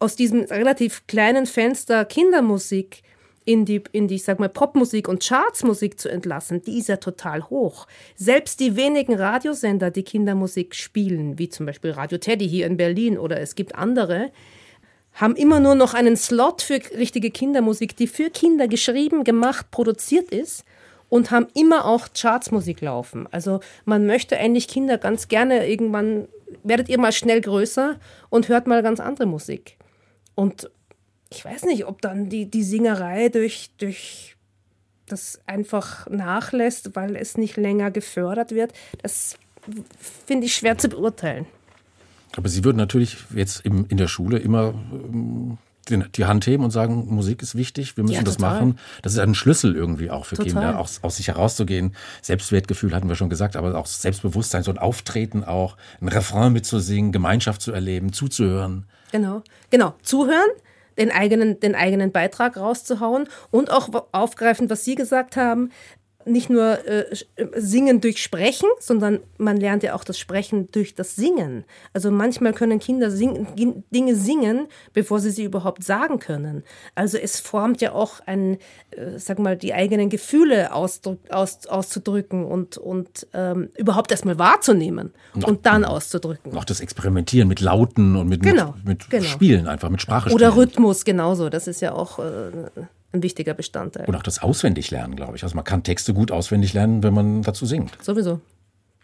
aus 0.00 0.16
diesem 0.16 0.40
relativ 0.42 1.06
kleinen 1.06 1.46
Fenster 1.46 2.04
Kindermusik 2.04 3.02
in 3.44 3.64
die, 3.64 3.82
in 3.92 4.08
die, 4.08 4.16
ich 4.16 4.24
sag 4.24 4.38
mal, 4.38 4.48
Popmusik 4.48 5.08
und 5.08 5.22
Chartsmusik 5.22 6.00
zu 6.00 6.08
entlassen, 6.08 6.62
die 6.62 6.78
ist 6.78 6.88
ja 6.88 6.96
total 6.96 7.48
hoch. 7.50 7.86
Selbst 8.16 8.60
die 8.60 8.76
wenigen 8.76 9.14
Radiosender, 9.14 9.90
die 9.90 10.02
Kindermusik 10.02 10.74
spielen, 10.74 11.38
wie 11.38 11.48
zum 11.48 11.66
Beispiel 11.66 11.90
Radio 11.90 12.18
Teddy 12.18 12.48
hier 12.48 12.66
in 12.66 12.76
Berlin 12.76 13.18
oder 13.18 13.40
es 13.40 13.54
gibt 13.54 13.74
andere, 13.74 14.30
haben 15.12 15.36
immer 15.36 15.60
nur 15.60 15.74
noch 15.74 15.94
einen 15.94 16.16
Slot 16.16 16.62
für 16.62 16.80
richtige 16.96 17.30
Kindermusik, 17.30 17.96
die 17.96 18.06
für 18.06 18.30
Kinder 18.30 18.66
geschrieben, 18.66 19.24
gemacht, 19.24 19.70
produziert 19.70 20.30
ist 20.30 20.64
und 21.08 21.30
haben 21.30 21.46
immer 21.54 21.84
auch 21.84 22.08
Chartsmusik 22.12 22.80
laufen. 22.80 23.28
Also 23.30 23.60
man 23.84 24.06
möchte 24.06 24.36
eigentlich 24.36 24.68
Kinder 24.68 24.98
ganz 24.98 25.28
gerne 25.28 25.68
irgendwann, 25.68 26.26
werdet 26.64 26.88
ihr 26.88 26.98
mal 26.98 27.12
schnell 27.12 27.40
größer 27.40 28.00
und 28.30 28.48
hört 28.48 28.66
mal 28.66 28.82
ganz 28.82 28.98
andere 29.00 29.26
Musik. 29.26 29.76
Und 30.34 30.70
ich 31.34 31.44
weiß 31.44 31.64
nicht, 31.64 31.86
ob 31.86 32.00
dann 32.00 32.28
die, 32.28 32.50
die 32.50 32.62
Singerei 32.62 33.28
durch, 33.28 33.70
durch 33.78 34.36
das 35.06 35.40
einfach 35.46 36.08
nachlässt, 36.08 36.94
weil 36.96 37.16
es 37.16 37.36
nicht 37.36 37.56
länger 37.56 37.90
gefördert 37.90 38.52
wird. 38.52 38.72
Das 39.02 39.36
finde 40.26 40.46
ich 40.46 40.54
schwer 40.54 40.78
zu 40.78 40.88
beurteilen. 40.88 41.46
Aber 42.36 42.48
Sie 42.48 42.64
würden 42.64 42.78
natürlich 42.78 43.16
jetzt 43.34 43.64
im, 43.64 43.86
in 43.88 43.96
der 43.96 44.08
Schule 44.08 44.38
immer 44.38 44.74
ähm, 44.92 45.58
die 45.88 46.24
Hand 46.24 46.46
heben 46.46 46.64
und 46.64 46.70
sagen, 46.70 47.06
Musik 47.14 47.42
ist 47.42 47.54
wichtig, 47.54 47.96
wir 47.96 48.04
müssen 48.04 48.16
Ja, 48.16 48.22
das 48.22 48.38
machen. 48.38 48.78
Das 49.02 49.12
ist 49.12 49.18
ein 49.18 49.34
Schlüssel 49.34 49.76
irgendwie 49.76 50.10
auch 50.10 50.24
für 50.24 50.36
Total. 50.36 50.52
Kinder, 50.52 50.78
aus, 50.78 51.00
aus 51.02 51.16
sich 51.16 51.28
herauszugehen. 51.28 51.94
Selbstwertgefühl 52.22 52.94
hatten 52.94 53.08
wir 53.08 53.16
schon 53.16 53.28
gesagt, 53.28 53.56
aber 53.56 53.76
auch 53.76 53.86
Selbstbewusstsein, 53.86 54.62
so 54.62 54.70
ein 54.70 54.78
Auftreten 54.78 55.44
auch, 55.44 55.76
ein 56.00 56.08
Refrain 56.08 56.52
mitzusingen, 56.52 57.12
Gemeinschaft 57.12 57.60
zu 57.60 57.72
erleben, 57.72 58.12
zuzuhören. 58.12 58.86
Genau, 59.12 59.42
genau. 59.70 59.94
Zuhören, 60.02 60.50
den 60.98 61.10
eigenen, 61.10 61.60
den 61.60 61.74
eigenen 61.74 62.12
Beitrag 62.12 62.56
rauszuhauen 62.56 63.28
und 63.50 63.70
auch 63.70 63.88
aufgreifend, 64.12 64.70
was 64.70 64.84
Sie 64.84 64.94
gesagt 64.94 65.36
haben, 65.36 65.70
nicht 66.26 66.50
nur 66.50 66.86
äh, 66.86 67.04
Singen 67.56 68.00
durch 68.00 68.22
Sprechen, 68.22 68.68
sondern 68.80 69.20
man 69.38 69.56
lernt 69.56 69.82
ja 69.82 69.94
auch 69.94 70.04
das 70.04 70.18
Sprechen 70.18 70.68
durch 70.72 70.94
das 70.94 71.16
Singen. 71.16 71.64
Also 71.92 72.10
manchmal 72.10 72.52
können 72.52 72.78
Kinder 72.78 73.10
sing 73.10 73.46
Dinge 73.90 74.14
singen, 74.14 74.66
bevor 74.92 75.20
sie 75.20 75.30
sie 75.30 75.44
überhaupt 75.44 75.84
sagen 75.84 76.18
können. 76.18 76.64
Also 76.94 77.18
es 77.18 77.40
formt 77.40 77.80
ja 77.80 77.92
auch 77.92 78.20
ein, 78.26 78.58
äh, 78.90 79.18
sag 79.18 79.38
mal, 79.38 79.56
die 79.56 79.74
eigenen 79.74 80.08
Gefühle 80.08 80.72
aus, 80.72 81.00
auszudrücken 81.30 82.44
und, 82.44 82.78
und 82.78 83.26
ähm, 83.32 83.70
überhaupt 83.76 84.10
erstmal 84.10 84.38
wahrzunehmen 84.38 85.12
und, 85.34 85.44
und 85.44 85.66
dann 85.66 85.84
auszudrücken. 85.84 86.56
Auch 86.56 86.64
das 86.64 86.80
Experimentieren 86.80 87.48
mit 87.48 87.60
Lauten 87.60 88.16
und 88.16 88.28
mit, 88.28 88.42
genau, 88.42 88.74
mit, 88.78 88.86
mit 88.86 89.10
genau. 89.10 89.24
Spielen 89.24 89.66
einfach, 89.66 89.90
mit 89.90 90.00
Sprache. 90.00 90.30
Oder 90.30 90.56
Rhythmus 90.56 91.04
genauso. 91.04 91.48
Das 91.48 91.66
ist 91.66 91.80
ja 91.80 91.92
auch 91.92 92.18
äh, 92.18 92.50
ein 93.14 93.22
wichtiger 93.22 93.54
Bestandteil. 93.54 94.06
Und 94.06 94.14
auch 94.14 94.22
das 94.22 94.42
Auswendiglernen, 94.42 95.16
glaube 95.16 95.36
ich. 95.36 95.42
Also 95.42 95.54
man 95.56 95.64
kann 95.64 95.82
Texte 95.82 96.12
gut 96.12 96.30
auswendig 96.30 96.74
lernen, 96.74 97.02
wenn 97.02 97.14
man 97.14 97.42
dazu 97.42 97.64
singt. 97.64 98.02
Sowieso. 98.02 98.40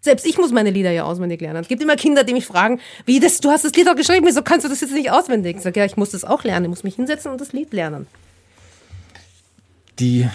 Selbst 0.02 0.26
ich 0.26 0.38
muss 0.38 0.50
meine 0.50 0.70
Lieder 0.70 0.90
ja 0.90 1.04
auswendig 1.04 1.40
lernen. 1.40 1.60
Es 1.60 1.68
gibt 1.68 1.82
immer 1.82 1.96
Kinder, 1.96 2.24
die 2.24 2.32
mich 2.32 2.46
fragen, 2.46 2.80
wie 3.04 3.20
das, 3.20 3.40
du 3.40 3.50
hast 3.50 3.64
das 3.64 3.74
Lied 3.74 3.86
doch 3.86 3.96
geschrieben, 3.96 4.26
wieso 4.26 4.42
kannst 4.42 4.64
du 4.64 4.70
das 4.70 4.80
jetzt 4.80 4.92
nicht 4.92 5.10
auswendig? 5.10 5.56
Ich 5.56 5.62
sage, 5.62 5.78
ja, 5.78 5.86
ich 5.86 5.96
muss 5.96 6.10
das 6.10 6.24
auch 6.24 6.42
lernen, 6.42 6.66
ich 6.66 6.70
muss 6.70 6.84
mich 6.84 6.96
hinsetzen 6.96 7.30
und 7.30 7.40
das 7.40 7.52
Lied 7.52 7.72
lernen. 7.72 8.06
Die 9.98 10.26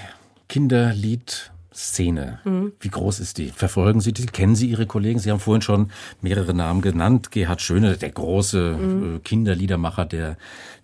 Kinderlied 0.48 1.52
Szene. 1.76 2.40
Mhm. 2.46 2.72
Wie 2.80 2.90
groß 2.90 3.20
ist 3.20 3.38
die? 3.38 3.50
Verfolgen 3.50 4.00
Sie 4.00 4.14
die? 4.14 4.26
Kennen 4.26 4.56
Sie 4.56 4.70
Ihre 4.70 4.86
Kollegen? 4.86 5.20
Sie 5.20 5.30
haben 5.30 5.42
vorhin 5.42 5.62
schon 5.62 5.92
mehrere 6.22 6.54
Namen 6.54 6.82
genannt. 6.82 7.32
Gerhard 7.32 7.62
Schöne, 7.62 7.98
der 7.98 8.12
große 8.12 8.78
mhm. 8.78 9.16
Äh, 9.18 9.20
Kinderliedermacher 9.20 10.06
der 10.06 10.38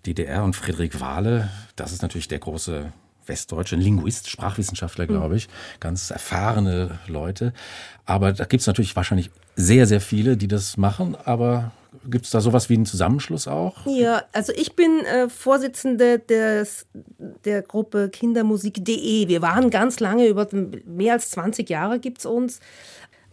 DDR 0.04 0.44
und 0.44 0.54
Friedrich 0.54 1.00
Wahle. 1.00 1.48
Das 1.76 1.92
ist 1.92 2.02
natürlich 2.02 2.28
der 2.28 2.40
große 2.40 2.92
westdeutsche 3.26 3.76
Linguist, 3.76 4.28
Sprachwissenschaftler, 4.28 5.06
glaube 5.06 5.30
mhm. 5.30 5.36
ich. 5.36 5.48
Ganz 5.80 6.10
erfahrene 6.10 6.98
Leute. 7.06 7.54
Aber 8.04 8.32
da 8.32 8.44
gibt 8.44 8.60
es 8.60 8.66
natürlich 8.66 8.94
wahrscheinlich 8.94 9.30
sehr, 9.56 9.86
sehr 9.86 10.00
viele, 10.00 10.36
die 10.36 10.48
das 10.48 10.76
machen. 10.76 11.16
Aber 11.24 11.72
Gibt 12.08 12.24
es 12.24 12.30
da 12.30 12.40
sowas 12.40 12.68
wie 12.70 12.74
einen 12.74 12.86
Zusammenschluss 12.86 13.46
auch? 13.46 13.74
Ja, 13.86 14.22
also 14.32 14.52
ich 14.54 14.74
bin 14.74 15.00
äh, 15.00 15.28
Vorsitzende 15.28 16.18
des, 16.18 16.86
der 17.44 17.62
Gruppe 17.62 18.08
Kindermusik.de. 18.08 19.28
Wir 19.28 19.42
waren 19.42 19.68
ganz 19.68 20.00
lange, 20.00 20.26
über 20.26 20.48
mehr 20.86 21.14
als 21.14 21.30
20 21.30 21.68
Jahre 21.68 21.98
gibt 21.98 22.18
es 22.18 22.26
uns, 22.26 22.60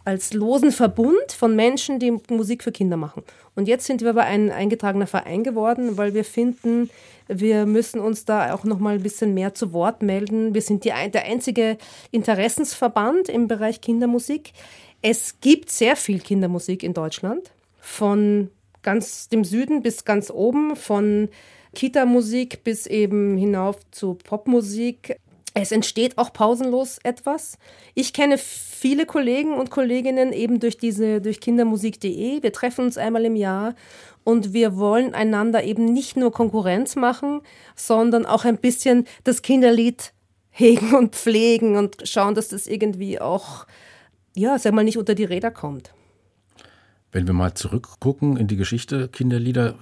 als 0.04 0.34
losen 0.34 0.72
Verbund 0.72 1.32
von 1.36 1.56
Menschen, 1.56 1.98
die 1.98 2.10
Musik 2.28 2.62
für 2.62 2.72
Kinder 2.72 2.96
machen. 2.96 3.22
Und 3.54 3.66
jetzt 3.66 3.86
sind 3.86 4.02
wir 4.02 4.10
aber 4.10 4.24
ein 4.24 4.50
eingetragener 4.50 5.06
Verein 5.06 5.42
geworden, 5.42 5.96
weil 5.96 6.14
wir 6.14 6.24
finden, 6.24 6.90
wir 7.28 7.64
müssen 7.66 8.00
uns 8.00 8.24
da 8.24 8.54
auch 8.54 8.64
noch 8.64 8.78
mal 8.78 8.94
ein 8.94 9.02
bisschen 9.02 9.34
mehr 9.34 9.54
zu 9.54 9.72
Wort 9.72 10.02
melden. 10.02 10.54
Wir 10.54 10.62
sind 10.62 10.84
die, 10.84 10.92
der 11.12 11.24
einzige 11.24 11.78
Interessensverband 12.10 13.28
im 13.28 13.48
Bereich 13.48 13.80
Kindermusik. 13.80 14.52
Es 15.02 15.40
gibt 15.40 15.70
sehr 15.70 15.96
viel 15.96 16.20
Kindermusik 16.20 16.82
in 16.82 16.92
Deutschland 16.92 17.50
von 17.80 18.50
ganz 18.82 19.28
dem 19.28 19.44
Süden 19.44 19.82
bis 19.82 20.04
ganz 20.04 20.30
oben, 20.30 20.76
von 20.76 21.28
Kita-Musik 21.74 22.64
bis 22.64 22.86
eben 22.86 23.36
hinauf 23.36 23.78
zu 23.90 24.14
Popmusik. 24.14 25.16
Es 25.54 25.72
entsteht 25.72 26.16
auch 26.16 26.32
pausenlos 26.32 26.98
etwas. 27.02 27.58
Ich 27.94 28.12
kenne 28.12 28.38
viele 28.38 29.04
Kollegen 29.04 29.54
und 29.54 29.70
Kolleginnen 29.70 30.32
eben 30.32 30.60
durch 30.60 30.78
diese, 30.78 31.20
durch 31.20 31.40
kindermusik.de. 31.40 32.42
Wir 32.42 32.52
treffen 32.52 32.84
uns 32.84 32.96
einmal 32.96 33.24
im 33.24 33.36
Jahr 33.36 33.74
und 34.22 34.52
wir 34.52 34.76
wollen 34.76 35.14
einander 35.14 35.64
eben 35.64 35.86
nicht 35.92 36.16
nur 36.16 36.32
Konkurrenz 36.32 36.94
machen, 36.94 37.40
sondern 37.74 38.26
auch 38.26 38.44
ein 38.44 38.58
bisschen 38.58 39.06
das 39.24 39.42
Kinderlied 39.42 40.12
hegen 40.50 40.94
und 40.94 41.14
pflegen 41.16 41.76
und 41.76 41.96
schauen, 42.04 42.34
dass 42.34 42.48
das 42.48 42.66
irgendwie 42.66 43.20
auch, 43.20 43.66
ja, 44.34 44.58
sag 44.58 44.72
mal, 44.72 44.84
nicht 44.84 44.98
unter 44.98 45.14
die 45.14 45.24
Räder 45.24 45.50
kommt. 45.50 45.92
Wenn 47.12 47.26
wir 47.26 47.34
mal 47.34 47.54
zurückgucken 47.54 48.36
in 48.36 48.46
die 48.46 48.56
Geschichte, 48.56 49.08
Kinderlieder 49.08 49.74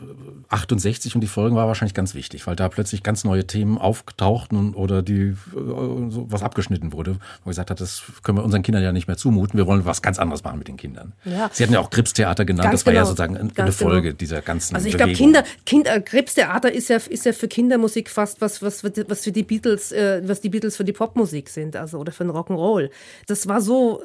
68 0.48 1.14
und 1.14 1.20
die 1.20 1.26
Folgen 1.26 1.56
war 1.56 1.66
wahrscheinlich 1.66 1.94
ganz 1.94 2.14
wichtig, 2.14 2.46
weil 2.46 2.56
da 2.56 2.68
plötzlich 2.68 3.02
ganz 3.02 3.24
neue 3.24 3.46
Themen 3.46 3.76
auftauchten 3.76 4.74
oder 4.74 5.02
die 5.02 5.28
äh, 5.28 5.34
so 5.54 6.26
was 6.30 6.42
abgeschnitten 6.42 6.92
wurde, 6.92 7.14
wo 7.14 7.18
man 7.44 7.50
gesagt 7.50 7.70
hat, 7.70 7.80
das 7.80 8.02
können 8.22 8.38
wir 8.38 8.44
unseren 8.44 8.62
Kindern 8.62 8.82
ja 8.82 8.92
nicht 8.92 9.08
mehr 9.08 9.16
zumuten, 9.16 9.58
wir 9.58 9.66
wollen 9.66 9.84
was 9.84 10.00
ganz 10.00 10.18
anderes 10.18 10.42
machen 10.42 10.58
mit 10.58 10.68
den 10.68 10.76
Kindern. 10.76 11.12
Ja. 11.24 11.50
Sie 11.52 11.62
hatten 11.62 11.74
ja 11.74 11.80
auch 11.80 11.90
Gripstheater 11.90 12.44
genannt, 12.44 12.70
ganz 12.70 12.80
das 12.80 12.86
war 12.86 12.92
genau. 12.92 13.02
ja 13.02 13.06
sozusagen 13.06 13.36
eine 13.36 13.50
ganz 13.50 13.76
Folge 13.76 14.08
genau. 14.08 14.16
dieser 14.16 14.40
ganzen 14.40 14.74
Also 14.76 14.88
ich 14.88 14.96
glaube, 14.96 15.12
Kinder, 15.12 15.44
Kinder, 15.66 16.00
Gripstheater 16.00 16.72
ist 16.72 16.88
ja, 16.88 16.96
ist 16.96 17.26
ja 17.26 17.32
für 17.32 17.48
Kindermusik 17.48 18.08
fast 18.08 18.40
was, 18.40 18.62
was, 18.62 18.82
was 18.82 19.24
für 19.24 19.32
die 19.32 19.42
Beatles, 19.42 19.92
äh, 19.92 20.22
was 20.24 20.40
die 20.40 20.48
Beatles 20.48 20.76
für 20.76 20.84
die 20.84 20.92
Popmusik 20.92 21.50
sind, 21.50 21.76
also 21.76 21.98
oder 21.98 22.12
für 22.12 22.24
den 22.24 22.32
Rock'n'Roll. 22.32 22.90
Das 23.26 23.48
war 23.48 23.60
so 23.60 24.02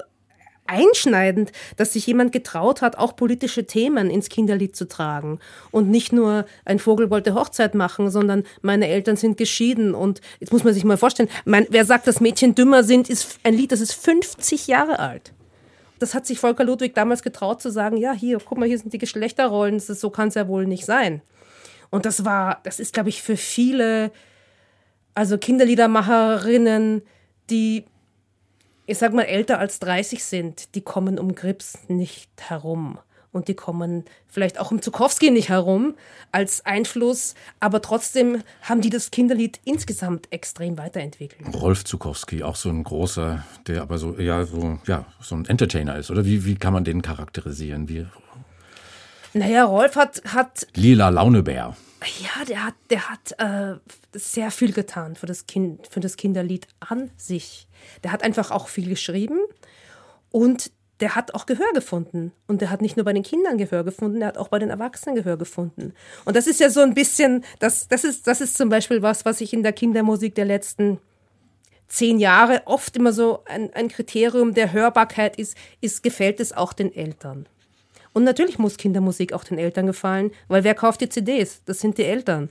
einschneidend, 0.66 1.52
dass 1.76 1.94
sich 1.94 2.08
jemand 2.08 2.32
getraut 2.32 2.82
hat, 2.82 2.98
auch 2.98 3.16
politische 3.16 3.66
Themen 3.66 4.10
ins 4.10 4.30
Kinderlied 4.30 4.76
zu 4.76 4.88
tragen 4.88 5.40
und 5.72 5.90
nicht 5.90 6.14
nur 6.14 6.46
ein 6.66 6.80
Vogel 6.80 7.10
wollte 7.10 7.36
Hochzeit 7.36 7.76
machen, 7.76 8.10
sondern 8.10 8.44
meine 8.62 8.88
Eltern 8.88 9.18
sind 9.18 9.38
geschieden 9.38 9.94
und 9.94 10.22
jetzt 10.40 10.54
muss 10.54 10.64
man 10.64 10.74
sich 10.74 10.86
mal 10.86 10.98
vorstellen, 10.98 11.30
mein, 11.46 11.68
wer 11.70 11.86
sagt, 11.86 12.08
dass 12.08 12.22
Mädchen 12.22 12.56
dümmer 12.56 12.84
sind, 12.84 13.10
ist 13.10 13.40
ein 13.44 13.54
Lied, 13.54 13.72
das 13.72 13.82
ist 13.82 13.94
50 13.94 14.68
Jahre 14.68 15.00
alt. 15.00 15.34
Das 16.00 16.14
hat 16.14 16.26
sich 16.26 16.40
Volker 16.40 16.64
Ludwig 16.64 16.96
damals 16.96 17.24
getraut 17.24 17.62
zu 17.62 17.70
sagen, 17.70 17.98
ja, 17.98 18.14
hier, 18.14 18.40
guck 18.44 18.58
mal, 18.58 18.68
hier 18.68 18.80
sind 18.80 18.94
die 18.94 18.98
Geschlechterrollen, 18.98 19.78
ist, 19.78 19.88
so 19.88 20.10
kann 20.10 20.30
es 20.30 20.36
ja 20.36 20.48
wohl 20.48 20.66
nicht 20.66 20.86
sein. 20.86 21.22
Und 21.90 22.06
das 22.06 22.26
war, 22.26 22.60
das 22.64 22.80
ist, 22.80 22.94
glaube 22.94 23.10
ich, 23.10 23.22
für 23.22 23.38
viele, 23.38 24.12
also 25.14 25.38
Kinderliedermacherinnen, 25.38 27.04
die 27.50 27.86
ich 28.86 28.98
sag 28.98 29.14
mal, 29.14 29.24
älter 29.24 29.60
als 29.60 29.80
30 29.80 30.24
sind, 30.24 30.76
die 30.76 30.82
kommen 30.82 31.20
um 31.20 31.36
Grips 31.36 31.78
nicht 31.88 32.30
herum. 32.38 33.00
Und 33.32 33.48
die 33.48 33.56
kommen 33.56 34.06
vielleicht 34.28 34.60
auch 34.60 34.70
um 34.70 34.80
Zukowski 34.80 35.32
nicht 35.32 35.50
herum 35.50 35.96
als 36.32 36.64
Einfluss, 36.68 37.34
aber 37.60 37.82
trotzdem 37.82 38.44
haben 38.62 38.82
die 38.82 38.92
das 38.92 39.10
Kinderlied 39.10 39.60
insgesamt 39.66 40.32
extrem 40.32 40.78
weiterentwickelt. 40.78 41.42
Rolf 41.56 41.84
Zukowski, 41.84 42.44
auch 42.44 42.56
so 42.56 42.70
ein 42.70 42.84
großer, 42.84 43.44
der 43.66 43.82
aber 43.82 43.98
so, 43.98 44.20
ja, 44.20 44.46
so, 44.46 44.78
ja, 44.86 45.08
so 45.20 45.34
ein 45.34 45.46
Entertainer 45.46 45.98
ist, 45.98 46.12
oder? 46.12 46.26
Wie, 46.26 46.46
wie 46.46 46.56
kann 46.56 46.74
man 46.74 46.84
den 46.84 47.02
charakterisieren? 47.02 47.90
Wie? 47.90 48.06
Naja, 49.34 49.64
Rolf 49.66 49.96
hat, 49.96 50.22
hat. 50.28 50.68
Lila 50.76 51.10
Launebär. 51.10 51.76
Ja, 52.20 52.46
der 52.46 52.66
hat, 52.66 52.76
der 52.90 53.10
hat 53.10 53.36
äh, 53.38 53.80
sehr 54.18 54.52
viel 54.52 54.74
getan 54.74 55.16
für 55.16 55.26
das, 55.26 55.48
kind, 55.48 55.88
für 55.88 56.00
das 56.00 56.18
Kinderlied 56.18 56.68
an 56.80 57.12
sich. 57.18 57.68
Der 58.04 58.12
hat 58.12 58.24
einfach 58.24 58.52
auch 58.52 58.68
viel 58.68 58.90
geschrieben 58.90 59.40
und 60.32 60.72
der 61.00 61.16
hat 61.16 61.34
auch 61.34 61.46
Gehör 61.46 61.72
gefunden. 61.74 62.32
Und 62.48 62.62
der 62.62 62.70
hat 62.70 62.82
nicht 62.82 62.98
nur 62.98 63.04
bei 63.04 63.14
den 63.14 63.24
Kindern 63.24 63.58
Gehör 63.58 63.84
gefunden, 63.84 64.20
der 64.20 64.30
hat 64.30 64.38
auch 64.38 64.48
bei 64.48 64.60
den 64.60 64.70
Erwachsenen 64.70 65.16
Gehör 65.16 65.38
gefunden. 65.38 65.94
Und 66.26 66.36
das 66.36 66.48
ist 66.48 66.60
ja 66.60 66.70
so 66.70 66.82
ein 66.82 66.94
bisschen, 66.94 67.44
das, 67.60 67.88
das, 67.88 68.04
ist, 68.04 68.28
das 68.28 68.42
ist 68.42 68.58
zum 68.58 68.70
Beispiel 68.70 69.02
was, 69.02 69.26
was 69.26 69.42
ich 69.42 69.54
in 69.54 69.64
der 69.64 69.74
Kindermusik 69.74 70.36
der 70.36 70.46
letzten 70.46 71.00
zehn 71.88 72.20
Jahre 72.20 72.64
oft 72.66 72.96
immer 72.96 73.14
so 73.14 73.44
ein, 73.46 73.74
ein 73.74 73.88
Kriterium 73.88 74.54
der 74.54 74.72
Hörbarkeit 74.72 75.36
ist, 75.38 75.58
ist, 75.82 76.04
gefällt 76.04 76.40
es 76.40 76.54
auch 76.54 76.74
den 76.74 76.94
Eltern. 76.94 77.48
Und 78.14 78.24
natürlich 78.24 78.60
muss 78.60 78.78
Kindermusik 78.78 79.34
auch 79.34 79.44
den 79.44 79.58
Eltern 79.58 79.88
gefallen, 79.88 80.32
weil 80.48 80.64
wer 80.64 80.76
kauft 80.76 81.02
die 81.02 81.10
CDs? 81.10 81.62
Das 81.66 81.80
sind 81.80 81.98
die 81.98 82.04
Eltern. 82.04 82.50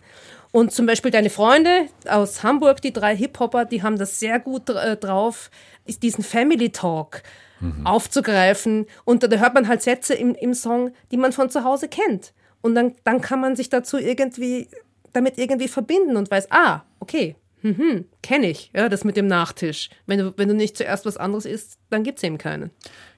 Und 0.51 0.73
zum 0.73 0.87
Beispiel 0.87 1.11
deine 1.11 1.31
Freunde 1.31 1.87
aus 2.09 2.43
Hamburg, 2.43 2.83
die 2.83 2.93
drei 2.93 3.17
Hip-Hopper, 3.17 3.65
die 3.65 3.83
haben 3.83 3.97
das 3.97 4.21
sehr 4.21 4.39
gut 4.39 4.69
äh, 4.69 4.97
drauf, 4.97 5.51
diesen 5.87 6.23
Family 6.23 6.71
Talk 6.71 7.23
mhm. 7.61 7.87
aufzugreifen. 7.87 8.87
Und 9.05 9.23
da 9.23 9.37
hört 9.39 9.55
man 9.55 9.67
halt 9.67 9.83
Sätze 9.83 10.15
im, 10.15 10.35
im 10.35 10.53
Song, 10.53 10.93
die 11.11 11.17
man 11.17 11.33
von 11.33 11.49
zu 11.49 11.65
Hause 11.65 11.89
kennt. 11.89 12.35
Und 12.61 12.75
dann, 12.75 12.95
dann 13.05 13.21
kann 13.21 13.41
man 13.41 13.57
sich 13.57 13.71
dazu 13.71 13.99
irgendwie, 13.99 14.69
damit 15.13 15.39
irgendwie 15.39 15.69
verbinden 15.69 16.17
und 16.17 16.31
weiß, 16.31 16.49
ah, 16.51 16.83
okay, 17.01 17.35
Mhm, 17.63 18.07
kenne 18.23 18.51
ich, 18.51 18.71
ja, 18.75 18.89
das 18.89 19.05
mit 19.05 19.17
dem 19.17 19.29
Nachtisch. 19.29 19.89
Wenn 20.07 20.19
du, 20.19 20.35
wenn 20.37 20.49
du 20.49 20.55
nicht 20.55 20.77
zuerst 20.77 21.07
was 21.07 21.17
anderes 21.17 21.45
isst, 21.45 21.79
dann 21.91 22.03
gibt 22.03 22.19
es 22.19 22.25
eben 22.25 22.37
keinen. 22.37 22.71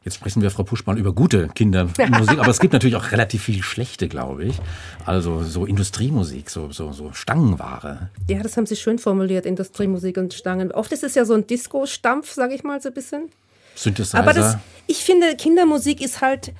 Jetzt 0.04 0.16
sprechen 0.16 0.42
wir, 0.42 0.50
Frau 0.50 0.64
Puschmann, 0.64 0.98
über 0.98 1.14
gute 1.14 1.48
Kindermusik, 1.48 1.98
aber 2.38 2.48
es 2.48 2.60
gibt 2.60 2.74
natürlich 2.74 2.96
auch 2.96 3.10
relativ 3.10 3.44
viel 3.44 3.62
schlechte, 3.62 4.06
glaube 4.06 4.44
ich. 4.44 4.56
Also 5.06 5.42
so 5.42 5.64
Industriemusik, 5.64 6.50
so, 6.50 6.70
so, 6.70 6.92
so 6.92 7.12
Stangenware. 7.12 8.10
Ja, 8.28 8.42
das 8.42 8.58
haben 8.58 8.66
Sie 8.66 8.76
schön 8.76 8.98
formuliert, 8.98 9.46
Industriemusik 9.46 10.18
und 10.18 10.34
Stangen. 10.34 10.72
Oft 10.72 10.92
ist 10.92 11.04
es 11.04 11.14
ja 11.14 11.24
so 11.24 11.32
ein 11.32 11.46
Disco-Stampf, 11.46 12.30
sage 12.30 12.54
ich 12.54 12.64
mal 12.64 12.82
so 12.82 12.90
ein 12.90 12.94
bisschen. 12.94 13.30
Synthesizer. 13.74 14.18
Aber 14.18 14.34
das, 14.34 14.58
ich 14.86 14.98
finde, 14.98 15.36
Kindermusik 15.36 16.02
ist 16.02 16.20
halt 16.20 16.52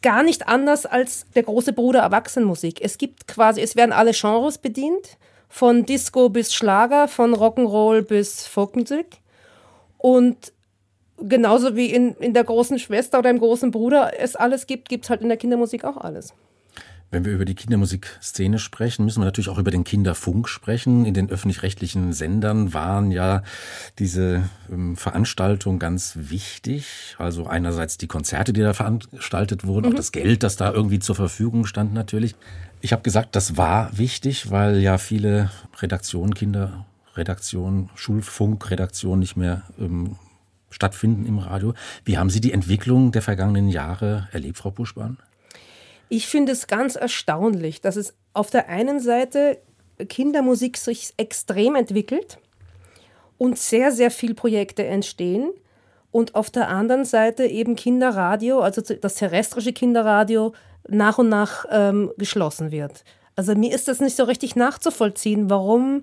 gar 0.00 0.22
nicht 0.22 0.48
anders 0.48 0.86
als 0.86 1.26
der 1.34 1.42
große 1.42 1.74
Bruder 1.74 2.00
Erwachsenenmusik. 2.00 2.80
Es 2.80 2.96
gibt 2.96 3.26
quasi, 3.26 3.60
es 3.60 3.76
werden 3.76 3.92
alle 3.92 4.12
Genres 4.12 4.58
bedient 4.58 5.18
von 5.48 5.86
Disco 5.86 6.28
bis 6.28 6.54
Schlager, 6.54 7.08
von 7.08 7.34
Rock'n'Roll 7.34 8.02
bis 8.02 8.46
Folkmusik. 8.46 9.18
Und 9.98 10.52
genauso 11.18 11.76
wie 11.76 11.86
in, 11.86 12.14
in 12.14 12.34
der 12.34 12.44
großen 12.44 12.78
Schwester 12.78 13.18
oder 13.18 13.30
im 13.30 13.38
großen 13.38 13.70
Bruder 13.70 14.12
es 14.18 14.36
alles 14.36 14.66
gibt, 14.66 14.88
gibt 14.88 15.04
es 15.04 15.10
halt 15.10 15.22
in 15.22 15.28
der 15.28 15.38
Kindermusik 15.38 15.84
auch 15.84 15.96
alles. 15.96 16.34
Wenn 17.14 17.24
wir 17.24 17.32
über 17.32 17.44
die 17.44 17.54
Kindermusikszene 17.54 18.58
sprechen, 18.58 19.04
müssen 19.04 19.20
wir 19.20 19.26
natürlich 19.26 19.48
auch 19.48 19.58
über 19.58 19.70
den 19.70 19.84
Kinderfunk 19.84 20.48
sprechen. 20.48 21.04
In 21.04 21.14
den 21.14 21.30
öffentlich-rechtlichen 21.30 22.12
Sendern 22.12 22.74
waren 22.74 23.12
ja 23.12 23.44
diese 24.00 24.50
ähm, 24.68 24.96
Veranstaltungen 24.96 25.78
ganz 25.78 26.14
wichtig. 26.16 27.14
Also 27.16 27.46
einerseits 27.46 27.98
die 27.98 28.08
Konzerte, 28.08 28.52
die 28.52 28.62
da 28.62 28.74
veranstaltet 28.74 29.64
wurden, 29.64 29.86
mhm. 29.86 29.92
auch 29.92 29.96
das 29.96 30.10
Geld, 30.10 30.42
das 30.42 30.56
da 30.56 30.72
irgendwie 30.72 30.98
zur 30.98 31.14
Verfügung 31.14 31.66
stand 31.66 31.94
natürlich. 31.94 32.34
Ich 32.84 32.92
habe 32.92 33.00
gesagt, 33.00 33.34
das 33.34 33.56
war 33.56 33.96
wichtig, 33.96 34.50
weil 34.50 34.76
ja 34.76 34.98
viele 34.98 35.50
Redaktionen, 35.78 36.34
Kinderredaktionen, 36.34 37.88
Schulfunkredaktionen 37.94 39.20
nicht 39.20 39.38
mehr 39.38 39.62
ähm, 39.78 40.16
stattfinden 40.68 41.24
im 41.24 41.38
Radio. 41.38 41.72
Wie 42.04 42.18
haben 42.18 42.28
Sie 42.28 42.42
die 42.42 42.52
Entwicklung 42.52 43.10
der 43.10 43.22
vergangenen 43.22 43.70
Jahre 43.70 44.28
erlebt, 44.32 44.58
Frau 44.58 44.70
Buschbahn? 44.70 45.16
Ich 46.10 46.26
finde 46.26 46.52
es 46.52 46.66
ganz 46.66 46.94
erstaunlich, 46.94 47.80
dass 47.80 47.96
es 47.96 48.12
auf 48.34 48.50
der 48.50 48.68
einen 48.68 49.00
Seite 49.00 49.56
Kindermusik 50.10 50.76
sich 50.76 51.14
extrem 51.16 51.76
entwickelt 51.76 52.36
und 53.38 53.56
sehr, 53.56 53.92
sehr 53.92 54.10
viele 54.10 54.34
Projekte 54.34 54.84
entstehen. 54.84 55.52
Und 56.10 56.34
auf 56.34 56.50
der 56.50 56.68
anderen 56.68 57.06
Seite 57.06 57.46
eben 57.46 57.76
Kinderradio, 57.76 58.60
also 58.60 58.82
das 58.82 59.14
terrestrische 59.14 59.72
Kinderradio, 59.72 60.52
nach 60.88 61.18
und 61.18 61.28
nach 61.28 61.64
ähm, 61.70 62.12
geschlossen 62.18 62.70
wird. 62.70 63.04
Also 63.36 63.54
mir 63.54 63.74
ist 63.74 63.88
das 63.88 64.00
nicht 64.00 64.16
so 64.16 64.24
richtig 64.24 64.56
nachzuvollziehen, 64.56 65.50
warum 65.50 66.02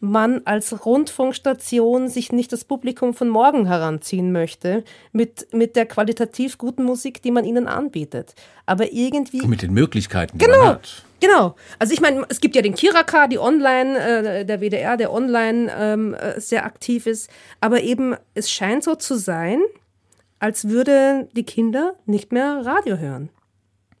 man 0.00 0.42
als 0.44 0.84
Rundfunkstation 0.86 2.08
sich 2.08 2.30
nicht 2.30 2.52
das 2.52 2.64
Publikum 2.64 3.14
von 3.14 3.28
morgen 3.28 3.66
heranziehen 3.66 4.30
möchte 4.30 4.84
mit, 5.12 5.52
mit 5.52 5.74
der 5.74 5.86
qualitativ 5.86 6.56
guten 6.56 6.84
Musik, 6.84 7.20
die 7.22 7.32
man 7.32 7.44
ihnen 7.44 7.66
anbietet. 7.66 8.34
Aber 8.64 8.92
irgendwie. 8.92 9.44
Mit 9.46 9.62
den 9.62 9.72
Möglichkeiten, 9.72 10.38
die 10.38 10.44
genau, 10.44 10.58
man 10.58 10.68
hat. 10.68 11.02
Genau. 11.20 11.56
Also 11.80 11.92
ich 11.92 12.00
meine, 12.00 12.24
es 12.28 12.40
gibt 12.40 12.54
ja 12.54 12.62
den 12.62 12.74
Kiraka, 12.74 13.26
die 13.26 13.38
online, 13.38 13.98
äh, 13.98 14.44
der 14.44 14.60
WDR, 14.60 14.96
der 14.96 15.12
online 15.12 15.72
ähm, 15.76 16.14
äh, 16.14 16.40
sehr 16.40 16.64
aktiv 16.64 17.06
ist. 17.06 17.28
Aber 17.60 17.82
eben, 17.82 18.14
es 18.34 18.50
scheint 18.50 18.84
so 18.84 18.94
zu 18.94 19.16
sein, 19.16 19.60
als 20.38 20.68
würden 20.68 21.28
die 21.32 21.42
Kinder 21.42 21.94
nicht 22.06 22.30
mehr 22.30 22.64
Radio 22.64 22.98
hören. 22.98 23.30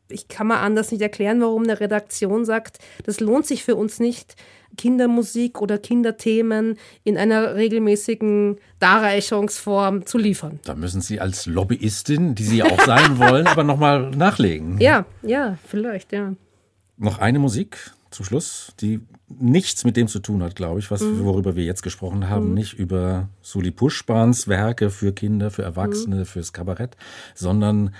Ich 0.08 0.28
kann 0.28 0.46
mal 0.46 0.60
anders 0.60 0.90
nicht 0.90 1.02
erklären, 1.02 1.40
warum 1.40 1.64
eine 1.64 1.80
Redaktion 1.80 2.44
sagt, 2.44 2.78
das 3.04 3.20
lohnt 3.20 3.46
sich 3.46 3.64
für 3.64 3.76
uns 3.76 4.00
nicht, 4.00 4.36
Kindermusik 4.76 5.60
oder 5.60 5.78
Kinderthemen 5.78 6.76
in 7.04 7.16
einer 7.16 7.54
regelmäßigen 7.56 8.58
Darreichungsform 8.78 10.06
zu 10.06 10.18
liefern. 10.18 10.60
Da 10.64 10.74
müssen 10.74 11.00
Sie 11.00 11.20
als 11.20 11.46
Lobbyistin, 11.46 12.34
die 12.34 12.44
Sie 12.44 12.62
auch 12.62 12.80
sein 12.84 13.18
wollen, 13.18 13.46
aber 13.46 13.64
nochmal 13.64 14.10
nachlegen. 14.10 14.78
Ja, 14.80 15.06
ja, 15.22 15.58
vielleicht, 15.66 16.12
ja. 16.12 16.34
Noch 16.96 17.18
eine 17.18 17.38
Musik 17.38 17.92
zum 18.10 18.24
Schluss, 18.24 18.72
die 18.80 19.00
nichts 19.28 19.84
mit 19.84 19.96
dem 19.96 20.08
zu 20.08 20.20
tun 20.20 20.42
hat, 20.42 20.56
glaube 20.56 20.80
ich, 20.80 20.90
was, 20.90 21.02
mhm. 21.02 21.24
worüber 21.24 21.56
wir 21.56 21.64
jetzt 21.64 21.82
gesprochen 21.82 22.28
haben. 22.28 22.48
Mhm. 22.48 22.54
Nicht 22.54 22.74
über 22.74 23.28
Suli 23.42 23.70
Puschbahns 23.70 24.48
Werke 24.48 24.90
für 24.90 25.12
Kinder, 25.12 25.50
für 25.50 25.62
Erwachsene, 25.62 26.16
mhm. 26.16 26.24
fürs 26.24 26.52
Kabarett, 26.52 26.96
sondern 27.34 27.94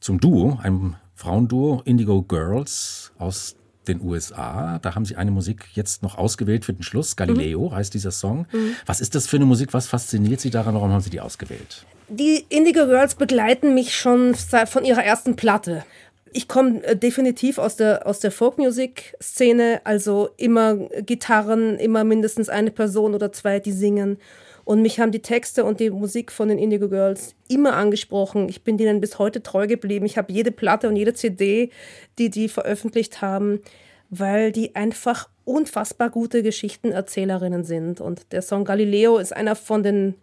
zum 0.00 0.20
Duo, 0.20 0.58
einem 0.62 0.96
Frauenduo, 1.14 1.82
Indigo 1.84 2.22
Girls 2.22 3.12
aus 3.18 3.56
den 3.86 4.00
USA. 4.00 4.78
Da 4.80 4.94
haben 4.94 5.04
sie 5.04 5.16
eine 5.16 5.30
Musik 5.30 5.66
jetzt 5.74 6.02
noch 6.02 6.16
ausgewählt 6.16 6.64
für 6.64 6.72
den 6.72 6.82
Schluss. 6.82 7.16
Galileo 7.16 7.68
mhm. 7.68 7.74
heißt 7.74 7.94
dieser 7.94 8.10
Song. 8.10 8.46
Mhm. 8.52 8.76
Was 8.86 9.00
ist 9.00 9.14
das 9.14 9.26
für 9.26 9.36
eine 9.36 9.46
Musik? 9.46 9.72
Was 9.72 9.86
fasziniert 9.86 10.40
Sie 10.40 10.50
daran? 10.50 10.74
Warum 10.74 10.90
haben 10.90 11.00
Sie 11.00 11.10
die 11.10 11.20
ausgewählt? 11.20 11.84
Die 12.08 12.44
Indigo 12.48 12.86
Girls 12.86 13.14
begleiten 13.14 13.74
mich 13.74 13.96
schon 13.96 14.34
von 14.34 14.84
ihrer 14.84 15.04
ersten 15.04 15.36
Platte. 15.36 15.84
Ich 16.32 16.48
komme 16.48 16.82
äh, 16.82 16.96
definitiv 16.96 17.58
aus 17.58 17.76
der, 17.76 18.06
aus 18.06 18.20
der 18.20 18.32
Folkmusik-Szene, 18.32 19.82
also 19.84 20.30
immer 20.36 20.74
Gitarren, 20.74 21.78
immer 21.78 22.04
mindestens 22.04 22.48
eine 22.48 22.70
Person 22.70 23.14
oder 23.14 23.32
zwei, 23.32 23.60
die 23.60 23.72
singen. 23.72 24.18
Und 24.64 24.80
mich 24.80 24.98
haben 24.98 25.12
die 25.12 25.20
Texte 25.20 25.64
und 25.64 25.78
die 25.78 25.90
Musik 25.90 26.32
von 26.32 26.48
den 26.48 26.58
Indigo 26.58 26.88
Girls 26.88 27.34
immer 27.48 27.74
angesprochen. 27.74 28.48
Ich 28.48 28.64
bin 28.64 28.78
denen 28.78 29.00
bis 29.00 29.18
heute 29.18 29.42
treu 29.42 29.66
geblieben. 29.66 30.06
Ich 30.06 30.16
habe 30.16 30.32
jede 30.32 30.50
Platte 30.50 30.88
und 30.88 30.96
jede 30.96 31.12
CD, 31.12 31.70
die 32.18 32.30
die 32.30 32.48
veröffentlicht 32.48 33.20
haben, 33.20 33.60
weil 34.08 34.52
die 34.52 34.74
einfach 34.74 35.28
unfassbar 35.44 36.08
gute 36.08 36.42
Geschichtenerzählerinnen 36.42 37.64
sind. 37.64 38.00
Und 38.00 38.32
der 38.32 38.40
Song 38.40 38.64
Galileo 38.64 39.18
ist 39.18 39.34
einer 39.34 39.54
von 39.54 39.82
den, 39.82 40.14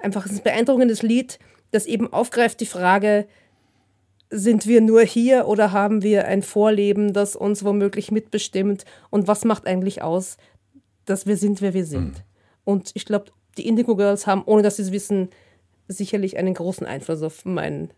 einfach 0.00 0.26
ein 0.26 0.40
beeindruckendes 0.42 1.02
Lied, 1.02 1.38
das 1.70 1.86
eben 1.86 2.12
aufgreift 2.12 2.60
die 2.60 2.66
Frage, 2.66 3.26
sind 4.28 4.66
wir 4.66 4.80
nur 4.80 5.02
hier 5.02 5.46
oder 5.46 5.70
haben 5.70 6.02
wir 6.02 6.26
ein 6.26 6.42
Vorleben, 6.42 7.12
das 7.12 7.36
uns 7.36 7.64
womöglich 7.64 8.10
mitbestimmt? 8.10 8.84
Und 9.10 9.28
was 9.28 9.44
macht 9.44 9.68
eigentlich 9.68 10.02
aus, 10.02 10.36
dass 11.04 11.26
wir 11.26 11.36
sind, 11.36 11.60
wer 11.60 11.74
wir 11.74 11.84
sind? 11.84 12.14
Mhm. 12.14 12.35
Und 12.66 12.90
ich 12.94 13.06
glaube, 13.06 13.26
die 13.56 13.66
Indigo 13.66 13.94
Girls 13.96 14.26
haben, 14.26 14.42
ohne 14.44 14.62
dass 14.62 14.76
sie 14.76 14.82
es 14.82 14.92
wissen, 14.92 15.30
sicherlich 15.86 16.36
einen 16.36 16.52
großen 16.52 16.84
Einfluss 16.86 17.22
auf 17.22 17.44
mein 17.44 17.90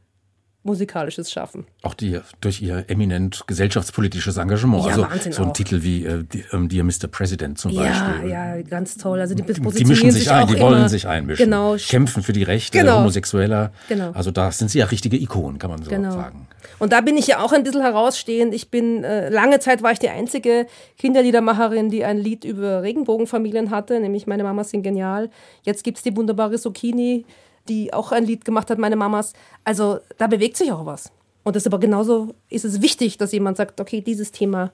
musikalisches 0.68 1.32
Schaffen. 1.32 1.66
Auch 1.82 1.94
die 1.94 2.20
durch 2.40 2.62
ihr 2.62 2.84
eminent 2.88 3.44
gesellschaftspolitisches 3.46 4.36
Engagement. 4.36 4.84
Ja, 4.84 4.90
also 4.90 5.02
Wahnsinn 5.02 5.32
so 5.32 5.42
ein 5.42 5.48
auch. 5.48 5.52
Titel 5.54 5.82
wie 5.82 6.04
äh, 6.04 6.24
ähm, 6.52 6.68
Dear 6.68 6.84
Mr. 6.84 7.08
President 7.10 7.58
zum 7.58 7.72
ja, 7.72 7.82
Beispiel. 7.82 8.30
Ja, 8.30 8.62
ganz 8.62 8.96
toll. 8.96 9.20
Also 9.20 9.34
die, 9.34 9.42
die 9.42 9.84
mischen 9.84 10.10
sich, 10.10 10.30
ein, 10.30 10.46
die 10.46 10.60
wollen 10.60 10.88
sich 10.88 11.08
einmischen. 11.08 11.46
Genau. 11.46 11.76
Kämpfen 11.76 12.22
für 12.22 12.32
die 12.32 12.42
Rechte 12.44 12.78
genau. 12.78 12.98
Homosexueller. 12.98 13.72
Genau. 13.88 14.12
Also 14.12 14.30
da 14.30 14.52
sind 14.52 14.70
sie 14.70 14.78
ja 14.78 14.86
richtige 14.86 15.16
Ikonen, 15.16 15.58
kann 15.58 15.70
man 15.70 15.82
so 15.82 15.90
genau. 15.90 16.12
sagen. 16.12 16.46
Und 16.78 16.92
da 16.92 17.00
bin 17.00 17.16
ich 17.16 17.26
ja 17.26 17.40
auch 17.40 17.52
ein 17.52 17.64
bisschen 17.64 17.82
herausstehend. 17.82 18.54
Ich 18.54 18.70
bin, 18.70 19.02
äh, 19.02 19.30
lange 19.30 19.58
Zeit 19.58 19.82
war 19.82 19.92
ich 19.92 19.98
die 19.98 20.10
einzige 20.10 20.66
Kinderliedermacherin, 20.98 21.88
die 21.90 22.04
ein 22.04 22.18
Lied 22.18 22.44
über 22.44 22.82
Regenbogenfamilien 22.82 23.70
hatte, 23.70 23.98
nämlich 24.00 24.26
Meine 24.26 24.44
Mamas 24.44 24.70
sind 24.70 24.82
genial. 24.82 25.30
Jetzt 25.62 25.82
gibt 25.82 25.98
es 25.98 26.04
die 26.04 26.16
wunderbare 26.16 26.58
Zucchini, 26.58 27.24
die 27.68 27.92
auch 27.92 28.12
ein 28.12 28.24
Lied 28.24 28.44
gemacht 28.44 28.70
hat, 28.70 28.78
Meine 28.78 28.96
Mamas. 28.96 29.32
Also 29.64 30.00
da 30.16 30.26
bewegt 30.26 30.56
sich 30.56 30.72
auch 30.72 30.86
was. 30.86 31.12
Und 31.44 31.56
das 31.56 31.66
aber 31.66 31.78
genauso 31.78 32.34
ist 32.48 32.64
es 32.64 32.82
wichtig, 32.82 33.18
dass 33.18 33.32
jemand 33.32 33.56
sagt, 33.56 33.80
okay, 33.80 34.00
dieses 34.00 34.32
Thema 34.32 34.72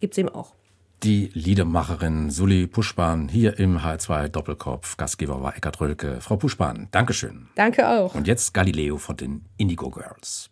gibt 0.00 0.14
es 0.14 0.18
eben 0.18 0.28
auch. 0.28 0.54
Die 1.02 1.30
Liedermacherin 1.34 2.30
Suli 2.30 2.66
Puschbahn 2.66 3.28
hier 3.28 3.58
im 3.58 3.78
H2 3.78 4.28
Doppelkopf. 4.28 4.96
Gastgeber 4.96 5.42
war 5.42 5.54
Eckart 5.54 5.80
Rölke. 5.80 6.20
Frau 6.20 6.36
Puschbahn, 6.36 6.88
Dankeschön. 6.92 7.48
Danke 7.56 7.86
auch. 7.86 8.14
Und 8.14 8.26
jetzt 8.26 8.54
Galileo 8.54 8.96
von 8.96 9.16
den 9.16 9.44
Indigo 9.58 9.90
Girls. 9.90 10.48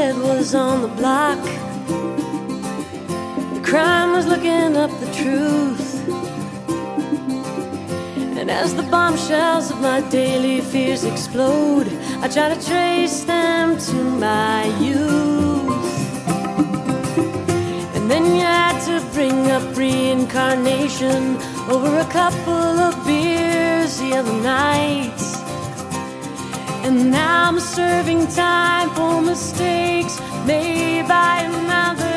Head 0.00 0.16
was 0.16 0.54
on 0.54 0.80
the 0.80 0.88
block. 0.88 1.42
The 3.56 3.60
crime 3.62 4.12
was 4.12 4.26
looking 4.26 4.74
up 4.74 4.90
the 4.98 5.10
truth. 5.12 5.88
And 8.38 8.50
as 8.50 8.74
the 8.74 8.84
bombshells 8.84 9.70
of 9.70 9.78
my 9.82 10.00
daily 10.08 10.62
fears 10.62 11.04
explode, 11.04 11.88
I 12.22 12.28
try 12.28 12.48
to 12.48 12.58
trace 12.66 13.24
them 13.24 13.76
to 13.88 13.96
my 14.26 14.64
youth. 14.88 15.84
And 17.94 18.10
then 18.10 18.24
you 18.36 18.40
had 18.40 18.80
to 18.88 19.06
bring 19.12 19.50
up 19.50 19.76
reincarnation 19.76 21.36
over 21.68 21.98
a 21.98 22.08
couple 22.10 22.64
of 22.88 22.94
beers 23.04 23.98
the 23.98 24.14
other 24.14 24.40
night. 24.40 25.39
And 26.82 27.10
now 27.10 27.48
I'm 27.48 27.60
serving 27.60 28.26
time 28.28 28.88
for 28.94 29.20
mistakes 29.20 30.18
made 30.46 31.06
by 31.06 31.42
another 31.42 32.09